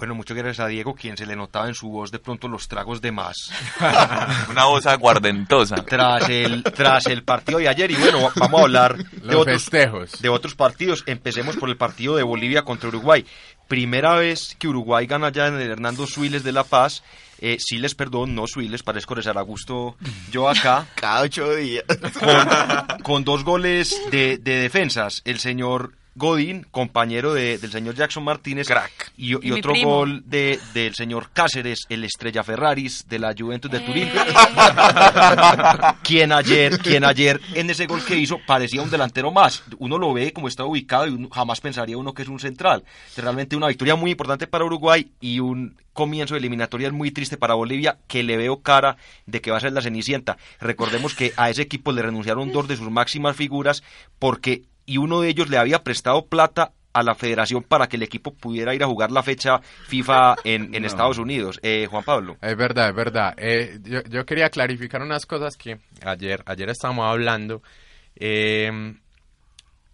Bueno, 0.00 0.14
muchas 0.14 0.34
gracias 0.34 0.60
a 0.60 0.66
Diego, 0.66 0.94
quien 0.94 1.14
se 1.18 1.26
le 1.26 1.36
notaba 1.36 1.68
en 1.68 1.74
su 1.74 1.90
voz 1.90 2.10
de 2.10 2.18
pronto 2.18 2.48
los 2.48 2.68
tragos 2.68 3.02
de 3.02 3.12
más. 3.12 3.36
Una 4.48 4.64
voz 4.64 4.86
aguardentosa. 4.86 5.76
Tras 5.84 6.26
el, 6.30 6.62
tras 6.62 7.04
el 7.04 7.22
partido 7.22 7.58
de 7.58 7.68
ayer, 7.68 7.90
y 7.90 7.96
bueno, 7.96 8.30
vamos 8.36 8.60
a 8.60 8.64
hablar 8.64 8.96
de 8.96 9.36
otros, 9.36 9.62
festejos. 9.62 10.22
de 10.22 10.30
otros 10.30 10.54
partidos. 10.54 11.04
Empecemos 11.04 11.58
por 11.58 11.68
el 11.68 11.76
partido 11.76 12.16
de 12.16 12.22
Bolivia 12.22 12.62
contra 12.62 12.88
Uruguay. 12.88 13.26
Primera 13.68 14.14
vez 14.14 14.56
que 14.58 14.68
Uruguay 14.68 15.04
gana 15.06 15.30
ya 15.30 15.48
en 15.48 15.60
el 15.60 15.70
Hernando 15.70 16.06
Suiles 16.06 16.44
de 16.44 16.52
La 16.52 16.64
Paz. 16.64 17.02
Eh, 17.38 17.58
Siles, 17.60 17.94
perdón, 17.94 18.34
no 18.34 18.46
Suiles, 18.46 18.82
parezco 18.82 19.14
de 19.16 19.22
Saragusto 19.22 19.96
yo 20.30 20.48
acá. 20.48 20.86
Cada 20.94 21.20
ocho 21.20 21.54
días. 21.56 21.84
Con, 22.18 23.02
con 23.02 23.24
dos 23.24 23.44
goles 23.44 23.94
de, 24.10 24.38
de 24.38 24.62
defensas. 24.62 25.20
El 25.26 25.40
señor 25.40 25.92
Godín, 26.16 26.66
compañero 26.70 27.32
de- 27.32 27.58
del 27.58 27.70
señor 27.70 27.94
Jackson 27.94 28.24
Martínez. 28.24 28.66
Crack. 28.66 29.12
Y, 29.16 29.32
y 29.32 29.36
Y 29.42 29.50
mi 29.52 29.58
otro 29.58 29.72
primo. 29.72 29.90
gol 29.90 30.22
de, 30.26 30.58
del 30.74 30.94
señor 30.94 31.30
Cáceres, 31.32 31.80
el 31.88 32.04
estrella 32.04 32.42
Ferraris 32.42 33.06
de 33.08 33.18
la 33.18 33.34
Juventus 33.38 33.70
de 33.70 33.80
Turín. 33.80 34.08
quien 36.02 36.32
ayer, 36.32 36.78
quien 36.78 37.04
ayer 37.04 37.40
en 37.54 37.70
ese 37.70 37.86
gol 37.86 38.04
que 38.04 38.16
hizo 38.16 38.38
parecía 38.46 38.82
un 38.82 38.90
delantero 38.90 39.30
más. 39.30 39.62
Uno 39.78 39.98
lo 39.98 40.12
ve 40.12 40.32
como 40.32 40.48
está 40.48 40.64
ubicado 40.64 41.06
y 41.06 41.10
uno- 41.10 41.28
jamás 41.30 41.60
pensaría 41.60 41.96
uno 41.96 42.12
que 42.14 42.22
es 42.22 42.28
un 42.28 42.40
central. 42.40 42.84
Realmente 43.16 43.56
una 43.56 43.68
victoria 43.68 43.94
muy 43.96 44.10
importante 44.12 44.46
para 44.46 44.64
Uruguay 44.64 45.10
y 45.20 45.40
un 45.40 45.76
comienzo 45.92 46.34
de 46.34 46.38
eliminatorias 46.38 46.92
muy 46.92 47.10
triste 47.10 47.36
para 47.36 47.54
Bolivia 47.54 47.98
que 48.08 48.22
le 48.22 48.36
veo 48.36 48.62
cara 48.62 48.96
de 49.26 49.40
que 49.40 49.50
va 49.50 49.56
a 49.58 49.60
ser 49.60 49.72
la 49.72 49.82
cenicienta. 49.82 50.38
Recordemos 50.60 51.14
que 51.14 51.32
a 51.36 51.50
ese 51.50 51.62
equipo 51.62 51.92
le 51.92 52.02
renunciaron 52.02 52.52
dos 52.52 52.68
de 52.68 52.76
sus 52.76 52.90
máximas 52.90 53.36
figuras 53.36 53.82
porque 54.18 54.62
y 54.90 54.98
uno 54.98 55.20
de 55.20 55.28
ellos 55.28 55.48
le 55.48 55.56
había 55.58 55.84
prestado 55.84 56.26
plata 56.26 56.72
a 56.92 57.04
la 57.04 57.14
federación 57.14 57.62
para 57.62 57.86
que 57.88 57.96
el 57.96 58.02
equipo 58.02 58.34
pudiera 58.34 58.74
ir 58.74 58.82
a 58.82 58.88
jugar 58.88 59.12
la 59.12 59.22
fecha 59.22 59.60
FIFA 59.60 60.34
en, 60.42 60.74
en 60.74 60.80
No. 60.82 60.86
Estados 60.88 61.18
Unidos. 61.18 61.60
Eh, 61.62 61.86
Juan 61.88 62.02
Pablo. 62.02 62.36
Es 62.42 62.56
verdad, 62.56 62.88
es 62.88 62.94
verdad. 62.96 63.34
Eh, 63.36 63.78
yo, 63.82 64.02
yo 64.02 64.26
quería 64.26 64.50
clarificar 64.50 65.00
unas 65.00 65.26
cosas 65.26 65.56
que 65.56 65.78
ayer, 66.04 66.42
ayer 66.46 66.68
estábamos 66.70 67.06
hablando. 67.08 67.62
Eh, 68.16 68.96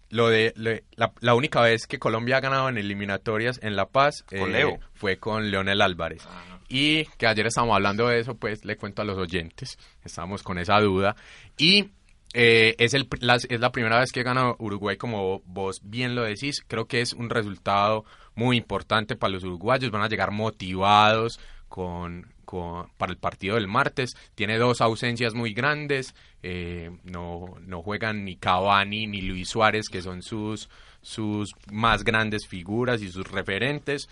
lo 0.08 0.28
de 0.28 0.52
lo 0.56 0.70
la, 0.96 1.12
la 1.20 1.34
única 1.34 1.60
vez 1.60 1.86
que 1.86 1.98
Colombia 1.98 2.36
ha 2.38 2.40
ganado 2.40 2.68
en 2.68 2.78
eliminatorias 2.78 3.58
en 3.62 3.76
La 3.76 3.86
Paz 3.86 4.22
Con 4.22 4.52
Leo. 4.52 4.78
fue 4.94 5.18
con 5.18 5.50
Leonel 5.50 5.82
Álvarez. 5.82 6.26
Y 6.68 7.04
que 7.18 7.26
ayer 7.26 7.46
estábamos 7.46 7.76
hablando 7.76 8.08
de 8.08 8.20
eso, 8.20 8.36
pues 8.36 8.64
le 8.64 8.76
cuento 8.76 9.02
a 9.02 9.04
los 9.04 9.18
oyentes, 9.18 9.78
estábamos 10.04 10.42
con 10.42 10.58
esa 10.58 10.80
duda. 10.80 11.14
Y 11.58 11.90
eh, 12.38 12.74
es, 12.78 12.92
el, 12.94 13.08
la, 13.20 13.36
es 13.36 13.60
la 13.60 13.72
primera 13.72 13.98
vez 13.98 14.12
que 14.12 14.22
gana 14.22 14.54
Uruguay, 14.58 14.96
como 14.98 15.40
vos 15.46 15.80
bien 15.82 16.14
lo 16.14 16.22
decís. 16.22 16.62
Creo 16.68 16.86
que 16.86 17.00
es 17.00 17.12
un 17.14 17.30
resultado 17.30 18.04
muy 18.34 18.56
importante 18.58 19.16
para 19.16 19.32
los 19.32 19.44
uruguayos. 19.44 19.90
Van 19.90 20.02
a 20.02 20.08
llegar 20.08 20.30
motivados 20.32 21.40
con, 21.68 22.26
con- 22.44 22.88
para 22.98 23.10
el 23.12 23.18
partido 23.18 23.54
del 23.54 23.68
martes. 23.68 24.14
Tiene 24.34 24.58
dos 24.58 24.80
ausencias 24.82 25.34
muy 25.34 25.54
grandes. 25.54 26.14
eh, 26.42 26.90
no, 27.04 27.54
no 27.62 27.82
juegan 27.82 28.24
ni 28.24 28.36
Cavani 28.36 29.06
ni 29.06 29.22
Luis 29.22 29.48
Suárez, 29.48 29.88
que 29.88 30.02
son 30.02 30.22
sus, 30.22 30.68
sus 31.00 31.54
más 31.72 32.04
grandes 32.04 32.46
figuras 32.46 33.00
y 33.02 33.08
sus 33.08 33.26
referentes 33.30 34.08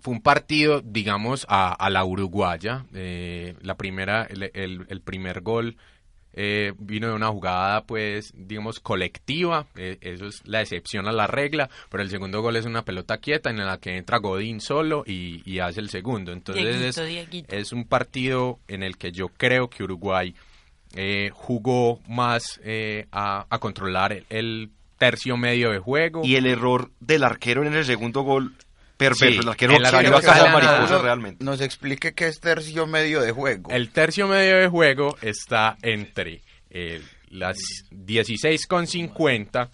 fue 0.00 0.12
un 0.12 0.20
partido, 0.20 0.82
digamos, 0.84 1.46
a, 1.48 1.72
a 1.72 1.88
la 1.88 2.04
uruguaya. 2.04 2.84
Eh, 2.92 3.54
la 3.62 3.76
primera, 3.76 4.24
el, 4.24 4.50
el- 4.52 4.86
el 4.90 5.00
primer 5.00 5.40
gol 5.40 5.76
eh, 6.34 6.72
vino 6.78 7.08
de 7.08 7.14
una 7.14 7.28
jugada, 7.28 7.84
pues, 7.84 8.32
digamos, 8.36 8.80
colectiva. 8.80 9.66
Eh, 9.76 9.98
eso 10.00 10.26
es 10.26 10.42
la 10.44 10.60
excepción 10.60 11.06
a 11.06 11.12
la 11.12 11.26
regla. 11.26 11.70
Pero 11.90 12.02
el 12.02 12.10
segundo 12.10 12.42
gol 12.42 12.56
es 12.56 12.66
una 12.66 12.84
pelota 12.84 13.18
quieta 13.18 13.50
en 13.50 13.58
la 13.58 13.78
que 13.78 13.96
entra 13.96 14.18
Godín 14.18 14.60
solo 14.60 15.04
y, 15.06 15.42
y 15.50 15.60
hace 15.60 15.80
el 15.80 15.90
segundo. 15.90 16.32
Entonces 16.32 16.64
Dieguito, 16.64 17.02
es, 17.02 17.08
Dieguito. 17.08 17.56
es 17.56 17.72
un 17.72 17.84
partido 17.84 18.58
en 18.68 18.82
el 18.82 18.96
que 18.98 19.12
yo 19.12 19.28
creo 19.28 19.70
que 19.70 19.84
Uruguay 19.84 20.34
eh, 20.96 21.30
jugó 21.32 22.00
más 22.08 22.60
eh, 22.64 23.06
a, 23.12 23.46
a 23.48 23.58
controlar 23.58 24.12
el, 24.12 24.26
el 24.28 24.70
tercio 24.98 25.36
medio 25.36 25.70
de 25.70 25.78
juego. 25.78 26.22
Y 26.24 26.36
el 26.36 26.46
error 26.46 26.90
del 27.00 27.24
arquero 27.24 27.64
en 27.64 27.74
el 27.74 27.84
segundo 27.84 28.22
gol 28.22 28.54
perverso. 29.10 29.26
Sí, 29.26 29.38
el 29.38 29.48
arquero 29.48 29.76
el 29.76 29.86
salió 29.86 29.98
arquero 29.98 30.16
a 30.16 30.20
casa 30.20 30.34
sale 30.34 30.48
a 30.48 30.52
mariposa 30.52 30.98
realmente. 30.98 31.44
Nos 31.44 31.60
explique 31.60 32.14
qué 32.14 32.26
es 32.26 32.40
tercio 32.40 32.86
medio 32.86 33.20
de 33.20 33.32
juego. 33.32 33.70
El 33.70 33.90
tercio 33.90 34.26
medio 34.26 34.56
de 34.56 34.68
juego 34.68 35.16
está 35.22 35.76
entre 35.82 36.42
eh, 36.70 37.02
las 37.30 37.56
16,50, 37.90 39.68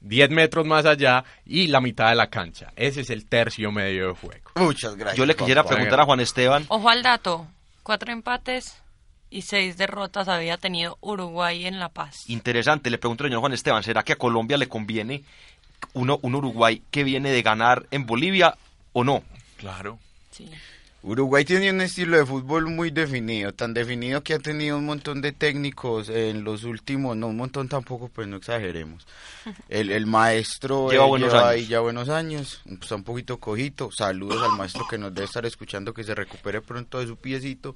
10 0.00 0.30
metros 0.30 0.66
más 0.66 0.86
allá 0.86 1.24
y 1.46 1.68
la 1.68 1.80
mitad 1.80 2.10
de 2.10 2.16
la 2.16 2.28
cancha. 2.28 2.72
Ese 2.76 3.02
es 3.02 3.10
el 3.10 3.26
tercio 3.26 3.70
medio 3.72 4.08
de 4.08 4.14
juego. 4.14 4.50
Muchas 4.56 4.96
gracias. 4.96 5.18
Yo 5.18 5.26
le 5.26 5.34
quisiera 5.34 5.62
papá. 5.62 5.74
preguntar 5.76 6.00
a 6.00 6.04
Juan 6.04 6.20
Esteban. 6.20 6.64
Ojo 6.68 6.88
al 6.88 7.02
dato, 7.02 7.46
cuatro 7.82 8.12
empates 8.12 8.76
y 9.30 9.42
seis 9.42 9.76
derrotas 9.78 10.28
había 10.28 10.58
tenido 10.58 10.98
Uruguay 11.00 11.66
en 11.66 11.78
La 11.78 11.88
Paz. 11.88 12.28
Interesante, 12.28 12.90
le 12.90 12.98
pregunto 12.98 13.24
al 13.24 13.30
señor 13.30 13.40
Juan 13.40 13.52
Esteban, 13.52 13.82
¿será 13.82 14.02
que 14.02 14.12
a 14.12 14.16
Colombia 14.16 14.58
le 14.58 14.68
conviene 14.68 15.24
uno, 15.94 16.18
un 16.22 16.34
Uruguay 16.34 16.82
que 16.90 17.04
viene 17.04 17.30
de 17.30 17.42
ganar 17.42 17.86
en 17.90 18.06
Bolivia 18.06 18.56
o 18.92 19.04
no? 19.04 19.22
Claro. 19.56 19.98
Sí. 20.30 20.50
Uruguay 21.04 21.44
tiene 21.44 21.68
un 21.70 21.80
estilo 21.80 22.16
de 22.16 22.24
fútbol 22.24 22.66
muy 22.70 22.92
definido, 22.92 23.52
tan 23.52 23.74
definido 23.74 24.22
que 24.22 24.34
ha 24.34 24.38
tenido 24.38 24.78
un 24.78 24.84
montón 24.84 25.20
de 25.20 25.32
técnicos 25.32 26.08
en 26.08 26.44
los 26.44 26.62
últimos, 26.62 27.16
no 27.16 27.26
un 27.26 27.36
montón 27.36 27.68
tampoco, 27.68 28.08
pues 28.08 28.28
no 28.28 28.36
exageremos. 28.36 29.04
El, 29.68 29.90
el 29.90 30.06
maestro 30.06 30.88
Lleva 30.92 31.06
eh, 31.06 31.08
buenos 31.08 31.32
lleva 31.32 31.48
años. 31.48 31.52
ahí 31.54 31.66
ya 31.66 31.80
buenos 31.80 32.08
años, 32.08 32.62
está 32.80 32.94
un 32.94 33.02
poquito 33.02 33.38
cojito. 33.38 33.90
Saludos 33.90 34.40
al 34.44 34.56
maestro 34.56 34.86
que 34.88 34.96
nos 34.96 35.12
debe 35.12 35.24
estar 35.26 35.44
escuchando, 35.44 35.92
que 35.92 36.04
se 36.04 36.14
recupere 36.14 36.60
pronto 36.60 37.00
de 37.00 37.08
su 37.08 37.16
piecito. 37.16 37.74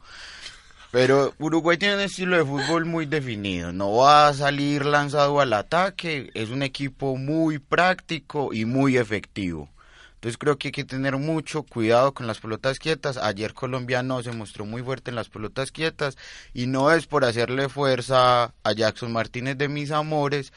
Pero 0.92 1.34
Uruguay 1.40 1.76
tiene 1.78 1.96
un 1.96 2.02
estilo 2.02 2.36
de 2.36 2.44
fútbol 2.44 2.84
muy 2.84 3.06
definido, 3.06 3.72
no 3.72 3.92
va 3.96 4.28
a 4.28 4.34
salir 4.34 4.86
lanzado 4.86 5.40
al 5.40 5.52
ataque, 5.52 6.30
es 6.32 6.50
un 6.50 6.62
equipo 6.62 7.16
muy 7.16 7.58
práctico 7.58 8.54
y 8.54 8.64
muy 8.64 8.96
efectivo. 8.96 9.68
Entonces 10.16 10.38
creo 10.38 10.58
que 10.58 10.68
hay 10.68 10.72
que 10.72 10.84
tener 10.84 11.16
mucho 11.18 11.62
cuidado 11.62 12.14
con 12.14 12.26
las 12.26 12.40
pelotas 12.40 12.78
quietas. 12.78 13.18
Ayer 13.18 13.52
Colombia 13.54 14.02
no 14.02 14.22
se 14.22 14.32
mostró 14.32 14.64
muy 14.64 14.82
fuerte 14.82 15.10
en 15.10 15.14
las 15.14 15.28
pelotas 15.28 15.70
quietas 15.70 16.16
y 16.54 16.66
no 16.66 16.90
es 16.90 17.06
por 17.06 17.24
hacerle 17.24 17.68
fuerza 17.68 18.54
a 18.62 18.72
Jackson 18.72 19.12
Martínez 19.12 19.58
de 19.58 19.68
mis 19.68 19.90
amores, 19.90 20.52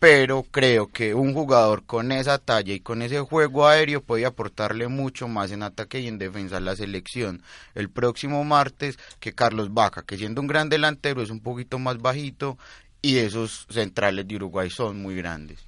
pero 0.00 0.44
creo 0.50 0.88
que 0.88 1.14
un 1.14 1.34
jugador 1.34 1.84
con 1.84 2.10
esa 2.10 2.38
talla 2.38 2.72
y 2.72 2.80
con 2.80 3.02
ese 3.02 3.20
juego 3.20 3.68
aéreo 3.68 4.02
puede 4.02 4.24
aportarle 4.26 4.88
mucho 4.88 5.28
más 5.28 5.52
en 5.52 5.62
ataque 5.62 6.00
y 6.00 6.08
en 6.08 6.18
defensa 6.18 6.56
a 6.56 6.60
la 6.60 6.74
selección 6.74 7.42
el 7.74 7.90
próximo 7.90 8.42
martes 8.44 8.98
que 9.20 9.34
Carlos 9.34 9.72
Vaca, 9.72 10.02
que 10.02 10.16
siendo 10.16 10.40
un 10.40 10.48
gran 10.48 10.68
delantero 10.70 11.22
es 11.22 11.30
un 11.30 11.40
poquito 11.40 11.78
más 11.78 11.98
bajito 11.98 12.58
y 13.02 13.18
esos 13.18 13.66
centrales 13.70 14.26
de 14.26 14.36
Uruguay 14.36 14.70
son 14.70 15.02
muy 15.02 15.14
grandes. 15.16 15.60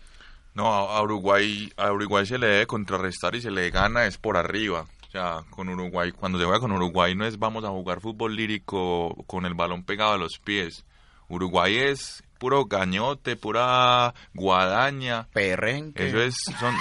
No, 0.54 0.66
a 0.66 1.02
Uruguay, 1.02 1.72
a 1.76 1.92
Uruguay 1.92 2.24
se 2.26 2.38
le 2.38 2.46
debe 2.46 2.66
contrarrestar 2.66 3.34
y 3.34 3.40
se 3.40 3.50
le 3.50 3.70
gana 3.70 4.06
es 4.06 4.18
por 4.18 4.36
arriba. 4.36 4.86
O 5.08 5.10
sea, 5.10 5.42
con 5.50 5.68
Uruguay, 5.68 6.12
cuando 6.12 6.38
se 6.38 6.44
juega 6.44 6.60
con 6.60 6.72
Uruguay 6.72 7.14
no 7.14 7.26
es 7.26 7.38
vamos 7.38 7.64
a 7.64 7.70
jugar 7.70 8.00
fútbol 8.00 8.36
lírico 8.36 9.14
con 9.26 9.46
el 9.46 9.54
balón 9.54 9.82
pegado 9.82 10.12
a 10.12 10.18
los 10.18 10.38
pies. 10.38 10.84
Uruguay 11.28 11.76
es 11.76 12.22
puro 12.38 12.66
gañote, 12.66 13.36
pura 13.36 14.14
guadaña. 14.34 15.28
Perrenque. 15.32 16.08
Eso 16.08 16.20
es, 16.20 16.36
son, 16.60 16.74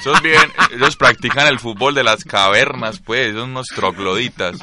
esos 0.00 0.20
bien, 0.22 0.42
ellos 0.72 0.96
practican 0.96 1.46
el 1.46 1.60
fútbol 1.60 1.94
de 1.94 2.04
las 2.04 2.24
cavernas, 2.24 2.98
pues, 3.00 3.34
son 3.34 3.50
unos 3.50 3.68
trogloditas. 3.68 4.58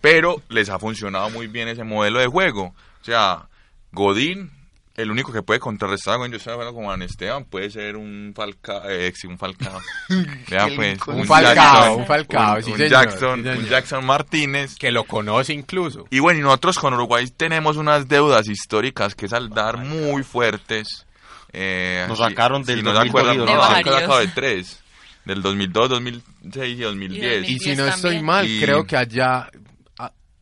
Pero 0.00 0.42
les 0.48 0.70
ha 0.70 0.78
funcionado 0.78 1.28
muy 1.30 1.48
bien 1.48 1.68
ese 1.68 1.84
modelo 1.84 2.20
de 2.20 2.26
juego. 2.28 2.74
O 3.00 3.04
sea, 3.04 3.48
Godín, 3.92 4.50
el 5.02 5.10
único 5.10 5.32
que 5.32 5.42
puede 5.42 5.60
contrarrestar 5.60 6.16
cuando 6.18 6.34
yo 6.34 6.38
estoy 6.38 6.52
hablando 6.52 6.74
con 6.74 6.84
Juan 6.84 7.02
Esteban 7.02 7.44
puede 7.44 7.70
ser 7.70 7.96
un 7.96 8.32
Falcao, 8.34 8.88
eh, 8.88 9.12
sí, 9.16 9.26
un 9.26 9.38
Falcao. 9.38 9.80
Vea, 10.48 10.68
pues, 10.76 10.98
lindo. 11.06 11.12
Un 11.20 11.26
Falcao, 11.26 11.54
Jackson, 11.54 12.00
un 12.00 12.06
Falcao, 12.06 12.56
un- 12.56 12.62
sí, 12.62 12.70
un 12.72 12.76
señor, 12.76 12.90
Jackson, 12.90 13.42
sí, 13.42 13.48
un 13.48 13.66
Jackson 13.66 14.06
Martínez. 14.06 14.74
Que 14.76 14.90
lo 14.90 15.04
conoce 15.04 15.52
incluso. 15.52 16.06
Y 16.10 16.18
bueno, 16.20 16.40
y 16.40 16.42
nosotros 16.42 16.78
con 16.78 16.94
Uruguay 16.94 17.26
tenemos 17.36 17.76
unas 17.76 18.08
deudas 18.08 18.48
históricas 18.48 19.14
que 19.14 19.28
saldar 19.28 19.78
muy 19.78 20.22
fuertes. 20.22 21.06
Eh, 21.52 22.04
Nos 22.08 22.18
sacaron 22.18 22.62
del 22.62 22.78
sí, 22.78 22.82
nos 22.84 22.94
2002 22.94 23.10
acuerdan- 23.10 23.34
y 23.34 23.38
nos 24.06 24.18
de 24.20 24.28
tres. 24.28 24.82
Del 25.24 25.42
2002, 25.42 25.88
2006 25.90 26.78
y 26.78 26.82
2010. 26.82 27.48
Y 27.50 27.58
si 27.58 27.76
no 27.76 27.86
estoy 27.86 28.22
mal, 28.22 28.46
Y- 28.48 28.60
creo 28.60 28.86
que 28.86 28.96
allá, 28.96 29.48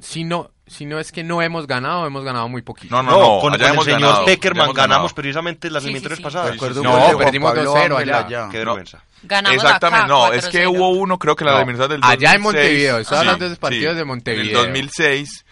si 0.00 0.24
no, 0.24 0.50
si 0.66 0.84
no 0.86 0.98
es 1.00 1.12
que 1.12 1.24
no 1.24 1.42
hemos 1.42 1.66
ganado, 1.66 2.06
hemos 2.06 2.24
ganado 2.24 2.48
muy 2.48 2.62
poquito. 2.62 2.94
No, 2.94 3.02
no, 3.02 3.10
no, 3.10 3.40
con, 3.40 3.52
allá 3.54 3.58
con 3.58 3.66
el 3.66 3.72
hemos 3.74 3.84
señor 3.84 4.00
ganado, 4.00 4.24
Peckerman 4.26 4.66
ganamos 4.68 4.88
ganado. 4.88 5.08
precisamente 5.14 5.70
las 5.70 5.82
Sí, 5.82 5.88
sí, 5.88 5.96
eliminatorias 5.96 6.18
sí. 6.18 6.22
pasadas. 6.24 6.50
Recuerdo 6.52 6.82
No, 6.82 7.18
perdimos 7.18 7.52
Juan 7.52 7.64
Pablo 7.64 7.74
2-0 7.74 7.82
Ángel 7.96 8.14
allá. 8.14 8.48
Qué 8.50 8.58
vergüenza. 8.58 9.02
Ganamos 9.22 9.56
Exactamente, 9.64 10.04
acá, 10.04 10.06
no, 10.12 10.32
es 10.32 10.46
que 10.46 10.66
4-0. 10.66 10.76
hubo 10.76 10.88
uno, 10.90 11.18
creo 11.18 11.34
que 11.34 11.44
la 11.44 11.50
No, 11.52 11.56
eliminatoria 11.58 11.96
del 11.96 12.04
allá 12.04 12.34
en 12.34 12.42
2006, 12.42 12.42
Montevideo, 12.44 13.04
sí, 13.04 13.38
de 13.38 13.48
los 13.48 13.58
partidos 13.58 13.92
sí. 13.94 13.98
de 13.98 14.04
Montevideo. 14.04 14.44
En 14.44 14.48
el 14.48 14.66
2006, 14.86 15.44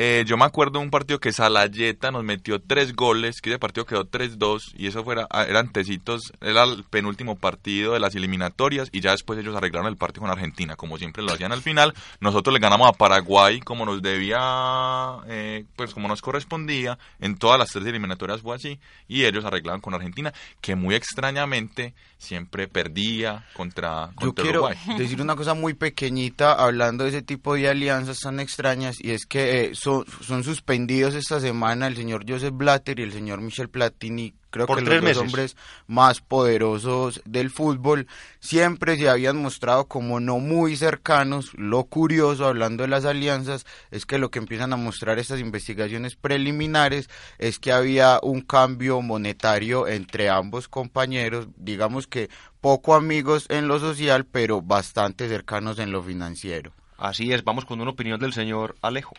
eh, 0.00 0.22
yo 0.28 0.36
me 0.36 0.44
acuerdo 0.44 0.78
de 0.78 0.84
un 0.84 0.90
partido 0.92 1.18
que 1.18 1.32
Salayeta 1.32 2.12
nos 2.12 2.22
metió 2.22 2.60
tres 2.60 2.94
goles, 2.94 3.40
que 3.40 3.50
ese 3.50 3.58
partido 3.58 3.84
quedó 3.84 4.08
3-2, 4.08 4.74
y 4.76 4.86
eso 4.86 5.02
fuera, 5.02 5.26
ah, 5.28 5.42
eran 5.42 5.72
tecitos, 5.72 6.32
era 6.40 6.62
el 6.62 6.84
penúltimo 6.84 7.34
partido 7.34 7.94
de 7.94 7.98
las 7.98 8.14
eliminatorias, 8.14 8.90
y 8.92 9.00
ya 9.00 9.10
después 9.10 9.40
ellos 9.40 9.56
arreglaron 9.56 9.88
el 9.88 9.96
partido 9.96 10.20
con 10.20 10.30
Argentina, 10.30 10.76
como 10.76 10.98
siempre 10.98 11.24
lo 11.24 11.32
hacían 11.32 11.50
al 11.50 11.62
final. 11.62 11.94
Nosotros 12.20 12.54
le 12.54 12.60
ganamos 12.60 12.88
a 12.88 12.92
Paraguay 12.92 13.58
como 13.58 13.84
nos 13.84 14.00
debía, 14.00 15.16
eh, 15.26 15.64
pues 15.74 15.92
como 15.94 16.06
nos 16.06 16.22
correspondía, 16.22 16.96
en 17.18 17.36
todas 17.36 17.58
las 17.58 17.70
tres 17.70 17.84
eliminatorias 17.84 18.40
fue 18.40 18.54
así, 18.54 18.78
y 19.08 19.24
ellos 19.24 19.44
arreglaban 19.44 19.80
con 19.80 19.94
Argentina, 19.94 20.32
que 20.60 20.76
muy 20.76 20.94
extrañamente 20.94 21.92
siempre 22.18 22.68
perdía 22.68 23.46
contra, 23.54 24.10
Yo 24.20 24.26
contra 24.26 24.42
quiero 24.42 24.64
Uruguay. 24.64 24.76
decir 24.98 25.22
una 25.22 25.36
cosa 25.36 25.54
muy 25.54 25.74
pequeñita 25.74 26.52
hablando 26.52 27.04
de 27.04 27.10
ese 27.10 27.22
tipo 27.22 27.54
de 27.54 27.68
alianzas 27.68 28.20
tan 28.20 28.40
extrañas 28.40 28.96
y 29.00 29.12
es 29.12 29.24
que 29.24 29.64
eh, 29.66 29.70
son, 29.74 30.04
son 30.20 30.42
suspendidos 30.44 31.14
esta 31.14 31.40
semana 31.40 31.86
el 31.86 31.96
señor 31.96 32.24
Joseph 32.28 32.54
Blatter 32.54 32.98
y 32.98 33.02
el 33.02 33.12
señor 33.12 33.40
Michel 33.40 33.68
Platini, 33.68 34.34
creo 34.50 34.66
Por 34.66 34.78
que 34.78 34.84
tres 34.84 35.02
los 35.02 35.14
dos 35.14 35.22
meses. 35.22 35.22
hombres 35.22 35.56
más 35.86 36.20
poderosos 36.20 37.20
del 37.24 37.50
fútbol, 37.50 38.06
siempre 38.40 38.96
se 38.96 39.08
habían 39.08 39.40
mostrado 39.42 39.86
como 39.86 40.20
no 40.20 40.38
muy 40.38 40.76
cercanos. 40.76 41.52
Lo 41.54 41.84
curioso, 41.84 42.46
hablando 42.46 42.82
de 42.82 42.88
las 42.88 43.04
alianzas, 43.04 43.66
es 43.90 44.06
que 44.06 44.18
lo 44.18 44.30
que 44.30 44.38
empiezan 44.38 44.72
a 44.72 44.76
mostrar 44.76 45.18
estas 45.18 45.40
investigaciones 45.40 46.16
preliminares 46.16 47.08
es 47.38 47.58
que 47.58 47.72
había 47.72 48.20
un 48.22 48.40
cambio 48.40 49.00
monetario 49.02 49.86
entre 49.88 50.28
ambos 50.28 50.68
compañeros, 50.68 51.48
digamos 51.56 52.06
que 52.06 52.28
poco 52.60 52.94
amigos 52.94 53.46
en 53.48 53.68
lo 53.68 53.78
social, 53.78 54.24
pero 54.24 54.62
bastante 54.62 55.28
cercanos 55.28 55.78
en 55.78 55.92
lo 55.92 56.02
financiero. 56.02 56.72
Así 56.96 57.32
es, 57.32 57.44
vamos 57.44 57.64
con 57.64 57.80
una 57.80 57.90
opinión 57.90 58.18
del 58.18 58.32
señor 58.32 58.74
Alejo. 58.82 59.14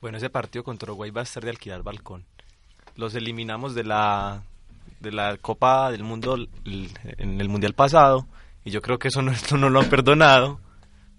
Bueno, 0.00 0.18
ese 0.18 0.28
partido 0.28 0.62
contra 0.62 0.90
Uruguay 0.92 1.10
va 1.10 1.22
a 1.22 1.24
ser 1.24 1.44
de 1.44 1.50
alquilar 1.50 1.82
balcón. 1.82 2.26
Los 2.94 3.14
eliminamos 3.14 3.74
de 3.74 3.84
la 3.84 4.42
de 5.00 5.12
la 5.12 5.36
Copa 5.36 5.90
del 5.90 6.02
Mundo 6.04 6.36
en 6.64 7.40
el 7.40 7.48
Mundial 7.48 7.74
pasado 7.74 8.26
y 8.64 8.70
yo 8.70 8.82
creo 8.82 8.98
que 8.98 9.08
eso 9.08 9.22
no, 9.22 9.32
no 9.58 9.70
lo 9.70 9.80
han 9.80 9.88
perdonado. 9.88 10.60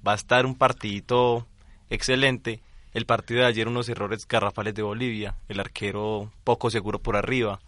Va 0.07 0.13
a 0.13 0.15
estar 0.15 0.45
un 0.45 0.55
partidito 0.55 1.47
excelente. 1.89 2.61
El 2.93 3.05
partido 3.05 3.41
de 3.41 3.47
ayer 3.47 3.67
unos 3.67 3.89
errores 3.89 4.27
garrafales 4.27 4.73
de 4.73 4.81
Bolivia, 4.81 5.35
el 5.49 5.59
arquero 5.59 6.31
poco 6.43 6.69
seguro 6.69 6.99
por 6.99 7.15
arriba. 7.15 7.59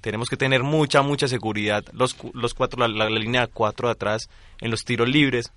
Tenemos 0.00 0.28
que 0.28 0.36
tener 0.36 0.62
mucha, 0.64 1.02
mucha 1.02 1.28
seguridad 1.28 1.84
los, 1.92 2.16
los 2.34 2.54
cuatro, 2.54 2.80
la, 2.80 2.88
la- 2.88 3.10
línea 3.18 3.46
cuatro 3.46 3.88
de 3.88 3.92
atrás 3.92 4.28
en 4.60 4.70
los 4.70 4.84
tiros 4.84 5.08
libres 5.08 5.52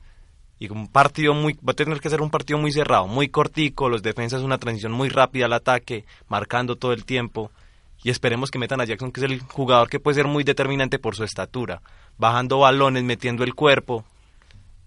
y 0.60 0.70
un 0.72 0.88
partido 0.88 1.34
muy 1.34 1.54
va 1.54 1.72
a 1.72 1.76
tener 1.76 2.00
que 2.00 2.10
ser 2.10 2.22
un 2.22 2.30
partido 2.30 2.60
muy 2.60 2.72
cerrado, 2.72 3.08
muy 3.08 3.30
cortico, 3.30 3.90
los 3.90 4.04
defensas 4.04 4.42
una 4.44 4.60
transición 4.60 4.92
muy 4.92 5.10
rápida 5.10 5.46
al 5.48 5.54
ataque, 5.54 6.06
marcando 6.28 6.76
todo 6.76 6.94
el 6.94 7.06
tiempo 7.06 7.52
y 8.06 8.12
esperemos 8.12 8.52
que 8.52 8.60
metan 8.60 8.80
a 8.80 8.86
Jackson 8.86 9.12
que 9.12 9.20
es 9.20 9.24
el 9.24 9.42
jugador 9.42 9.90
que 9.90 10.00
puede 10.00 10.14
ser 10.14 10.28
muy 10.28 10.44
determinante 10.44 11.00
por 11.00 11.16
su 11.16 11.24
estatura, 11.24 11.82
bajando 12.20 12.60
balones, 12.60 13.04
metiendo 13.04 13.44
el 13.44 13.56
cuerpo 13.56 14.06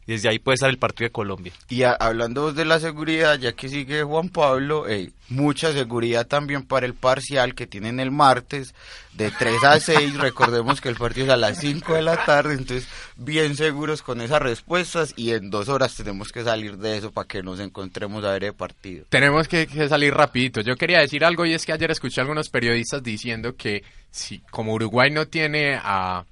y 0.09 0.13
desde 0.13 0.31
ahí 0.31 0.39
puede 0.39 0.55
estar 0.55 0.71
el 0.71 0.79
partido 0.79 1.07
de 1.09 1.13
Colombia. 1.13 1.53
Y 1.69 1.83
a- 1.83 1.93
hablando 1.93 2.53
de 2.55 2.65
la 2.65 2.81
seguridad, 2.81 3.39
ya 3.39 3.53
que 3.53 3.69
sigue 3.69 4.03
Juan 4.03 4.31
Pablo, 4.31 4.89
eh, 4.89 5.11
mucha 5.29 5.71
seguridad 5.75 6.27
también 6.27 6.63
para 6.63 6.87
el 6.87 6.95
parcial 6.95 7.55
que 7.55 7.67
tienen 7.67 8.01
el 8.01 8.11
martes 8.11 8.75
de 9.13 9.31
3 9.31 9.63
a 9.65 9.79
6. 9.79 10.15
Recordemos 10.19 10.81
que 10.81 10.89
el 10.89 10.95
partido 10.97 11.27
es 11.27 11.33
a 11.33 11.37
las 11.37 11.59
5 11.59 11.93
de 11.95 12.01
la 12.01 12.25
tarde, 12.25 12.55
entonces 12.55 12.89
bien 13.17 13.55
seguros 13.55 14.01
con 14.01 14.23
esas 14.23 14.41
respuestas 14.41 15.13
y 15.15 15.33
en 15.33 15.51
dos 15.51 15.69
horas 15.69 15.95
tenemos 15.95 16.33
que 16.33 16.43
salir 16.43 16.79
de 16.79 16.97
eso 16.97 17.13
para 17.13 17.29
que 17.29 17.43
nos 17.43 17.61
encontremos 17.61 18.25
a 18.25 18.33
ver 18.33 18.45
el 18.45 18.55
partido. 18.55 19.05
Tenemos 19.11 19.47
que, 19.47 19.67
que 19.67 19.91
salir 19.91 20.15
rapidito. 20.15 20.63
Yo 20.63 20.77
quería 20.77 21.01
decir 21.01 21.23
algo 21.23 21.45
y 21.45 21.53
es 21.53 21.67
que 21.67 21.73
ayer 21.75 21.91
escuché 21.91 22.21
a 22.21 22.23
algunos 22.23 22.49
periodistas 22.49 23.03
diciendo 23.03 23.57
que 23.57 23.85
si 24.11 24.39
como 24.51 24.73
Uruguay 24.73 25.11
no 25.11 25.27
tiene 25.29 25.75
a, 25.75 26.25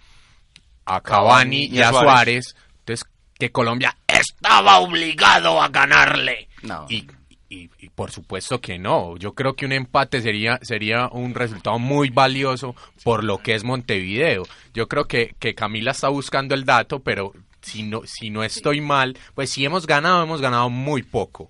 a 0.87 1.01
Cavani 1.03 1.67
y 1.67 1.83
a 1.83 1.91
Suárez, 1.91 2.57
que 3.39 3.51
Colombia 3.51 3.97
estaba 4.07 4.79
obligado 4.79 5.61
a 5.63 5.69
ganarle. 5.69 6.49
No. 6.63 6.87
Y, 6.89 7.07
y- 7.49 7.71
y 7.79 7.89
por 7.91 8.11
supuesto 8.11 8.61
que 8.61 8.79
no. 8.79 9.17
Yo 9.17 9.35
creo 9.35 9.55
que 9.55 9.67
un 9.67 9.73
empate 9.73 10.21
sería, 10.21 10.59
sería 10.63 11.09
un 11.09 11.35
resultado 11.35 11.79
muy 11.79 12.11
valioso 12.11 12.75
por 13.05 13.23
lo 13.25 13.39
que 13.39 13.55
es 13.55 13.63
Montevideo. 13.65 14.45
Yo 14.75 14.89
creo 14.89 15.05
que, 15.07 15.35
que 15.39 15.55
Camila 15.55 15.93
está 15.93 16.09
buscando 16.09 16.55
el 16.55 16.65
dato, 16.65 17.01
pero 17.01 17.33
si 17.61 17.83
no, 17.83 18.03
si 18.05 18.31
no 18.31 18.43
estoy 18.45 18.81
mal, 18.81 19.17
pues 19.35 19.51
si 19.51 19.65
hemos 19.65 19.87
ganado, 19.87 20.23
hemos 20.23 20.41
ganado 20.41 20.71
muy 20.71 21.03
poco. 21.03 21.49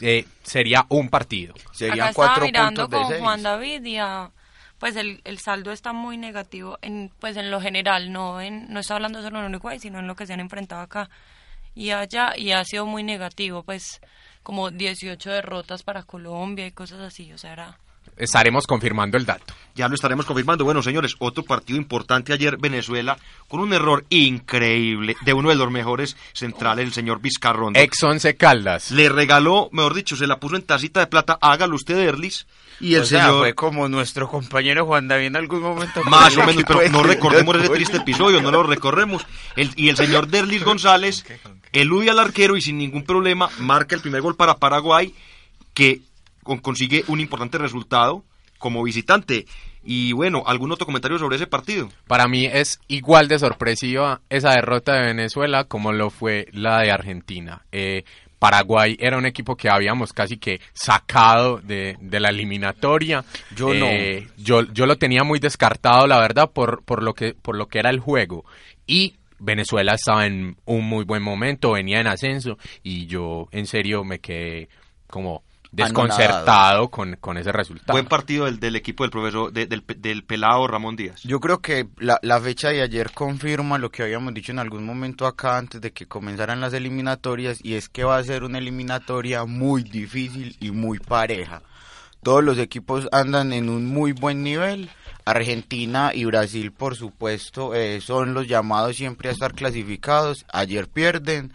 Eh, 0.00 0.26
sería 0.42 0.84
un 0.90 1.08
partido. 1.08 1.54
Acá 1.94 2.10
estaba 2.10 2.28
mirando 2.46 2.88
con 2.90 3.18
Juan 3.20 3.42
David 3.42 3.84
y 3.84 3.96
ah, 3.96 4.30
pues 4.78 4.96
el, 4.96 5.20
el 5.24 5.38
saldo 5.38 5.72
está 5.72 5.92
muy 5.92 6.16
negativo 6.16 6.78
en 6.82 7.10
pues 7.20 7.36
en 7.36 7.50
lo 7.50 7.60
general, 7.60 8.12
no 8.12 8.40
en 8.40 8.72
no 8.72 8.80
está 8.80 8.94
hablando 8.94 9.22
solo 9.22 9.40
en 9.40 9.54
Uruguay, 9.54 9.78
sino 9.78 9.98
en 9.98 10.06
lo 10.06 10.16
que 10.16 10.26
se 10.26 10.34
han 10.34 10.40
enfrentado 10.40 10.82
acá 10.82 11.08
y 11.74 11.90
allá 11.90 12.32
y 12.36 12.52
ha 12.52 12.64
sido 12.64 12.86
muy 12.86 13.02
negativo, 13.02 13.62
pues 13.62 14.00
como 14.42 14.70
18 14.70 15.30
derrotas 15.30 15.82
para 15.82 16.02
Colombia 16.04 16.66
y 16.66 16.72
cosas 16.72 17.00
así, 17.00 17.32
o 17.32 17.38
sea, 17.38 17.52
era 17.52 17.78
Estaremos 18.16 18.66
confirmando 18.66 19.16
el 19.18 19.26
dato. 19.26 19.54
Ya 19.74 19.88
lo 19.88 19.94
estaremos 19.94 20.24
confirmando. 20.24 20.64
Bueno, 20.64 20.82
señores, 20.82 21.14
otro 21.18 21.42
partido 21.44 21.78
importante 21.78 22.32
ayer, 22.32 22.56
Venezuela, 22.56 23.18
con 23.46 23.60
un 23.60 23.74
error 23.74 24.04
increíble 24.08 25.16
de 25.24 25.32
uno 25.34 25.50
de 25.50 25.54
los 25.54 25.70
mejores 25.70 26.16
centrales, 26.32 26.86
el 26.86 26.92
señor 26.94 27.20
Vizcarrondo. 27.20 27.78
Ex 27.78 28.02
Once 28.02 28.34
Caldas. 28.36 28.90
Le 28.90 29.10
regaló, 29.10 29.68
mejor 29.72 29.92
dicho, 29.94 30.16
se 30.16 30.26
la 30.26 30.38
puso 30.40 30.56
en 30.56 30.62
tacita 30.62 31.00
de 31.00 31.06
plata, 31.08 31.36
hágalo 31.42 31.76
usted, 31.76 31.98
Erlis. 31.98 32.46
Y 32.80 32.94
el 32.94 33.02
O 33.02 33.04
sea, 33.04 33.24
señor... 33.26 33.38
fue 33.40 33.54
como 33.54 33.88
nuestro 33.88 34.28
compañero 34.28 34.86
Juan 34.86 35.08
David 35.08 35.26
en 35.26 35.36
algún 35.36 35.60
momento. 35.60 36.02
Más 36.04 36.34
o 36.38 36.44
menos, 36.46 36.64
pero 36.66 36.88
no 36.88 37.02
de 37.02 37.08
recordemos 37.14 37.56
ese 37.56 37.68
triste 37.68 37.96
episodio, 37.98 38.40
no 38.40 38.50
lo 38.50 38.62
recorremos. 38.62 39.26
El- 39.56 39.72
y 39.76 39.90
el 39.90 39.96
señor 39.96 40.28
Derlis 40.28 40.64
González 40.64 41.24
elude 41.72 42.08
al 42.10 42.18
arquero 42.18 42.56
y 42.56 42.62
sin 42.62 42.78
ningún 42.78 43.02
problema 43.04 43.50
marca 43.58 43.94
el 43.94 44.00
primer 44.00 44.22
gol 44.22 44.36
para 44.36 44.56
Paraguay, 44.56 45.14
que 45.74 46.00
con- 46.46 46.58
consigue 46.58 47.04
un 47.08 47.20
importante 47.20 47.58
resultado 47.58 48.24
como 48.58 48.82
visitante. 48.82 49.44
Y 49.84 50.12
bueno, 50.12 50.42
¿algún 50.46 50.72
otro 50.72 50.86
comentario 50.86 51.18
sobre 51.18 51.36
ese 51.36 51.46
partido? 51.46 51.88
Para 52.06 52.26
mí 52.26 52.46
es 52.46 52.80
igual 52.88 53.28
de 53.28 53.38
sorpresiva 53.38 54.20
esa 54.30 54.50
derrota 54.52 54.94
de 54.94 55.06
Venezuela 55.06 55.64
como 55.64 55.92
lo 55.92 56.08
fue 56.10 56.48
la 56.52 56.80
de 56.80 56.90
Argentina. 56.90 57.62
Eh, 57.70 58.04
Paraguay 58.38 58.96
era 59.00 59.16
un 59.16 59.26
equipo 59.26 59.56
que 59.56 59.68
habíamos 59.70 60.12
casi 60.12 60.36
que 60.38 60.60
sacado 60.72 61.58
de, 61.58 61.96
de 62.00 62.20
la 62.20 62.30
eliminatoria. 62.30 63.24
Yo 63.54 63.72
no. 63.74 63.86
Eh, 63.86 64.26
Yo, 64.36 64.62
yo 64.72 64.86
lo 64.86 64.96
tenía 64.96 65.22
muy 65.24 65.38
descartado, 65.38 66.06
la 66.06 66.18
verdad, 66.20 66.50
por, 66.50 66.82
por, 66.84 67.02
lo 67.02 67.14
que, 67.14 67.34
por 67.34 67.56
lo 67.56 67.66
que 67.68 67.78
era 67.78 67.90
el 67.90 68.00
juego. 68.00 68.44
Y 68.86 69.14
Venezuela 69.38 69.94
estaba 69.94 70.26
en 70.26 70.56
un 70.64 70.84
muy 70.86 71.04
buen 71.04 71.22
momento, 71.22 71.72
venía 71.72 72.00
en 72.00 72.06
ascenso 72.08 72.58
y 72.82 73.06
yo 73.06 73.48
en 73.52 73.66
serio 73.66 74.02
me 74.04 74.18
quedé 74.18 74.68
como 75.06 75.42
desconcertado 75.72 76.88
con, 76.90 77.16
con 77.20 77.36
ese 77.38 77.52
resultado. 77.52 77.92
Buen 77.94 78.06
partido 78.06 78.44
del, 78.46 78.58
del 78.60 78.76
equipo 78.76 79.04
del 79.04 79.10
profesor, 79.10 79.52
de- 79.52 79.66
del, 79.66 79.82
del 79.98 80.24
pelado 80.24 80.66
Ramón 80.66 80.96
Díaz. 80.96 81.22
Yo 81.22 81.40
creo 81.40 81.60
que 81.60 81.86
la, 81.98 82.18
la 82.22 82.40
fecha 82.40 82.68
de 82.70 82.82
ayer 82.82 83.10
confirma 83.12 83.78
lo 83.78 83.90
que 83.90 84.02
habíamos 84.02 84.34
dicho 84.34 84.52
en 84.52 84.58
algún 84.58 84.84
momento 84.84 85.26
acá 85.26 85.58
antes 85.58 85.80
de 85.80 85.92
que 85.92 86.06
comenzaran 86.06 86.60
las 86.60 86.72
eliminatorias 86.72 87.58
y 87.62 87.74
es 87.74 87.88
que 87.88 88.04
va 88.04 88.16
a 88.18 88.24
ser 88.24 88.44
una 88.44 88.58
eliminatoria 88.58 89.44
muy 89.44 89.82
difícil 89.82 90.56
y 90.60 90.70
muy 90.70 90.98
pareja. 90.98 91.62
Todos 92.22 92.42
los 92.42 92.58
equipos 92.58 93.08
andan 93.12 93.52
en 93.52 93.68
un 93.68 93.86
muy 93.86 94.12
buen 94.12 94.42
nivel. 94.42 94.90
Argentina 95.24 96.12
y 96.14 96.24
Brasil, 96.24 96.72
por 96.72 96.94
supuesto, 96.96 97.74
eh, 97.74 98.00
son 98.00 98.32
los 98.32 98.46
llamados 98.46 98.96
siempre 98.96 99.28
a 99.28 99.32
estar 99.32 99.52
clasificados. 99.54 100.44
Ayer 100.52 100.88
pierden. 100.88 101.52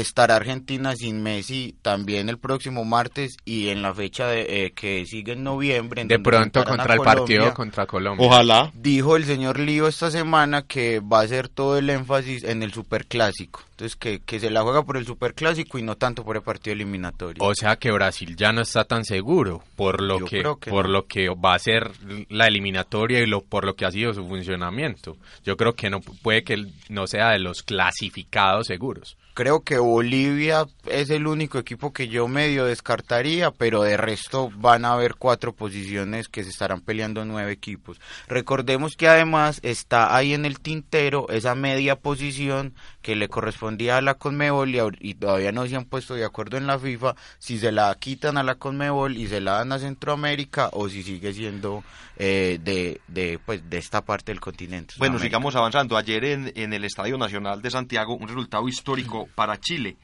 Estará 0.00 0.36
Argentina 0.36 0.94
sin 0.96 1.22
Messi 1.22 1.74
también 1.82 2.28
el 2.28 2.38
próximo 2.38 2.84
martes 2.84 3.36
y 3.44 3.68
en 3.68 3.82
la 3.82 3.94
fecha 3.94 4.26
de, 4.28 4.66
eh, 4.66 4.72
que 4.72 5.04
sigue 5.06 5.32
en 5.32 5.44
noviembre. 5.44 6.02
en 6.02 6.08
De 6.08 6.18
pronto 6.18 6.64
contra 6.64 6.94
el 6.94 6.98
Colombia. 6.98 7.14
partido 7.22 7.54
contra 7.54 7.86
Colombia. 7.86 8.26
Ojalá. 8.26 8.70
Dijo 8.74 9.16
el 9.16 9.24
señor 9.24 9.58
Lío 9.58 9.86
esta 9.88 10.10
semana 10.10 10.62
que 10.62 11.00
va 11.00 11.20
a 11.20 11.22
hacer 11.24 11.48
todo 11.48 11.78
el 11.78 11.88
énfasis 11.90 12.44
en 12.44 12.62
el 12.62 12.72
superclásico. 12.72 13.62
Entonces 13.70 13.96
que, 13.96 14.20
que 14.20 14.38
se 14.38 14.50
la 14.50 14.62
juega 14.62 14.84
por 14.84 14.96
el 14.96 15.04
superclásico 15.04 15.78
y 15.78 15.82
no 15.82 15.96
tanto 15.96 16.24
por 16.24 16.36
el 16.36 16.42
partido 16.42 16.74
eliminatorio. 16.74 17.42
O 17.42 17.54
sea 17.54 17.76
que 17.76 17.90
Brasil 17.90 18.36
ya 18.36 18.52
no 18.52 18.60
está 18.60 18.84
tan 18.84 19.04
seguro 19.04 19.64
por 19.74 20.00
lo 20.00 20.20
Yo 20.20 20.26
que 20.60 20.70
por 20.70 20.84
no. 20.86 20.92
lo 20.92 21.06
que 21.06 21.28
va 21.28 21.54
a 21.54 21.58
ser 21.58 21.90
la 22.28 22.46
eliminatoria 22.46 23.20
y 23.20 23.26
lo 23.26 23.40
por 23.42 23.64
lo 23.64 23.74
que 23.74 23.84
ha 23.84 23.90
sido 23.90 24.14
su 24.14 24.26
funcionamiento. 24.28 25.16
Yo 25.44 25.56
creo 25.56 25.74
que 25.74 25.90
no 25.90 26.00
puede 26.00 26.44
que 26.44 26.66
no 26.88 27.06
sea 27.08 27.30
de 27.30 27.40
los 27.40 27.62
clasificados 27.64 28.66
seguros. 28.68 29.16
Creo 29.34 29.64
que 29.64 29.78
Bolivia 29.78 30.64
es 30.86 31.10
el 31.10 31.26
único 31.26 31.58
equipo 31.58 31.92
que 31.92 32.06
yo 32.06 32.28
medio 32.28 32.66
descartaría, 32.66 33.50
pero 33.50 33.82
de 33.82 33.96
resto 33.96 34.48
van 34.54 34.84
a 34.84 34.92
haber 34.92 35.16
cuatro 35.16 35.52
posiciones 35.52 36.28
que 36.28 36.44
se 36.44 36.50
estarán 36.50 36.80
peleando 36.80 37.24
nueve 37.24 37.50
equipos. 37.50 38.00
Recordemos 38.28 38.94
que 38.94 39.08
además 39.08 39.58
está 39.64 40.14
ahí 40.14 40.34
en 40.34 40.44
el 40.44 40.60
tintero 40.60 41.28
esa 41.30 41.56
media 41.56 41.96
posición 41.96 42.74
que 43.02 43.16
le 43.16 43.28
correspondía 43.28 43.96
a 43.96 44.02
la 44.02 44.14
Conmebol 44.14 44.72
y, 45.00 45.14
todavía 45.14 45.50
no 45.50 45.66
se 45.66 45.74
han 45.74 45.84
puesto 45.84 46.14
de 46.14 46.24
acuerdo 46.24 46.56
en 46.56 46.68
la 46.68 46.78
FIFA 46.78 47.16
si 47.40 47.58
se 47.58 47.72
la 47.72 47.92
quitan 47.96 48.38
a 48.38 48.44
la 48.44 48.54
Conmebol 48.54 49.16
y 49.16 49.26
se 49.26 49.40
la 49.40 49.54
dan 49.54 49.72
a 49.72 49.80
Centroamérica 49.80 50.70
o 50.72 50.88
si 50.88 51.02
sigue 51.02 51.32
siendo 51.32 51.82
eh, 52.16 52.60
de, 52.62 53.00
de, 53.08 53.40
pues, 53.44 53.68
de 53.68 53.78
esta 53.78 54.02
parte 54.02 54.30
del 54.30 54.40
continente. 54.40 54.94
Bueno, 54.98 55.18
sigamos 55.18 55.56
avanzando. 55.56 55.96
Ayer 55.96 56.24
en, 56.24 56.52
en 56.54 56.72
el 56.72 56.84
Estadio 56.84 57.18
Nacional 57.18 57.60
de 57.60 57.70
Santiago, 57.70 58.14
un 58.14 58.28
resultado 58.28 58.68
histórico 58.68 59.23
para 59.34 59.58
Chile. 59.60 59.96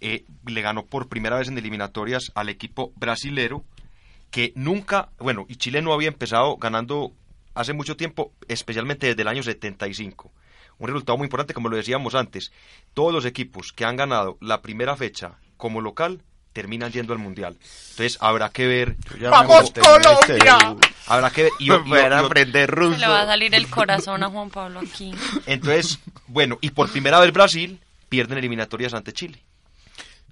Eh, 0.00 0.24
le 0.46 0.62
ganó 0.62 0.84
por 0.84 1.08
primera 1.08 1.36
vez 1.38 1.48
en 1.48 1.58
eliminatorias 1.58 2.32
al 2.34 2.48
equipo 2.48 2.92
brasilero, 2.96 3.64
que 4.30 4.52
nunca, 4.56 5.10
bueno, 5.18 5.44
y 5.48 5.56
Chile 5.56 5.82
no 5.82 5.92
había 5.92 6.08
empezado 6.08 6.56
ganando 6.56 7.12
hace 7.54 7.72
mucho 7.72 7.96
tiempo, 7.96 8.32
especialmente 8.48 9.06
desde 9.06 9.22
el 9.22 9.28
año 9.28 9.42
75. 9.42 10.32
Un 10.78 10.88
resultado 10.88 11.18
muy 11.18 11.26
importante, 11.26 11.54
como 11.54 11.68
lo 11.68 11.76
decíamos 11.76 12.14
antes. 12.14 12.50
Todos 12.94 13.12
los 13.12 13.24
equipos 13.26 13.72
que 13.72 13.84
han 13.84 13.96
ganado 13.96 14.38
la 14.40 14.62
primera 14.62 14.96
fecha 14.96 15.34
como 15.56 15.80
local 15.80 16.22
terminan 16.52 16.90
yendo 16.90 17.12
al 17.12 17.18
Mundial. 17.18 17.56
Entonces 17.90 18.18
habrá 18.20 18.48
que 18.50 18.66
ver... 18.66 18.96
ya 19.20 19.28
me 19.28 19.28
¡Vamos, 19.30 19.58
en 19.58 19.64
este 19.64 19.80
Colombia! 19.80 20.58
Habrá 21.06 21.30
que 21.30 21.42
ver... 21.44 21.52
y- 21.60 21.68
Me 21.70 21.76
y- 21.76 21.78
voy 21.80 21.98
a 21.98 22.08
y- 22.08 22.24
aprender 22.24 22.70
ruso. 22.70 22.98
Le 22.98 23.06
va 23.08 23.22
a 23.22 23.26
salir 23.26 23.54
el 23.54 23.68
corazón 23.68 24.22
a 24.24 24.28
Juan 24.30 24.50
Pablo 24.50 24.80
aquí. 24.80 25.14
Entonces, 25.46 25.98
bueno, 26.26 26.58
y 26.60 26.70
por 26.70 26.90
primera 26.90 27.20
vez 27.20 27.32
Brasil 27.32 27.78
pierden 28.12 28.36
eliminatorias 28.36 28.92
ante 28.92 29.14
Chile. 29.14 29.42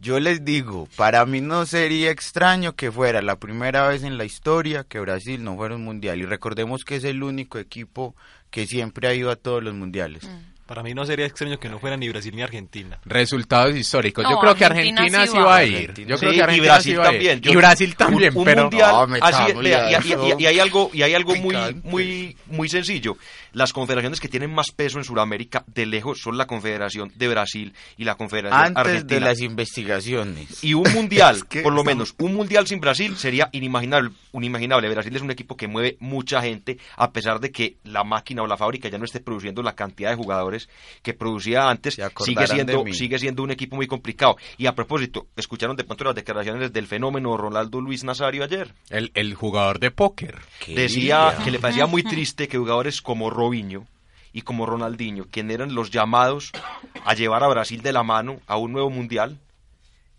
Yo 0.02 0.20
les 0.20 0.44
digo, 0.44 0.86
para 0.96 1.24
mí 1.24 1.40
no 1.40 1.64
sería 1.64 2.10
extraño 2.10 2.76
que 2.76 2.92
fuera 2.92 3.22
la 3.22 3.36
primera 3.36 3.88
vez 3.88 4.02
en 4.02 4.18
la 4.18 4.26
historia 4.26 4.84
que 4.84 5.00
Brasil 5.00 5.42
no 5.42 5.56
fuera 5.56 5.76
un 5.76 5.84
mundial. 5.84 6.20
Y 6.20 6.26
recordemos 6.26 6.84
que 6.84 6.96
es 6.96 7.04
el 7.04 7.22
único 7.22 7.56
equipo 7.58 8.14
que 8.50 8.66
siempre 8.66 9.08
ha 9.08 9.14
ido 9.14 9.30
a 9.30 9.36
todos 9.36 9.62
los 9.62 9.72
mundiales. 9.72 10.28
Para 10.70 10.84
mí 10.84 10.94
no 10.94 11.04
sería 11.04 11.26
extraño 11.26 11.58
que 11.58 11.68
no 11.68 11.80
fuera 11.80 11.96
ni 11.96 12.08
Brasil 12.08 12.32
ni 12.32 12.42
Argentina. 12.42 13.00
Resultados 13.04 13.74
históricos. 13.74 14.22
No, 14.22 14.30
Yo 14.30 14.38
creo 14.38 14.54
que 14.54 14.64
Argentina 14.64 15.26
sí 15.26 15.36
va. 15.36 15.56
a 15.56 15.64
ir. 15.64 15.76
Argentina. 15.78 16.08
Yo 16.10 16.16
creo 16.16 16.30
que 16.32 16.42
Argentina 16.42 16.64
y 16.64 16.68
Brasil 16.68 16.92
sí 16.92 16.96
va 16.96 17.02
a 17.02 17.06
ir. 17.08 17.12
también. 17.12 17.40
Yo- 17.40 17.50
Y 17.52 17.56
Brasil 17.56 17.96
también, 17.96 18.38
un 18.38 18.44
pero 18.44 18.62
mundial, 18.62 18.92
No, 19.10 19.16
así- 19.20 19.52
vea, 19.54 19.90
y, 20.38 20.46
hay 20.46 20.60
algo 20.60 20.90
y 20.94 21.02
hay 21.02 21.14
algo 21.14 21.34
muy 21.34 21.56
muy 21.82 22.36
muy 22.46 22.68
sencillo. 22.68 23.16
Las 23.52 23.72
confederaciones 23.72 24.20
que 24.20 24.28
tienen 24.28 24.54
más 24.54 24.68
peso 24.70 24.98
en 24.98 25.04
Sudamérica 25.04 25.64
de 25.66 25.84
lejos 25.86 26.20
son 26.22 26.38
la 26.38 26.46
Confederación 26.46 27.10
de 27.16 27.26
Brasil 27.26 27.74
y 27.96 28.04
la 28.04 28.14
Confederación 28.14 28.62
Antes 28.62 28.76
Argentina. 28.76 29.14
de 29.18 29.20
las 29.26 29.40
investigaciones. 29.40 30.62
Y 30.62 30.74
un 30.74 30.84
mundial, 30.92 31.34
Es 31.38 31.44
que 31.44 31.62
por 31.62 31.72
lo 31.72 31.82
menos, 31.82 32.14
un 32.18 32.32
mundial 32.34 32.68
sin 32.68 32.78
Brasil 32.80 33.16
sería 33.16 33.48
inimaginable, 33.50 34.10
inimaginable. 34.34 34.88
Brasil 34.88 35.16
es 35.16 35.22
un 35.22 35.32
equipo 35.32 35.56
que 35.56 35.66
mueve 35.66 35.96
mucha 35.98 36.40
gente, 36.42 36.78
a 36.96 37.10
pesar 37.10 37.40
de 37.40 37.50
que 37.50 37.74
la 37.82 38.04
máquina 38.04 38.42
o 38.42 38.46
la 38.46 38.56
fábrica 38.56 38.88
ya 38.88 38.98
no 38.98 39.04
esté 39.04 39.18
produciendo 39.18 39.64
la 39.64 39.74
cantidad 39.74 40.10
de 40.10 40.16
jugadores 40.16 40.59
que 41.02 41.14
producía 41.14 41.68
antes, 41.68 41.98
sigue 42.24 42.46
siendo, 42.46 42.84
sigue 42.92 43.18
siendo 43.18 43.42
un 43.42 43.50
equipo 43.50 43.76
muy 43.76 43.86
complicado. 43.86 44.36
Y 44.58 44.66
a 44.66 44.74
propósito, 44.74 45.26
escucharon 45.36 45.76
de 45.76 45.84
pronto 45.84 46.04
las 46.04 46.14
declaraciones 46.14 46.72
del 46.72 46.86
fenómeno 46.86 47.36
Ronaldo 47.36 47.80
Luis 47.80 48.04
Nazario 48.04 48.44
ayer. 48.44 48.74
El, 48.88 49.10
el 49.14 49.34
jugador 49.34 49.78
de 49.78 49.90
póker. 49.90 50.38
Decía 50.66 51.36
que 51.44 51.50
le 51.50 51.58
parecía 51.58 51.86
muy 51.86 52.02
triste 52.02 52.48
que 52.48 52.58
jugadores 52.58 53.00
como 53.02 53.30
Robinho 53.30 53.86
y 54.32 54.42
como 54.42 54.66
Ronaldinho, 54.66 55.26
quien 55.30 55.50
eran 55.50 55.74
los 55.74 55.90
llamados 55.90 56.52
a 57.04 57.14
llevar 57.14 57.42
a 57.42 57.48
Brasil 57.48 57.82
de 57.82 57.92
la 57.92 58.02
mano 58.02 58.40
a 58.46 58.56
un 58.56 58.72
nuevo 58.72 58.90
mundial, 58.90 59.38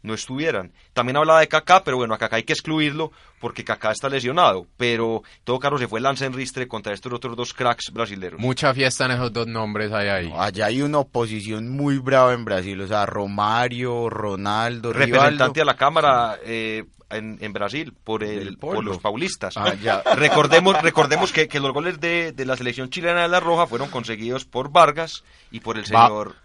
no 0.04 0.14
estuvieran. 0.14 0.72
También 0.94 1.18
hablaba 1.18 1.40
de 1.42 1.48
Kaká, 1.48 1.84
pero 1.84 1.98
bueno, 1.98 2.14
a 2.14 2.18
Kaká 2.18 2.38
hay 2.38 2.44
que 2.44 2.54
excluirlo 2.54 3.12
porque 3.40 3.64
Kaká 3.64 3.92
está 3.92 4.10
lesionado. 4.10 4.68
Pero 4.78 5.24
en 5.26 5.44
todo 5.44 5.60
caso 5.60 5.78
se 5.78 5.88
fue 5.88 6.02
Lance 6.02 6.26
Enristre 6.26 6.68
contra 6.68 6.94
estos 6.94 7.14
otros 7.14 7.36
dos 7.38 7.54
cracks 7.54 7.92
brasileños. 7.92 8.40
Mucha 8.40 8.74
fiesta 8.74 9.06
en 9.06 9.12
esos 9.12 9.32
dos 9.34 9.48
nombres 9.48 9.92
hay 9.92 10.08
ahí. 10.10 10.34
Allá 10.36 10.66
hay 10.68 10.82
una 10.82 11.00
oposición 11.00 11.70
muy 11.70 11.98
brava 12.00 12.34
en 12.34 12.46
Brasil. 12.46 12.80
O 12.82 12.88
sea, 12.88 13.06
Romario, 13.06 14.10
Ronaldo, 14.10 14.94
representante 14.94 15.60
Rivaldo. 15.60 15.62
a 15.62 15.66
la 15.66 15.76
Cámara 15.76 16.40
eh, 16.46 16.84
en, 17.10 17.38
en 17.42 17.54
Brasil 17.54 17.94
por, 18.04 18.24
el, 18.24 18.58
por 18.58 18.84
los 18.84 19.00
paulistas. 19.00 19.56
Ah, 19.58 19.74
ya. 19.76 20.02
Recordemos, 20.16 20.82
recordemos 20.82 21.32
que, 21.32 21.48
que 21.48 21.60
los 21.60 21.74
goles 21.74 22.00
de, 22.00 22.32
de 22.32 22.46
la 22.46 22.56
selección 22.58 22.90
chilena 22.90 23.22
de 23.24 23.28
la 23.28 23.40
Roja 23.40 23.68
fueron 23.68 23.90
conseguidos 23.90 24.46
por 24.46 24.72
Vargas 24.72 25.24
y 25.52 25.60
por 25.60 25.78
el 25.78 25.84
Va- 25.84 26.08
señor 26.08 26.36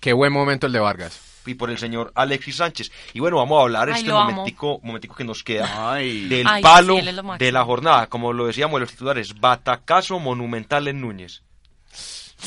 Qué 0.00 0.12
buen 0.12 0.32
momento 0.32 0.66
el 0.68 0.72
de 0.72 0.78
Vargas. 0.80 1.20
Y 1.48 1.54
por 1.54 1.70
el 1.70 1.78
señor 1.78 2.12
Alexis 2.14 2.56
Sánchez. 2.56 2.90
Y 3.14 3.20
bueno, 3.20 3.36
vamos 3.36 3.58
a 3.58 3.62
hablar 3.62 3.90
Ay, 3.90 4.00
este 4.00 4.12
momentico, 4.12 4.80
momentico 4.82 5.14
que 5.14 5.24
nos 5.24 5.42
queda 5.42 5.94
del 5.94 6.46
Ay, 6.46 6.62
palo 6.62 6.98
sí, 6.98 7.08
de 7.38 7.52
la 7.52 7.64
jornada, 7.64 8.06
como 8.06 8.32
lo 8.32 8.46
decíamos 8.46 8.76
en 8.76 8.80
los 8.82 8.90
titulares, 8.90 9.38
batacazo 9.38 10.18
monumental 10.18 10.88
en 10.88 11.00
Núñez. 11.00 11.42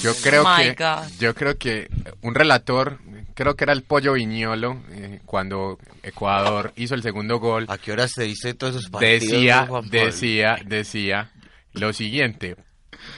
Yo 0.01 0.13
creo 0.15 0.45
que 0.55 0.75
yo 1.19 1.35
creo 1.35 1.57
que 1.57 1.89
un 2.21 2.33
relator, 2.33 2.99
creo 3.33 3.55
que 3.55 3.65
era 3.65 3.73
el 3.73 3.83
Pollo 3.83 4.13
Viñolo 4.13 4.81
eh, 4.91 5.19
cuando 5.25 5.77
Ecuador 6.01 6.71
hizo 6.77 6.95
el 6.95 7.03
segundo 7.03 7.39
gol. 7.39 7.65
¿A 7.67 7.77
qué 7.77 7.91
horas 7.91 8.13
te 8.13 8.23
diste 8.23 8.53
todos 8.53 8.75
esos 8.75 8.89
partidos? 8.89 9.19
Decía, 9.31 9.67
decía, 9.89 10.59
decía 10.65 11.31
lo 11.73 11.91
siguiente: 11.91 12.55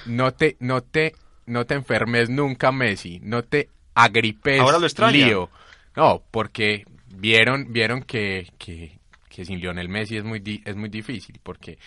no 0.05 0.33
te, 0.33 0.57
no 0.59 0.81
te, 0.81 1.15
no 1.45 1.65
te 1.65 1.75
enfermes 1.75 2.29
nunca, 2.29 2.71
Messi, 2.71 3.19
no 3.21 3.43
te 3.43 3.69
agripes, 3.93 4.59
Ahora 4.59 4.79
lo 4.79 5.09
lío. 5.09 5.49
No, 5.95 6.23
porque 6.31 6.85
vieron, 7.07 7.71
vieron 7.71 8.01
que, 8.03 8.51
que, 8.57 8.99
que 9.29 9.45
sin 9.45 9.59
Lionel 9.59 9.89
Messi 9.89 10.17
es 10.17 10.23
muy, 10.23 10.39
di- 10.39 10.61
es 10.65 10.75
muy 10.75 10.89
difícil, 10.89 11.39
porque 11.43 11.77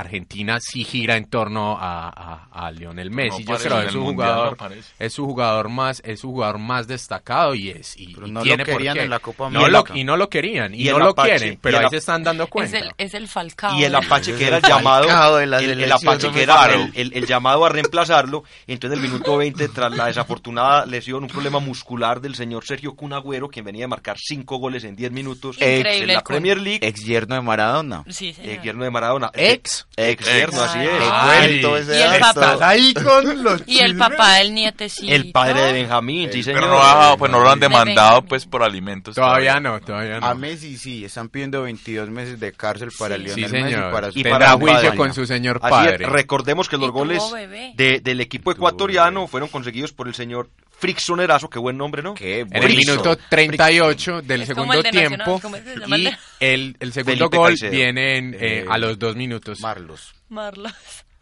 Argentina 0.00 0.58
sí 0.60 0.84
gira 0.84 1.16
en 1.16 1.24
torno 1.28 1.76
a, 1.78 2.08
a, 2.08 2.66
a 2.66 2.70
Lionel 2.70 3.10
Messi. 3.10 3.44
Yo 3.44 3.56
creo 3.56 3.80
que 3.80 3.86
es 3.88 3.94
no 3.94 4.02
jugador, 4.04 4.56
parece. 4.56 4.92
es 4.98 5.12
su 5.12 5.24
jugador 5.26 5.68
más, 5.68 6.00
es 6.04 6.20
su 6.20 6.28
jugador 6.30 6.58
más 6.58 6.86
destacado 6.86 7.54
y 7.54 7.70
es 7.70 7.96
y, 7.98 8.14
Pero 8.14 8.26
y 8.26 8.30
no 8.30 8.40
lo 8.40 8.44
tiene 8.44 8.64
por 8.64 8.74
querían 8.76 8.94
qué. 8.96 9.02
en 9.04 9.10
la 9.10 9.18
Copa 9.18 9.50
No 9.50 9.68
lo- 9.68 9.78
América. 9.78 9.98
y 9.98 10.04
no 10.04 10.16
lo 10.16 10.28
querían 10.28 10.74
y, 10.74 10.84
no 10.84 10.98
lo 10.98 11.10
Apache, 11.10 11.28
quieren, 11.36 11.58
pero 11.60 11.78
el 11.78 11.84
ahí 11.84 11.90
se 11.90 11.96
están 11.96 12.22
dando 12.22 12.44
Es 12.44 12.50
cuenta. 12.50 12.78
el, 12.78 12.92
es 12.96 13.14
el 13.14 13.28
Falcao. 13.28 13.76
Y 13.78 13.84
el 13.84 13.94
Apache 13.94 14.34
que 14.36 14.46
era 14.46 14.58
el 14.58 14.62
llamado, 14.62 15.04
Falcao 15.08 15.36
de 15.36 15.46
la 15.46 15.58
el, 15.58 15.80
el 15.82 15.92
Apache 15.92 16.28
no 16.28 16.32
que 16.32 16.42
era 16.42 16.72
el, 16.74 16.92
el- 16.94 17.12
el 17.14 17.26
llamado 17.26 17.64
a 17.66 17.68
reemplazarlo, 17.68 18.44
entonces 18.66 18.98
en 18.98 19.04
el 19.04 19.10
minuto 19.10 19.36
20, 19.36 19.68
tras 19.68 19.92
la 19.96 20.06
desafortunada 20.06 20.86
lesión, 20.86 21.24
un 21.24 21.28
problema 21.28 21.58
muscular 21.58 22.20
del 22.20 22.34
señor 22.36 22.64
Sergio 22.64 22.94
Cunagüero, 22.94 23.48
quien 23.48 23.64
venía 23.64 23.82
de 23.84 23.88
marcar 23.88 24.16
cinco 24.18 24.58
goles 24.58 24.84
en 24.84 24.94
10 24.94 25.10
minutos 25.10 25.56
Increíble 25.56 26.00
en 26.00 26.06
la. 26.14 26.22
Premier 26.22 26.58
League, 26.58 26.86
Ex 26.86 27.04
yerno 27.04 27.34
de 27.34 27.40
Maradona. 27.40 28.04
Sí, 28.08 28.32
señor. 28.32 28.50
eh, 28.52 28.60
yerno 28.62 28.84
de 28.84 28.90
Maradona. 28.90 29.30
Ex. 29.34 29.87
Ex 29.96 30.24
yerno, 30.32 30.62
así 30.62 30.78
es. 30.78 30.90
Te 30.90 31.04
Ay. 31.10 31.48
cuento 31.60 31.76
ese 31.76 31.98
Y 31.98 32.02
el 32.02 32.20
papá. 32.20 32.56
ahí 32.60 32.94
con 32.94 33.42
los 33.42 33.62
Y 33.66 33.78
el 33.80 33.96
papá 33.96 34.34
del 34.34 34.54
nietecito. 34.54 35.12
El 35.12 35.32
padre 35.32 35.60
de 35.60 35.72
Benjamín, 35.72 36.30
sí 36.32 36.44
señor. 36.44 36.60
Pero 36.60 36.72
no, 36.74 36.78
ah, 36.80 37.16
pues 37.18 37.32
no 37.32 37.40
lo 37.40 37.50
han 37.50 37.58
De 37.58 37.66
demandado 37.68 38.22
pues 38.22 38.46
por 38.46 38.62
alimentos. 38.62 39.16
Todavía 39.16 39.58
no, 39.58 39.80
todavía 39.80 40.18
A 40.18 40.20
no. 40.20 40.34
Messi 40.36 40.76
sí, 40.76 41.04
están 41.04 41.28
pidiendo 41.30 41.62
22 41.62 42.10
meses 42.10 42.38
de 42.38 42.52
cárcel 42.52 42.90
para 42.96 43.16
Sí. 43.16 43.22
Lionel 43.22 43.46
Sí, 43.46 43.52
Messi 43.52 43.70
señor. 43.74 43.90
para 43.92 44.12
su 44.12 44.18
Y 44.20 44.22
Tendrá 44.22 44.38
para 44.38 44.52
el 44.52 44.58
juicio 44.60 44.76
padre. 44.82 44.96
con 44.96 45.14
su 45.14 45.26
señor 45.26 45.58
Así 45.62 45.74
es, 45.86 45.92
padre. 45.92 46.06
recordemos 46.06 46.68
que 46.68 46.76
los 46.76 46.84
Y 46.84 46.88
tuvo 46.90 46.98
goles 47.00 47.22
bebé. 47.32 47.72
de- 47.74 47.98
del 48.00 48.20
equipo 48.20 48.52
ecuatoriano 48.52 49.26
fueron 49.26 49.48
conseguidos 49.48 49.92
por 49.92 50.06
el 50.06 50.14
señor 50.14 50.48
Frickson 50.78 51.20
Erazo, 51.20 51.50
qué 51.50 51.58
buen 51.58 51.76
nombre, 51.76 52.02
¿no? 52.02 52.14
Qué 52.14 52.40
En 52.40 52.62
el 52.62 52.76
minuto 52.76 53.16
38 53.28 54.22
del 54.22 54.42
Es 54.42 54.46
segundo 54.48 54.74
el 54.74 54.82
de 54.82 54.92
Nacional, 54.92 55.16
tiempo 55.16 55.40
¿cómo 55.40 55.56
es 55.56 55.62
que 55.64 55.74
se 55.74 55.80
llama 55.80 55.96
el 55.96 56.02
y 56.02 56.16
el, 56.40 56.76
el 56.78 56.92
segundo 56.92 57.18
Felipe 57.18 57.36
gol 57.36 57.46
Caicedo. 57.48 57.70
viene 57.72 58.16
en, 58.16 58.34
eh, 58.34 58.38
Eh, 58.40 58.64
a 58.68 58.78
los 58.78 58.98
dos 58.98 59.16
minutos. 59.16 59.60
Marlos. 59.60 60.14
Marlos. 60.28 60.72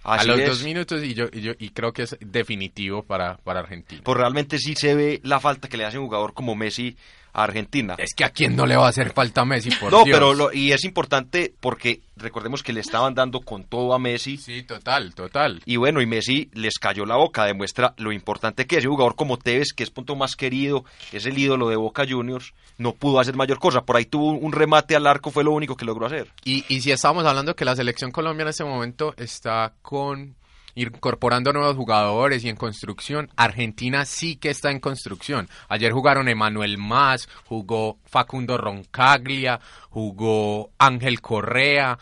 a 0.05 0.25
los 0.25 0.39
es. 0.39 0.47
dos 0.49 0.63
minutos 0.63 1.03
y 1.03 1.15
yo, 1.15 1.27
y 1.33 1.41
yo 1.41 1.53
y 1.59 1.71
creo 1.71 1.93
que 1.93 2.03
es 2.03 2.17
definitivo 2.21 3.03
para, 3.03 3.39
para 3.39 3.61
Argentina. 3.61 4.03
Pues 4.05 4.17
realmente 4.17 4.59
sí 4.59 4.75
se 4.77 4.95
ve 4.95 5.21
la 5.25 5.41
falta 5.41 5.69
que 5.69 5.77
le 5.77 5.85
hace 5.85 5.99
un 5.99 6.05
jugador 6.05 6.35
como 6.35 6.55
Messi 6.55 6.97
a 7.37 7.45
Argentina. 7.45 7.95
Es 7.99 8.15
que 8.15 8.25
a 8.25 8.31
quién 8.31 8.57
no 8.57 8.65
le 8.67 8.77
va 8.77 8.87
a 8.87 8.89
hacer 8.89 9.13
falta 9.13 9.45
Messi, 9.45 9.71
por 9.71 9.93
no, 9.93 10.05
Dios. 10.05 10.17
pero 10.19 10.33
lo- 10.35 10.53
y 10.53 10.73
es 10.73 10.85
importante 10.85 11.53
porque 11.61 12.01
recordemos 12.17 12.63
que 12.63 12.73
le 12.73 12.81
estaban 12.81 13.15
dando 13.15 13.41
con 13.41 13.65
todo 13.65 13.93
a 13.93 13.99
Messi. 13.99 14.39
Sí, 14.39 14.63
total, 14.63 15.15
total. 15.15 15.61
Y 15.67 15.77
bueno, 15.77 16.01
y 16.01 16.07
Messi 16.07 16.49
les 16.55 16.79
cayó 16.79 17.05
la 17.05 17.17
boca, 17.17 17.45
demuestra 17.45 17.93
lo 17.99 18.11
importante 18.11 18.67
que 18.67 18.79
es. 18.79 18.85
Un 18.87 18.93
jugador 18.93 19.17
como 19.17 19.37
Tevez, 19.37 19.75
que 19.77 19.83
es 19.83 19.91
punto 19.91 20.17
más 20.17 20.35
querido, 20.35 20.85
que 21.11 21.19
es 21.19 21.27
el 21.27 21.37
ídolo 21.37 21.69
de 21.69 21.77
Boca 21.77 22.07
Juniors, 22.09 22.55
no 22.79 22.93
pudo 22.95 23.21
hacer 23.21 23.37
mayor 23.37 23.59
cosa. 23.59 23.83
Por 23.83 23.97
ahí 23.97 24.07
tuvo 24.07 24.31
un 24.33 24.53
remate 24.53 24.97
al 24.97 25.07
arco, 25.07 25.31
fue 25.31 25.45
lo 25.45 25.53
único 25.53 25.77
que 25.77 25.85
logró 25.85 26.07
hacer. 26.07 26.29
Y, 26.45 26.65
y 26.69 26.81
si 26.81 26.91
estamos 26.91 27.25
hablando 27.27 27.55
que 27.55 27.65
la 27.67 27.77
selección 27.77 28.11
Colombia 28.13 28.45
en 28.45 28.49
este 28.49 28.65
momento 28.65 29.13
está 29.19 29.75
con 29.83 30.35
incorporando 30.77 31.53
nuevos 31.53 31.75
jugadores 31.77 32.45
y 32.45 32.49
en 32.49 32.57
construcción, 32.57 33.31
Argentina 33.37 34.05
sí 34.05 34.37
que 34.37 34.51
está 34.51 34.71
en 34.71 34.79
construcción. 34.79 35.49
Ayer 35.69 35.91
jugaron 35.93 36.29
Emanuel 36.29 36.79
Más, 36.79 37.29
jugó 37.47 37.99
Facundo 38.05 38.57
Roncaglia, 38.59 39.59
jugó 39.91 40.71
Ángel 40.79 41.21
Correa, 41.21 41.99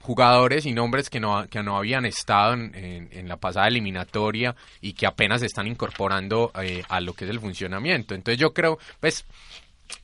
jugadores 0.00 0.66
y 0.66 0.72
nombres 0.72 1.10
que 1.10 1.18
no, 1.20 1.46
que 1.48 1.62
no 1.62 1.76
habían 1.76 2.04
estado 2.06 2.54
en, 2.54 2.72
en- 2.74 3.28
la 3.28 3.36
pasada 3.38 3.66
eliminatoria 3.66 4.54
y 4.80 4.92
que 4.92 5.04
apenas 5.06 5.42
están 5.42 5.66
incorporando 5.66 6.52
eh, 6.62 6.84
a 6.88 7.00
lo 7.00 7.12
que 7.12 7.24
es 7.24 7.30
el 7.30 7.40
funcionamiento. 7.40 8.14
Entonces 8.14 8.38
yo 8.40 8.54
creo, 8.54 8.78
pues, 9.00 9.26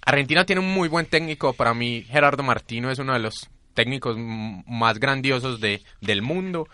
Argentina 0.05 0.45
tiene 0.45 0.61
un 0.61 0.75
muy 0.75 0.89
buen 0.89 1.07
técnico. 1.07 1.53
Para 1.53 1.73
mí, 1.73 2.03
Gerardo 2.09 2.43
Martino 2.43 2.91
es 2.91 2.99
uno 2.99 3.13
de 3.13 3.21
los 3.21 3.49
técnicos 3.75 4.17
más 4.19 4.99
grandiosos 4.99 5.61
de, 5.61 5.83
del 6.01 6.21
mundo. 6.21 6.69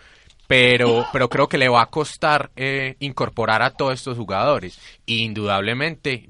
Pero, 0.49 1.05
pero 1.13 1.29
creo 1.29 1.47
que 1.47 1.59
le 1.59 1.69
va 1.69 1.83
a 1.83 1.91
costar 1.91 2.49
eh, 2.55 2.95
incorporar 3.01 3.61
a 3.61 3.69
todos 3.69 3.93
estos 3.93 4.17
jugadores. 4.17 4.79
Indudablemente, 5.05 6.27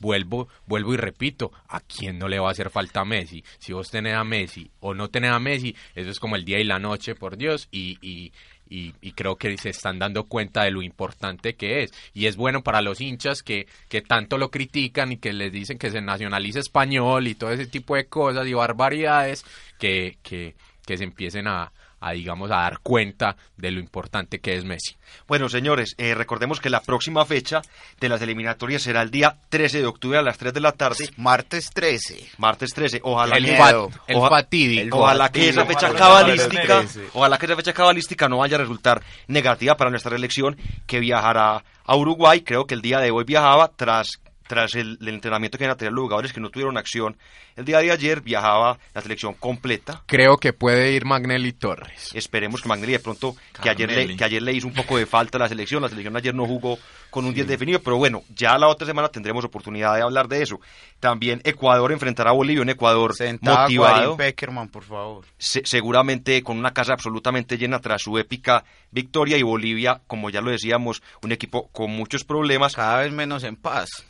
vuelvo, 0.00 0.48
vuelvo 0.66 0.94
y 0.94 0.96
repito, 0.96 1.52
¿a 1.68 1.78
quién 1.78 2.18
no 2.18 2.26
le 2.26 2.40
va 2.40 2.48
a 2.48 2.50
hacer 2.50 2.70
falta 2.70 3.02
a 3.02 3.04
Messi? 3.04 3.44
Si 3.60 3.72
vos 3.72 3.88
tenés 3.88 4.14
a 4.14 4.24
Messi 4.24 4.68
o 4.80 4.94
no 4.94 5.10
tenés 5.10 5.30
a 5.30 5.38
Messi, 5.38 5.76
eso 5.94 6.10
es 6.10 6.18
como 6.18 6.34
el 6.34 6.44
día 6.44 6.58
y 6.58 6.64
la 6.64 6.80
noche, 6.80 7.14
por 7.14 7.36
Dios. 7.36 7.68
Y, 7.70 7.98
y, 8.02 8.32
y, 8.68 8.94
y 9.00 9.12
creo 9.12 9.36
que 9.36 9.56
se 9.58 9.68
están 9.68 10.00
dando 10.00 10.24
cuenta 10.24 10.64
de 10.64 10.72
lo 10.72 10.82
importante 10.82 11.54
que 11.54 11.84
es. 11.84 11.92
Y 12.14 12.26
es 12.26 12.34
bueno 12.34 12.64
para 12.64 12.82
los 12.82 13.00
hinchas 13.00 13.44
que, 13.44 13.68
que 13.88 14.02
tanto 14.02 14.38
lo 14.38 14.50
critican 14.50 15.12
y 15.12 15.18
que 15.18 15.32
les 15.32 15.52
dicen 15.52 15.78
que 15.78 15.92
se 15.92 16.00
nacionalice 16.00 16.58
español 16.58 17.28
y 17.28 17.36
todo 17.36 17.52
ese 17.52 17.68
tipo 17.68 17.94
de 17.94 18.08
cosas 18.08 18.44
y 18.48 18.54
barbaridades, 18.54 19.44
que, 19.78 20.18
que, 20.24 20.56
que 20.84 20.96
se 20.96 21.04
empiecen 21.04 21.46
a, 21.46 21.70
a, 22.00 22.12
digamos, 22.12 22.50
a 22.50 22.56
dar 22.56 22.78
cuenta 22.80 23.36
de 23.56 23.70
lo 23.70 23.80
importante 23.80 24.38
que 24.38 24.54
es 24.54 24.64
Messi. 24.64 24.96
Bueno, 25.26 25.48
señores, 25.48 25.94
eh, 25.98 26.14
recordemos 26.14 26.60
que 26.60 26.68
la 26.70 26.80
próxima 26.80 27.24
fecha 27.24 27.62
de 28.00 28.08
las 28.08 28.20
eliminatorias 28.22 28.82
será 28.82 29.02
el 29.02 29.10
día 29.10 29.36
13 29.48 29.78
de 29.80 29.86
octubre 29.86 30.18
a 30.18 30.22
las 30.22 30.36
3 30.38 30.52
de 30.52 30.60
la 30.60 30.72
tarde. 30.72 31.08
Martes 31.16 31.70
13. 31.72 32.28
Martes 32.38 32.70
13. 32.74 33.00
Ojalá 33.02 33.36
El 33.36 33.46
que, 33.46 33.56
fa- 33.56 33.70
el 33.70 34.16
oja- 34.16 34.28
fatídico. 34.28 34.98
Ojalá 34.98 35.30
que 35.30 35.48
esa 35.48 35.64
fecha 35.66 35.88
cabalística, 35.94 36.84
ojalá 37.14 37.38
que 37.38 37.46
esa 37.46 37.56
fecha 37.56 37.72
cabalística 37.72 38.28
no 38.28 38.38
vaya 38.38 38.56
a 38.56 38.60
resultar 38.60 39.02
negativa 39.26 39.76
para 39.76 39.90
nuestra 39.90 40.14
elección 40.16 40.56
que 40.86 41.00
viajará 41.00 41.64
a 41.84 41.96
Uruguay. 41.96 42.42
Creo 42.42 42.66
que 42.66 42.74
el 42.74 42.82
día 42.82 42.98
de 43.00 43.10
hoy 43.10 43.24
viajaba 43.24 43.70
tras 43.74 44.20
tras 44.46 44.74
el, 44.74 44.98
el 45.00 45.08
entrenamiento 45.08 45.58
que 45.58 45.64
iban 45.64 45.74
a 45.74 45.76
tener 45.76 45.92
los 45.92 46.02
jugadores 46.02 46.32
que 46.32 46.40
no 46.40 46.50
tuvieron 46.50 46.76
acción. 46.76 47.16
El 47.56 47.64
día 47.64 47.78
de 47.78 47.90
ayer 47.90 48.20
viajaba 48.20 48.78
la 48.94 49.00
selección 49.02 49.34
completa. 49.34 50.02
Creo 50.06 50.36
que 50.36 50.52
puede 50.52 50.92
ir 50.92 51.04
Magnelli 51.04 51.52
Torres. 51.52 52.10
Esperemos 52.14 52.60
que 52.62 52.68
Magnelli 52.68 52.92
de 52.92 52.98
pronto, 53.00 53.34
que 53.62 53.70
ayer, 53.70 53.90
le, 53.90 54.16
que 54.16 54.24
ayer 54.24 54.42
le 54.42 54.52
hizo 54.52 54.66
un 54.66 54.74
poco 54.74 54.96
de 54.98 55.06
falta 55.06 55.38
a 55.38 55.40
la 55.40 55.48
selección. 55.48 55.82
La 55.82 55.88
selección 55.88 56.16
ayer 56.16 56.34
no 56.34 56.46
jugó 56.46 56.78
con 57.10 57.24
un 57.24 57.32
10 57.32 57.46
definido, 57.46 57.80
pero 57.80 57.96
bueno, 57.96 58.22
ya 58.34 58.58
la 58.58 58.68
otra 58.68 58.86
semana 58.86 59.08
tendremos 59.08 59.44
oportunidad 59.44 59.94
de 59.96 60.02
hablar 60.02 60.28
de 60.28 60.42
eso. 60.42 60.60
También 61.00 61.40
Ecuador 61.44 61.92
enfrentará 61.92 62.30
a 62.30 62.34
Bolivia, 62.34 62.62
un 62.62 62.68
Ecuador 62.70 63.14
Sentada 63.14 63.62
motivado. 63.62 64.16
Peckerman, 64.16 64.68
por 64.68 64.82
favor. 64.84 65.24
se- 65.38 65.62
seguramente 65.64 66.42
con 66.42 66.58
una 66.58 66.72
casa 66.72 66.92
absolutamente 66.92 67.56
llena 67.56 67.80
tras 67.80 68.02
su 68.02 68.18
épica 68.18 68.64
victoria 68.90 69.36
y 69.38 69.42
Bolivia, 69.42 70.00
como 70.06 70.28
ya 70.30 70.40
lo 70.40 70.50
decíamos, 70.50 71.02
un 71.22 71.32
equipo 71.32 71.68
con 71.68 71.90
muchos 71.90 72.24
problemas. 72.24 72.74
Cada 72.74 72.98
vez 72.98 73.12
menos 73.12 73.44
en 73.44 73.56
paz. 73.56 74.04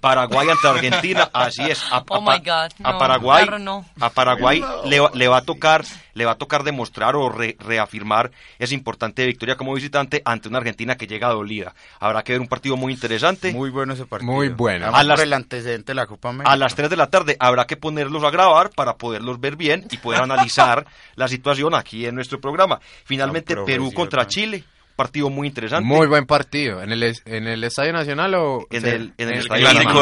Paraguay 0.00 0.48
ante 0.48 0.66
Argentina, 0.66 1.28
así 1.34 1.62
es. 1.62 1.82
A, 1.90 2.02
Oh 2.08 2.16
a- 2.16 2.20
my 2.20 2.38
God, 2.38 2.70
a 2.82 2.92
no, 2.92 2.98
Paraguay, 2.98 3.44
perro, 3.44 3.58
no. 3.58 3.84
a 4.00 4.10
Paraguay 4.10 4.60
No. 4.60 4.84
le, 4.86 5.00
va- 5.00 5.10
le 5.14 5.28
va 5.28 5.36
a 5.38 5.42
tocar, 5.42 5.84
le 6.14 6.24
va 6.24 6.32
a 6.32 6.34
tocar 6.36 6.62
demostrar 6.64 7.16
o 7.16 7.28
re- 7.28 7.56
reafirmar 7.60 8.30
esa 8.58 8.72
importante 8.74 9.26
victoria 9.26 9.56
como 9.56 9.74
visitante 9.74 10.22
ante 10.24 10.48
una 10.48 10.58
Argentina 10.58 10.96
que 10.96 11.06
llega 11.06 11.28
dolida. 11.28 11.74
Habrá 11.98 12.22
que 12.22 12.32
ver 12.32 12.40
un 12.40 12.48
partido 12.48 12.76
muy 12.76 12.92
interesante. 12.94 13.52
Muy 13.52 13.68
bueno 13.70 13.92
ese 13.92 14.06
partido. 14.06 14.32
Muy 14.32 14.48
bueno. 14.48 14.86
A 14.94 15.02
las- 15.02 15.18
por 15.18 15.26
el 15.26 15.32
antecedente 15.34 15.90
de 15.90 15.94
la 15.96 16.06
Copa 16.06 16.30
América. 16.30 16.50
A 16.50 16.56
las 16.56 16.74
3 16.74 16.88
de 16.88 16.96
la 16.96 17.08
tarde 17.08 17.36
habrá 17.38 17.66
que 17.66 17.76
ponerlos 17.76 18.24
a 18.24 18.30
grabar 18.30 18.70
para 18.70 18.96
poderlos 18.96 19.38
ver 19.40 19.56
bien 19.56 19.86
y 19.90 19.98
poder 19.98 20.22
analizar 20.22 20.86
la 21.14 21.28
situación 21.28 21.74
aquí 21.74 22.06
en 22.06 22.14
nuestro 22.14 22.40
programa. 22.40 22.80
Finalmente, 23.04 23.54
Perú 23.66 23.92
contra 23.92 24.26
Chile, 24.26 24.64
partido 25.02 25.30
muy 25.30 25.48
interesante. 25.48 25.84
Muy 25.86 26.06
buen 26.06 26.26
partido. 26.26 26.82
¿En 26.82 26.92
el, 26.92 27.02
en 27.24 27.46
el 27.46 27.64
Estadio 27.64 27.92
Nacional 27.92 28.34
o...? 28.34 28.66
En 28.70 28.84
el, 28.86 29.12
en 29.16 29.28
el 29.28 29.34
en 29.34 29.38
Estadio 29.40 29.68
Lima, 29.68 29.80
Lima, 29.80 29.92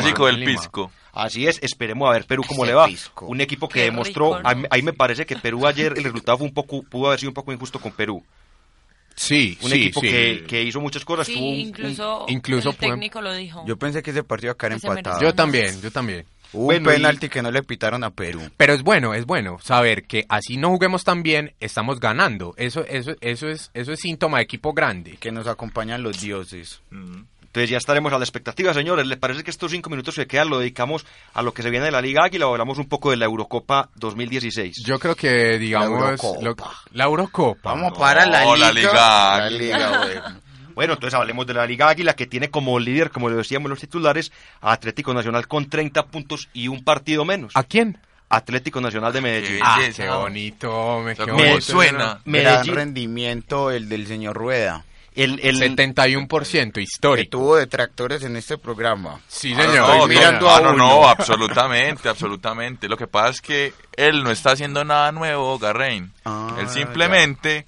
Lima, 0.00 0.28
en 0.30 0.40
Lima. 0.40 0.52
Pisco. 0.52 0.90
Así 1.12 1.46
es, 1.46 1.58
esperemos 1.62 2.08
a 2.08 2.12
ver 2.12 2.24
Perú 2.26 2.42
cómo 2.46 2.64
le 2.64 2.74
va. 2.74 2.86
pisco. 2.86 3.26
Un 3.26 3.40
equipo 3.40 3.68
que 3.68 3.80
Qué 3.80 3.84
demostró, 3.86 4.36
rico, 4.38 4.54
¿no? 4.54 4.66
ahí 4.70 4.82
me 4.82 4.92
parece 4.92 5.26
que 5.26 5.36
Perú 5.36 5.66
ayer 5.66 5.94
el 5.96 6.04
resultado 6.04 6.38
fue 6.38 6.46
un 6.46 6.54
poco, 6.54 6.82
pudo 6.82 7.06
haber 7.08 7.18
sido 7.20 7.30
un 7.30 7.34
poco 7.34 7.52
injusto 7.52 7.78
con 7.80 7.92
Perú. 7.92 8.22
Sí, 9.16 9.58
Un 9.62 9.70
sí, 9.70 9.76
equipo 9.76 10.00
sí. 10.00 10.08
Que, 10.08 10.44
que 10.46 10.62
hizo 10.62 10.80
muchas 10.80 11.04
cosas. 11.04 11.26
Sí, 11.26 11.34
tuvo 11.34 11.46
un- 11.48 11.54
un- 11.54 11.58
incluso, 11.60 12.24
incluso 12.28 12.70
el 12.70 12.76
pueden- 12.76 12.92
técnico 12.94 13.20
lo 13.20 13.34
dijo. 13.34 13.64
Yo 13.66 13.76
pensé 13.76 14.00
que 14.02 14.10
ese 14.12 14.22
partido 14.22 14.48
iba 14.48 14.52
a 14.52 14.56
quedar 14.56 14.72
Que 14.74 14.80
se 14.80 14.86
empatado. 14.86 15.20
Yo 15.20 15.34
también, 15.34 15.80
yo 15.82 15.90
también. 15.90 16.24
Hubo 16.52 16.64
Bueno, 16.64 16.88
un 16.88 16.94
y- 16.94 16.96
penalti 16.96 17.28
que 17.28 17.42
no 17.42 17.50
le 17.50 17.62
pitaron 17.62 18.04
a 18.04 18.10
Perú. 18.10 18.40
Pero 18.56 18.72
es 18.72 18.82
bueno, 18.82 19.14
es 19.14 19.26
bueno 19.26 19.58
saber 19.62 20.04
que 20.04 20.24
así 20.28 20.56
no 20.56 20.68
juguemos 20.70 21.04
tan 21.04 21.22
bien, 21.22 21.52
estamos 21.60 22.00
ganando. 22.00 22.54
Eso, 22.56 22.84
eso, 22.86 23.12
eso 23.20 23.48
es, 23.48 23.70
eso 23.74 23.92
es 23.92 24.00
síntoma 24.00 24.38
de 24.38 24.44
equipo 24.44 24.72
grande. 24.72 25.16
Que 25.20 25.30
nos 25.32 25.46
acompañan 25.46 26.02
los 26.02 26.20
dioses. 26.20 26.80
Entonces 26.90 27.70
ya 27.70 27.78
estaremos 27.78 28.12
a 28.12 28.18
la 28.18 28.24
expectativa, 28.24 28.72
señores. 28.74 29.06
¿Les 29.06 29.18
parece 29.18 29.42
que 29.42 29.50
estos 29.50 29.70
cinco 29.72 29.88
minutos 29.90 30.14
que 30.14 30.26
quedan 30.26 30.50
lo 30.50 30.58
dedicamos 30.58 31.06
a 31.34 31.42
lo 31.42 31.52
que 31.54 31.62
se 31.62 31.70
viene 31.70 31.86
de 31.86 31.90
la 31.92 32.02
Liga 32.02 32.22
Águila 32.24 32.46
o 32.46 32.52
hablamos 32.52 32.78
un 32.78 32.88
poco 32.88 33.10
de 33.10 33.16
la 33.16 33.24
Eurocopa 33.24 33.88
2016? 33.96 34.82
Yo 34.84 34.98
creo 34.98 35.14
que, 35.16 35.58
digamos, 35.58 35.98
Eurocopa. 36.20 36.42
lo- 36.44 36.56
la 36.92 37.04
Eurocopa. 37.04 37.72
Vamos 37.74 37.98
para 37.98 38.26
la 38.26 38.44
No, 38.44 38.54
liga. 38.54 38.66
la 38.66 38.72
Liga 38.72 38.92
La 38.92 39.34
Águila. 39.46 40.04
liga. 40.06 40.40
Bueno, 40.78 40.92
entonces 40.92 41.18
hablemos 41.18 41.44
de 41.44 41.54
la 41.54 41.66
Liga 41.66 41.88
Águila 41.88 42.14
que 42.14 42.28
tiene 42.28 42.50
como 42.50 42.78
líder, 42.78 43.10
como 43.10 43.28
lo 43.28 43.36
decíamos 43.36 43.68
los 43.68 43.80
titulares, 43.80 44.30
a 44.60 44.70
Atlético 44.70 45.12
Nacional 45.12 45.48
con 45.48 45.68
30 45.68 46.06
puntos 46.06 46.48
y 46.52 46.68
un 46.68 46.84
partido 46.84 47.24
menos. 47.24 47.50
¿A 47.56 47.64
quién? 47.64 47.98
Atlético 48.28 48.80
Nacional 48.80 49.12
de 49.12 49.20
Medellín. 49.20 49.58
Ah, 49.60 49.78
belleza. 49.80 50.04
qué 50.04 50.08
bonito, 50.10 51.00
me, 51.04 51.16
qué 51.16 51.22
¿Cómo 51.24 51.34
bonito. 51.38 51.60
suena? 51.62 51.96
Gran 52.04 52.20
Medellín, 52.26 52.74
rendimiento 52.76 53.72
el 53.72 53.88
del 53.88 54.06
señor 54.06 54.36
Rueda. 54.36 54.84
el, 55.16 55.40
el, 55.42 55.60
71% 55.60 56.72
Que 56.74 56.80
histórico. 56.80 57.30
tuvo 57.30 57.56
detractores 57.56 58.22
en 58.22 58.36
este 58.36 58.56
programa. 58.56 59.18
Sí, 59.26 59.54
Ah, 59.56 59.62
señor. 59.62 59.74
no, 59.78 59.84
Estoy 59.94 59.98
no, 59.98 60.06
mirando 60.06 60.48
ah, 60.48 60.56
a 60.58 60.60
no, 60.60 60.70
uno. 60.74 60.76
no, 60.88 61.08
absolutamente, 61.08 62.08
absolutamente. 62.08 62.88
Lo 62.88 62.96
que 62.96 63.08
pasa 63.08 63.30
es 63.30 63.40
que 63.40 63.72
él 63.96 64.22
no 64.22 64.30
está 64.30 64.52
haciendo 64.52 64.84
nada 64.84 65.10
nuevo, 65.10 65.58
Garrein. 65.58 66.12
Ah, 66.24 66.54
él 66.60 66.68
simplemente 66.68 67.66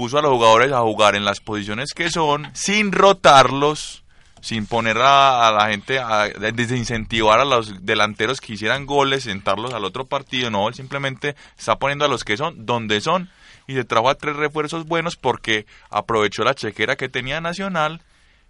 puso 0.00 0.18
a 0.18 0.22
los 0.22 0.30
jugadores 0.30 0.72
a 0.72 0.80
jugar 0.80 1.14
en 1.14 1.26
las 1.26 1.40
posiciones 1.40 1.92
que 1.94 2.08
son, 2.08 2.48
sin 2.54 2.90
rotarlos, 2.90 4.02
sin 4.40 4.64
poner 4.64 4.96
a, 4.96 5.52
la 5.52 5.68
gente 5.68 5.98
a 5.98 6.26
desincentivar 6.54 7.38
a 7.38 7.44
los 7.44 7.84
delanteros 7.84 8.40
que 8.40 8.54
hicieran 8.54 8.86
goles, 8.86 9.24
sentarlos 9.24 9.74
al 9.74 9.84
otro 9.84 10.06
partido. 10.06 10.50
No, 10.50 10.68
él 10.68 10.74
simplemente 10.74 11.36
está 11.58 11.78
poniendo 11.78 12.06
a 12.06 12.08
los 12.08 12.24
que 12.24 12.38
son 12.38 12.64
donde 12.64 13.02
son 13.02 13.28
y 13.66 13.74
se 13.74 13.84
trajo 13.84 14.08
a 14.08 14.14
tres 14.14 14.36
refuerzos 14.36 14.86
buenos 14.86 15.16
porque 15.16 15.66
aprovechó 15.90 16.44
la 16.44 16.54
chequera 16.54 16.96
que 16.96 17.10
tenía 17.10 17.42
Nacional 17.42 18.00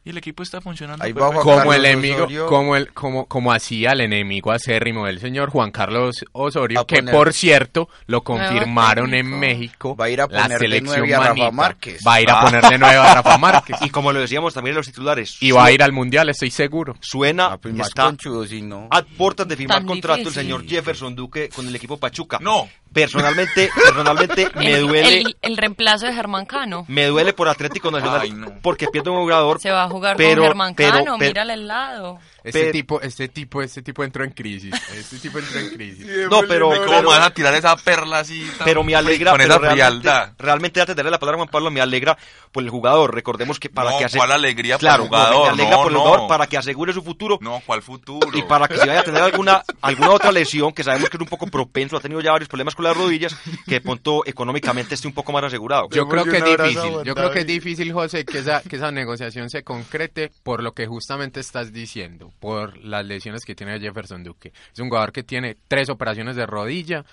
y 0.02 0.10
el 0.10 0.18
equipo 0.18 0.42
está 0.42 0.60
funcionando. 0.62 1.04
Ahí 1.04 1.12
perfecto. 1.12 1.34
bajo 1.36 1.42
como 1.42 1.56
Carlos 1.58 1.74
el 1.76 1.84
enemigo, 1.84 2.16
Osorio. 2.24 2.46
como 2.46 2.76
el, 2.76 2.92
como, 2.92 3.26
como 3.26 3.52
hacía 3.52 3.92
el 3.92 4.00
enemigo 4.00 4.50
acérrimo 4.50 5.06
del 5.06 5.20
señor 5.20 5.50
Juan 5.50 5.70
Carlos 5.70 6.24
Osorio, 6.32 6.80
A 6.80 6.86
que 6.86 6.96
poner- 7.02 7.14
por 7.14 7.32
cierto 7.34 7.88
lo 8.06 8.22
confirmaron 8.22 9.12
en. 9.14 9.38
México. 9.38 9.94
Va 9.96 10.06
a 10.06 10.10
ir 10.10 10.20
a 10.20 10.26
la 10.26 10.28
poner 10.44 10.48
de 10.48 10.58
selección 10.58 10.96
nueve 11.00 11.14
a 11.14 11.18
Rafa 11.18 11.28
manita. 11.30 11.50
Márquez. 11.50 12.00
Va 12.06 12.14
a 12.14 12.20
ir 12.22 12.30
a 12.30 12.40
Ah. 12.40 12.44
poner 12.44 12.64
de 12.64 12.78
nuevo 12.78 13.02
a 13.02 13.14
Rafa 13.14 13.38
Márquez. 13.38 13.76
y 13.82 13.90
como 13.90 14.12
lo 14.12 14.20
decíamos 14.20 14.54
también 14.54 14.72
en 14.72 14.76
los 14.78 14.86
titulares, 14.86 15.36
Y 15.40 15.50
va 15.52 15.66
a 15.66 15.72
ir 15.72 15.82
al 15.82 15.92
mundial, 15.92 16.28
estoy 16.30 16.50
seguro. 16.50 16.96
suena, 17.00 17.46
Ah, 17.52 17.58
pues 17.58 17.74
está 17.78 18.04
conchudo, 18.04 18.46
si 18.46 18.62
no. 18.62 18.88
a 18.90 19.02
puertas 19.02 19.46
de 19.48 19.56
firmar 19.56 19.78
Tan 19.78 19.86
contrato 19.86 20.28
el 20.28 20.34
señor 20.34 20.66
Jefferson 20.66 21.14
Duque 21.14 21.48
con 21.54 21.66
el 21.68 21.74
equipo 21.76 21.96
Pachuca. 21.98 22.38
No. 22.40 22.68
Personalmente, 22.92 23.70
personalmente 23.84 24.48
me 24.56 24.72
el, 24.72 24.86
duele, 24.86 25.18
el, 25.20 25.36
el 25.42 25.56
reemplazo 25.56 26.06
de 26.06 26.12
Germán 26.12 26.44
Cano. 26.44 26.84
me 26.88 27.06
duele 27.06 27.32
por 27.32 27.48
Atlético 27.48 27.90
Nacional 27.90 28.20
Ay, 28.22 28.32
no. 28.32 28.52
porque 28.62 28.88
pierde 28.88 29.10
un 29.10 29.18
jugador 29.18 29.60
Se 29.60 29.70
jugar 29.90 30.16
Pero- 30.16 30.36
con 30.42 30.48
Germán 30.48 30.74
pero- 30.74 30.92
Cano, 30.92 31.16
pero- 31.18 31.28
mírale 31.30 31.54
el 31.54 31.66
lado. 31.68 32.18
Este 32.42 32.72
tipo, 32.72 33.02
este 33.02 33.28
tipo, 33.28 33.60
este 33.60 33.82
tipo 33.82 34.02
entró 34.02 34.24
en 34.24 34.30
crisis. 34.30 34.74
Este 34.94 35.18
tipo 35.18 35.38
entró 35.38 35.60
en 35.60 35.70
crisis. 35.74 36.06
No, 36.30 36.40
pero, 36.48 36.70
¿Cómo 36.86 37.10
vas 37.10 37.26
a 37.26 37.30
tirar 37.34 37.52
esa 37.54 37.76
perla 37.76 38.20
así? 38.20 38.48
tan 38.56 38.64
pero 38.64 38.82
me 38.82 38.94
alegra 38.94 39.32
Con 39.32 39.38
pero 39.40 39.50
esa 39.54 39.58
realmente, 39.60 39.84
frialdad. 40.08 40.32
realmente 40.38 40.80
antes 40.80 40.96
de 40.96 41.02
darle 41.02 41.10
la 41.10 41.18
palabra 41.18 41.36
a 41.36 41.40
Juan 41.40 41.50
Pablo 41.50 41.70
me 41.70 41.80
alegra 41.82 42.16
por 42.50 42.62
el 42.62 42.70
jugador 42.70 43.14
recordemos 43.14 43.58
que 43.60 43.68
para 43.68 43.90
No, 43.90 43.98
que 43.98 44.04
ase- 44.06 44.16
¿cuál 44.16 44.32
alegría 44.32 44.76
el 44.76 44.86
no, 44.86 44.98
me- 44.98 45.04
jugador? 45.08 45.42
me 45.42 45.48
alegra 45.50 45.70
No, 45.76 45.82
por 45.82 45.92
el 45.92 45.98
no. 45.98 46.00
jugador 46.04 46.28
para 46.28 46.46
que 46.46 46.56
asegure 46.56 46.92
su 46.94 47.02
futuro 47.02 47.38
No, 47.42 47.60
¿cuál 47.66 47.82
futuro? 47.82 48.26
y 48.32 48.42
para 48.42 48.66
que 48.68 48.78
si 48.78 48.86
vaya 48.88 49.00
a 49.00 49.04
tener 49.04 49.22
alguna 49.22 49.62
alguna 49.82 50.10
otra 50.10 50.32
lesión 50.32 50.72
que 50.72 50.82
sabemos 50.82 51.10
que 51.10 51.16
es 51.16 51.20
un 51.20 51.28
poco 51.28 51.46
propenso 51.46 51.96
ha 51.96 52.00
tenido 52.00 52.20
ya 52.22 52.32
varios 52.32 52.48
problemas 52.48 52.74
con 52.74 52.84
las 52.86 52.96
rodillas 52.96 53.36
que 53.66 53.74
de 53.74 53.80
pronto 53.82 54.22
económicamente 54.24 54.94
esté 54.94 55.06
un 55.08 55.14
poco 55.14 55.32
más 55.32 55.44
asegurado 55.44 55.88
Yo 55.90 56.08
creo 56.08 56.24
que 56.24 56.38
es 56.38 56.44
difícil. 56.44 56.92
Yo 57.04 57.14
creo 57.14 57.30
que 57.30 57.40
es 57.40 57.46
difícil, 57.46 57.92
José, 57.92 58.24
que 58.24 58.38
esa, 58.38 58.62
que 58.62 58.76
esa 58.76 58.90
negociación 58.90 59.50
se 59.50 59.62
concrete 59.80 60.30
por 60.42 60.62
lo 60.62 60.72
que 60.72 60.86
justamente 60.86 61.40
estás 61.40 61.72
diciendo, 61.72 62.32
por 62.38 62.76
las 62.84 63.04
lesiones 63.04 63.44
que 63.44 63.54
tiene 63.54 63.80
Jefferson 63.80 64.22
Duque. 64.22 64.52
Es 64.72 64.78
un 64.78 64.88
jugador 64.88 65.12
que 65.12 65.22
tiene 65.22 65.56
tres 65.68 65.88
operaciones 65.88 66.36
de 66.36 66.46
rodilla, 66.46 67.04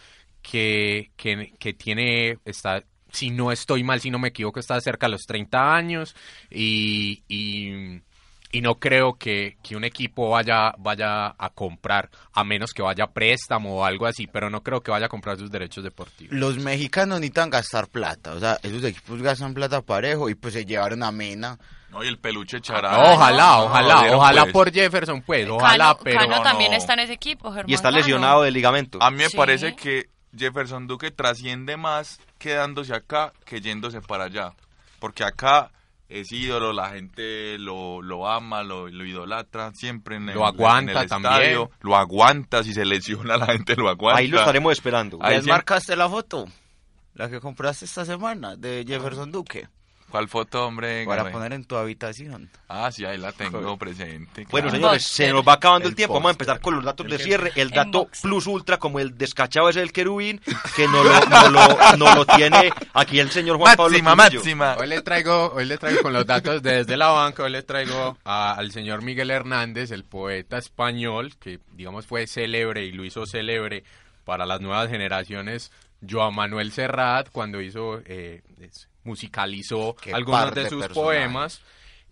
que, 0.41 1.11
que, 1.15 1.74
tiene, 1.74 2.39
está, 2.45 2.84
si 3.11 3.30
no 3.30 3.51
estoy 3.51 3.84
mal, 3.84 4.01
si 4.01 4.09
no 4.09 4.20
me 4.20 4.30
equivoco, 4.30 4.59
está 4.59 4.80
cerca 4.82 5.07
de 5.07 5.13
los 5.13 5.26
30 5.26 5.76
años 5.76 6.15
y, 6.49 7.24
y, 7.28 8.01
y 8.52 8.62
no 8.62 8.76
creo 8.76 9.14
que, 9.14 9.58
que 9.62 9.76
un 9.76 9.84
equipo 9.84 10.30
vaya, 10.30 10.74
vaya 10.78 11.36
a 11.38 11.50
comprar, 11.54 12.10
a 12.34 12.43
menos 12.43 12.72
que 12.74 12.82
vaya 12.82 13.06
a 13.06 13.12
préstamo 13.12 13.78
o 13.80 13.86
algo 13.86 14.06
así, 14.06 14.28
pero 14.28 14.50
no 14.50 14.64
creo 14.64 14.82
que 14.82 14.91
vaya 14.91 15.08
a 15.08 15.10
comprar 15.10 15.38
sus 15.38 15.52
derechos 15.52 15.84
deportivos. 15.84 16.34
Los 16.34 16.58
mexicanos 16.58 17.20
necesitan 17.20 17.50
gastar 17.50 17.88
plata, 17.88 18.34
o 18.34 18.39
sea, 18.39 18.58
esos 18.64 18.84
equipos 18.84 19.22
gastan 19.22 19.54
plata 19.54 19.82
parejo 19.82 20.30
y 20.30 20.36
pues 20.36 20.54
se 20.54 20.66
llevaron 20.66 21.04
a 21.04 21.12
Mena. 21.12 21.58
No, 21.89 22.04
y 22.04 22.08
el 22.08 22.20
peluche 22.20 22.60
chará. 22.60 22.91
No, 22.91 23.14
ojalá, 23.14 23.62
ojalá, 23.64 24.16
ojalá 24.16 24.41
pues, 24.43 24.54
por 24.54 24.72
Jefferson, 24.74 25.22
pues, 25.22 25.48
ojalá, 25.50 25.86
Cano, 25.86 26.00
pero... 26.04 26.20
Cano 26.20 26.36
no, 26.38 26.41
también 26.43 26.72
no. 26.72 26.78
está 26.78 26.93
en 26.93 27.00
ese 27.00 27.14
equipo, 27.14 27.50
Germán 27.50 27.70
y 27.70 27.74
está 27.74 27.89
Cano. 27.89 27.98
lesionado 27.98 28.41
del 28.43 28.54
ligamento 28.54 29.00
A 29.02 29.10
mí 29.10 29.18
me 29.18 29.30
Sí. 29.30 29.38
parece 29.38 29.76
que 29.76 30.10
Jefferson 30.38 30.86
Duque 30.88 31.12
trasciende 31.12 31.78
más 31.78 32.20
quedándose 32.38 32.93
acá 32.93 33.34
que 33.45 33.62
yéndose 33.62 34.02
para 34.02 34.26
allá. 34.26 34.54
Porque 35.00 35.24
acá 35.24 35.72
es 36.10 36.32
ídolo, 36.32 36.72
la 36.74 36.89
gente 36.91 37.58
lo, 37.60 38.01
lo 38.01 38.30
ama, 38.30 38.64
lo, 38.64 38.88
lo 38.88 39.05
idolatra 39.05 39.74
siempre 39.74 40.16
en 40.16 40.30
el, 40.30 40.36
Lo 40.36 40.45
aguanta 40.45 40.91
en 40.93 40.97
el 40.99 41.08
también. 41.10 41.34
estadio. 41.34 41.72
Lo 41.82 41.95
aguanta, 41.97 42.64
si 42.64 42.74
se 42.74 42.86
lesiona 42.86 43.38
la 43.38 43.47
gente 43.47 43.76
lo 43.76 43.89
aguanta. 43.89 44.20
ahí 44.20 44.28
lo 44.28 44.39
estaremos 44.39 44.72
esperando 44.72 45.18
Ahí 45.22 45.36
¿Ya 45.36 45.41
sí. 45.43 45.49
marcaste 45.49 45.95
la 45.95 46.08
foto? 46.10 46.45
La 47.14 47.30
que 47.30 47.39
compraste 47.39 47.86
esta 47.86 48.05
semana 48.05 48.55
de 48.55 48.86
Jefferson 48.88 49.32
Duque. 49.32 49.68
¿Cuál 50.10 50.30
foto, 50.30 50.66
hombre? 50.66 51.05
Para 51.05 51.30
poner 51.32 51.51
en 51.51 51.66
tu 51.66 51.76
habitación. 51.76 52.49
Ah, 52.70 52.89
sí, 52.93 53.03
ahí 53.03 53.18
la 53.18 53.34
tengo 53.34 53.78
presente. 53.78 54.47
Bueno, 54.49 54.70
claro. 54.70 54.72
señores, 54.72 55.03
se 55.03 55.32
nos 55.34 55.45
va 55.45 55.53
acabando 55.53 55.88
el, 55.88 55.91
El 55.91 55.95
tiempo. 55.97 56.14
Vamos 56.14 56.30
a 56.30 56.32
empezar 56.32 56.62
con 56.62 56.76
los 56.76 56.84
datos 56.86 57.08
de 57.10 57.18
cierre. 57.20 57.51
El 57.55 57.72
dato 57.72 57.99
boxer. 58.05 58.22
plus 58.22 58.47
ultra, 58.47 58.78
como 58.78 58.99
el 58.99 59.18
descachado 59.18 59.68
ese 59.70 59.82
del 59.82 59.91
querubín, 59.91 60.39
que 60.78 60.88
no 60.88 61.03
lo, 61.03 61.20
no 61.26 61.49
lo, 61.49 61.97
no 61.97 62.16
lo 62.16 62.26
tiene 62.26 62.72
aquí 62.93 63.20
el 63.20 63.32
señor 63.32 63.58
Juan 63.58 63.76
Pablo. 63.76 63.91
Máxima, 64.01 64.30
Trujillo. 64.30 64.39
máxima. 64.55 64.76
Hoy 64.80 64.88
le 64.88 65.01
traigo, 65.01 65.51
hoy 65.53 65.66
le 65.66 65.78
traigo 65.78 66.01
con 66.01 66.14
los 66.14 66.26
datos 66.26 66.64
desde 66.64 66.95
la 66.95 67.08
banca, 67.10 67.43
hoy 67.43 67.51
le 67.51 67.64
traigo 67.64 68.18
a- 68.24 68.53
al 68.53 68.72
señor 68.72 69.01
Miguel 69.01 69.30
Hernández, 69.30 69.91
el 69.91 70.05
poeta 70.05 70.58
español, 70.58 71.34
que 71.38 71.60
digamos 71.74 72.05
fue 72.05 72.28
célebre 72.28 72.86
y 72.86 72.93
lo 72.93 73.03
hizo 73.03 73.26
célebre 73.26 73.84
para 74.24 74.45
las 74.45 74.62
nuevas 74.62 74.89
generaciones, 74.89 75.72
Joan 76.10 76.34
Manuel 76.36 76.72
Serrat, 76.72 77.30
cuando 77.30 77.60
hizo, 77.62 77.99
eh, 78.05 78.41
es- 78.62 78.88
musicalizó 79.08 79.95
Qué 79.95 80.14
algunos 80.14 80.53
de 80.53 80.70
sus 80.70 80.84
poemas. 80.93 81.62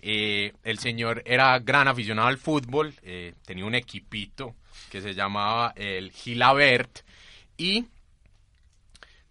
Eh, 0.01 0.53
el 0.63 0.79
señor 0.79 1.21
era 1.25 1.57
gran 1.59 1.87
aficionado 1.87 2.27
al 2.27 2.37
fútbol, 2.37 2.93
eh, 3.03 3.33
tenía 3.45 3.65
un 3.65 3.75
equipito 3.75 4.55
que 4.91 5.01
se 5.01 5.13
llamaba 5.13 5.73
el 5.75 6.11
Gilabert 6.11 6.99
y 7.57 7.85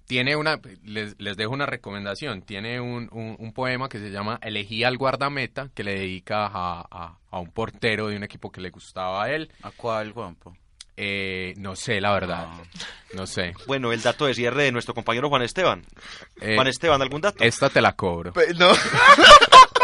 tiene 0.06 0.36
una, 0.36 0.60
les, 0.82 1.14
les 1.18 1.36
dejo 1.36 1.52
una 1.52 1.66
recomendación, 1.66 2.42
tiene 2.42 2.80
un, 2.80 3.08
un- 3.12 3.36
un 3.38 3.52
poema 3.52 3.88
que 3.88 3.98
se 3.98 4.10
llama 4.10 4.38
Elegía 4.42 4.88
al 4.88 4.98
guardameta, 4.98 5.70
que 5.74 5.82
le 5.84 5.94
dedica 5.94 6.46
a, 6.46 6.80
a- 6.90 7.18
a 7.30 7.38
un 7.40 7.50
portero 7.50 8.08
de 8.08 8.16
un 8.16 8.22
equipo 8.24 8.50
que 8.52 8.60
le 8.60 8.70
gustaba 8.70 9.24
a 9.24 9.30
él. 9.32 9.50
¿A 9.62 9.70
cuál, 9.70 10.12
Juanpo? 10.12 10.56
Eh, 10.96 11.54
no 11.56 11.74
sé, 11.76 12.00
la 12.00 12.12
verdad, 12.12 12.46
no 13.14 13.26
sé. 13.26 13.54
Bueno, 13.66 13.92
el 13.92 14.00
dato 14.02 14.26
de 14.26 14.34
cierre 14.34 14.64
de 14.64 14.72
nuestro 14.72 14.94
compañero 14.94 15.28
Juan 15.28 15.42
Esteban. 15.42 15.84
Eh, 16.40 16.54
Juan 16.54 16.68
Esteban, 16.68 17.02
¿algún 17.02 17.20
dato? 17.20 17.42
esta 17.42 17.68
te 17.68 17.80
la 17.80 17.92
cobro. 17.92 18.32
No. 18.56 18.72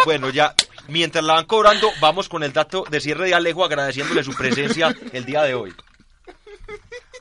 Bueno, 0.07 0.31
ya, 0.31 0.55
mientras 0.89 1.23
la 1.23 1.35
van 1.35 1.45
cobrando, 1.45 1.91
vamos 2.01 2.31
con 2.31 2.43
el 2.43 2.55
dato 2.55 2.87
de 2.89 3.01
cierre 3.03 3.27
de 3.27 3.35
Alejo, 3.35 3.67
agradeciéndole 3.67 4.25
su 4.25 4.33
presencia 4.35 4.95
el 5.13 5.27
día 5.27 5.43
de 5.43 5.53
hoy. 5.55 5.75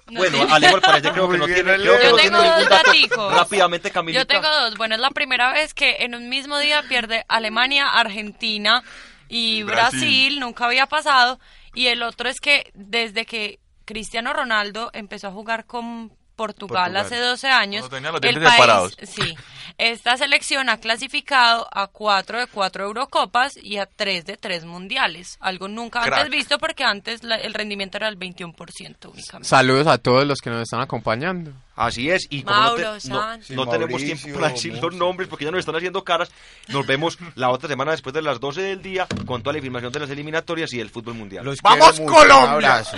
No 0.10 0.20
bueno, 0.20 0.38
tiene- 0.38 0.54
Alejo 0.54 0.76
al 0.76 0.82
parecer 0.82 1.12
creo 1.12 1.30
que 1.30 1.38
no 1.38 1.46
tiene, 1.46 1.62
creo 1.64 1.78
que 1.78 1.84
Yo 2.06 2.12
no 2.12 2.16
tengo 2.18 2.18
tiene 2.18 2.38
dos 2.56 2.70
dato. 2.70 2.88
daticos. 2.88 3.34
Rápidamente, 3.36 3.92
Camilita. 3.92 4.22
Yo 4.22 4.28
tengo 4.28 4.48
dos. 4.62 4.76
Bueno, 4.78 4.96
es 4.96 5.02
la 5.02 5.10
primera 5.12 5.52
vez 5.52 5.74
que 5.74 5.98
en 6.00 6.16
un 6.16 6.30
mismo 6.30 6.58
día 6.58 6.84
pierde 6.88 7.26
Alemania, 7.28 7.90
Argentina 7.90 8.82
y 9.28 9.64
Brasil. 9.64 10.00
Brasil. 10.00 10.40
Nunca 10.40 10.66
había 10.66 10.86
pasado. 10.88 11.38
Y 11.76 11.88
el 11.88 12.02
otro 12.02 12.30
es 12.30 12.40
que 12.40 12.72
desde 12.74 13.26
que 13.26 13.60
Cristiano 13.94 14.34
Ronaldo 14.34 14.92
empezó 14.94 15.30
a 15.30 15.32
jugar 15.32 15.66
con 15.66 16.12
Portugal, 16.36 16.94
Portugal. 16.94 16.96
hace 16.98 17.18
12 17.18 17.48
años, 17.50 17.90
tenía 17.90 18.12
los 18.12 18.22
el 18.24 18.40
país, 18.42 18.96
sí, 19.04 19.36
esta 19.80 20.16
selección 20.16 20.70
ha 20.70 20.78
clasificado 20.80 21.68
a 21.74 21.88
cuatro 21.88 22.40
de 22.40 22.46
cuatro 22.48 22.86
Eurocopas 22.86 23.58
y 23.58 23.78
a 23.78 23.88
tres 23.88 24.26
de 24.26 24.38
tres 24.38 24.64
mundiales. 24.64 25.38
Algo 25.42 25.68
nunca 25.68 26.02
Crack. 26.02 26.14
antes 26.20 26.30
visto 26.32 26.58
porque 26.60 26.84
antes 26.86 27.24
la- 27.24 27.36
el 27.38 27.54
rendimiento 27.56 27.98
era 27.98 28.06
del 28.08 28.16
21% 28.18 29.10
únicamente. 29.12 29.50
Saludos 29.50 29.88
a 29.88 29.98
todos 29.98 30.26
los 30.28 30.38
que 30.40 30.50
nos 30.52 30.62
están 30.62 30.80
acompañando. 30.82 31.52
Así 31.76 32.10
es, 32.12 32.28
y 32.30 32.44
como 32.44 32.58
no, 32.58 32.76
te- 32.76 33.72
tenemos 33.72 34.02
tiempo 34.02 34.28
para 34.40 34.50
decir 34.50 34.78
los 34.82 34.94
nombres 34.96 35.28
porque 35.28 35.44
ya 35.46 35.52
nos 35.52 35.60
están 35.62 35.76
haciendo 35.76 36.04
caras, 36.06 36.30
nos 36.68 36.86
vemos 36.86 37.18
la 37.36 37.50
otra 37.50 37.68
semana 37.68 37.92
después 37.92 38.14
de 38.14 38.22
las 38.22 38.40
12 38.40 38.62
del 38.62 38.82
día 38.82 39.08
con 39.26 39.42
toda 39.44 39.54
la 39.54 39.58
información 39.58 39.92
de 39.92 40.00
las 40.02 40.10
eliminatorias 40.10 40.72
y 40.74 40.78
del 40.78 40.90
fútbol 40.90 41.16
mundial. 41.16 41.44
Los 41.44 41.58
¡Vamos, 41.62 42.00
mucho, 42.00 42.14
Colombia! 42.14 42.52
abrazo. 42.52 42.98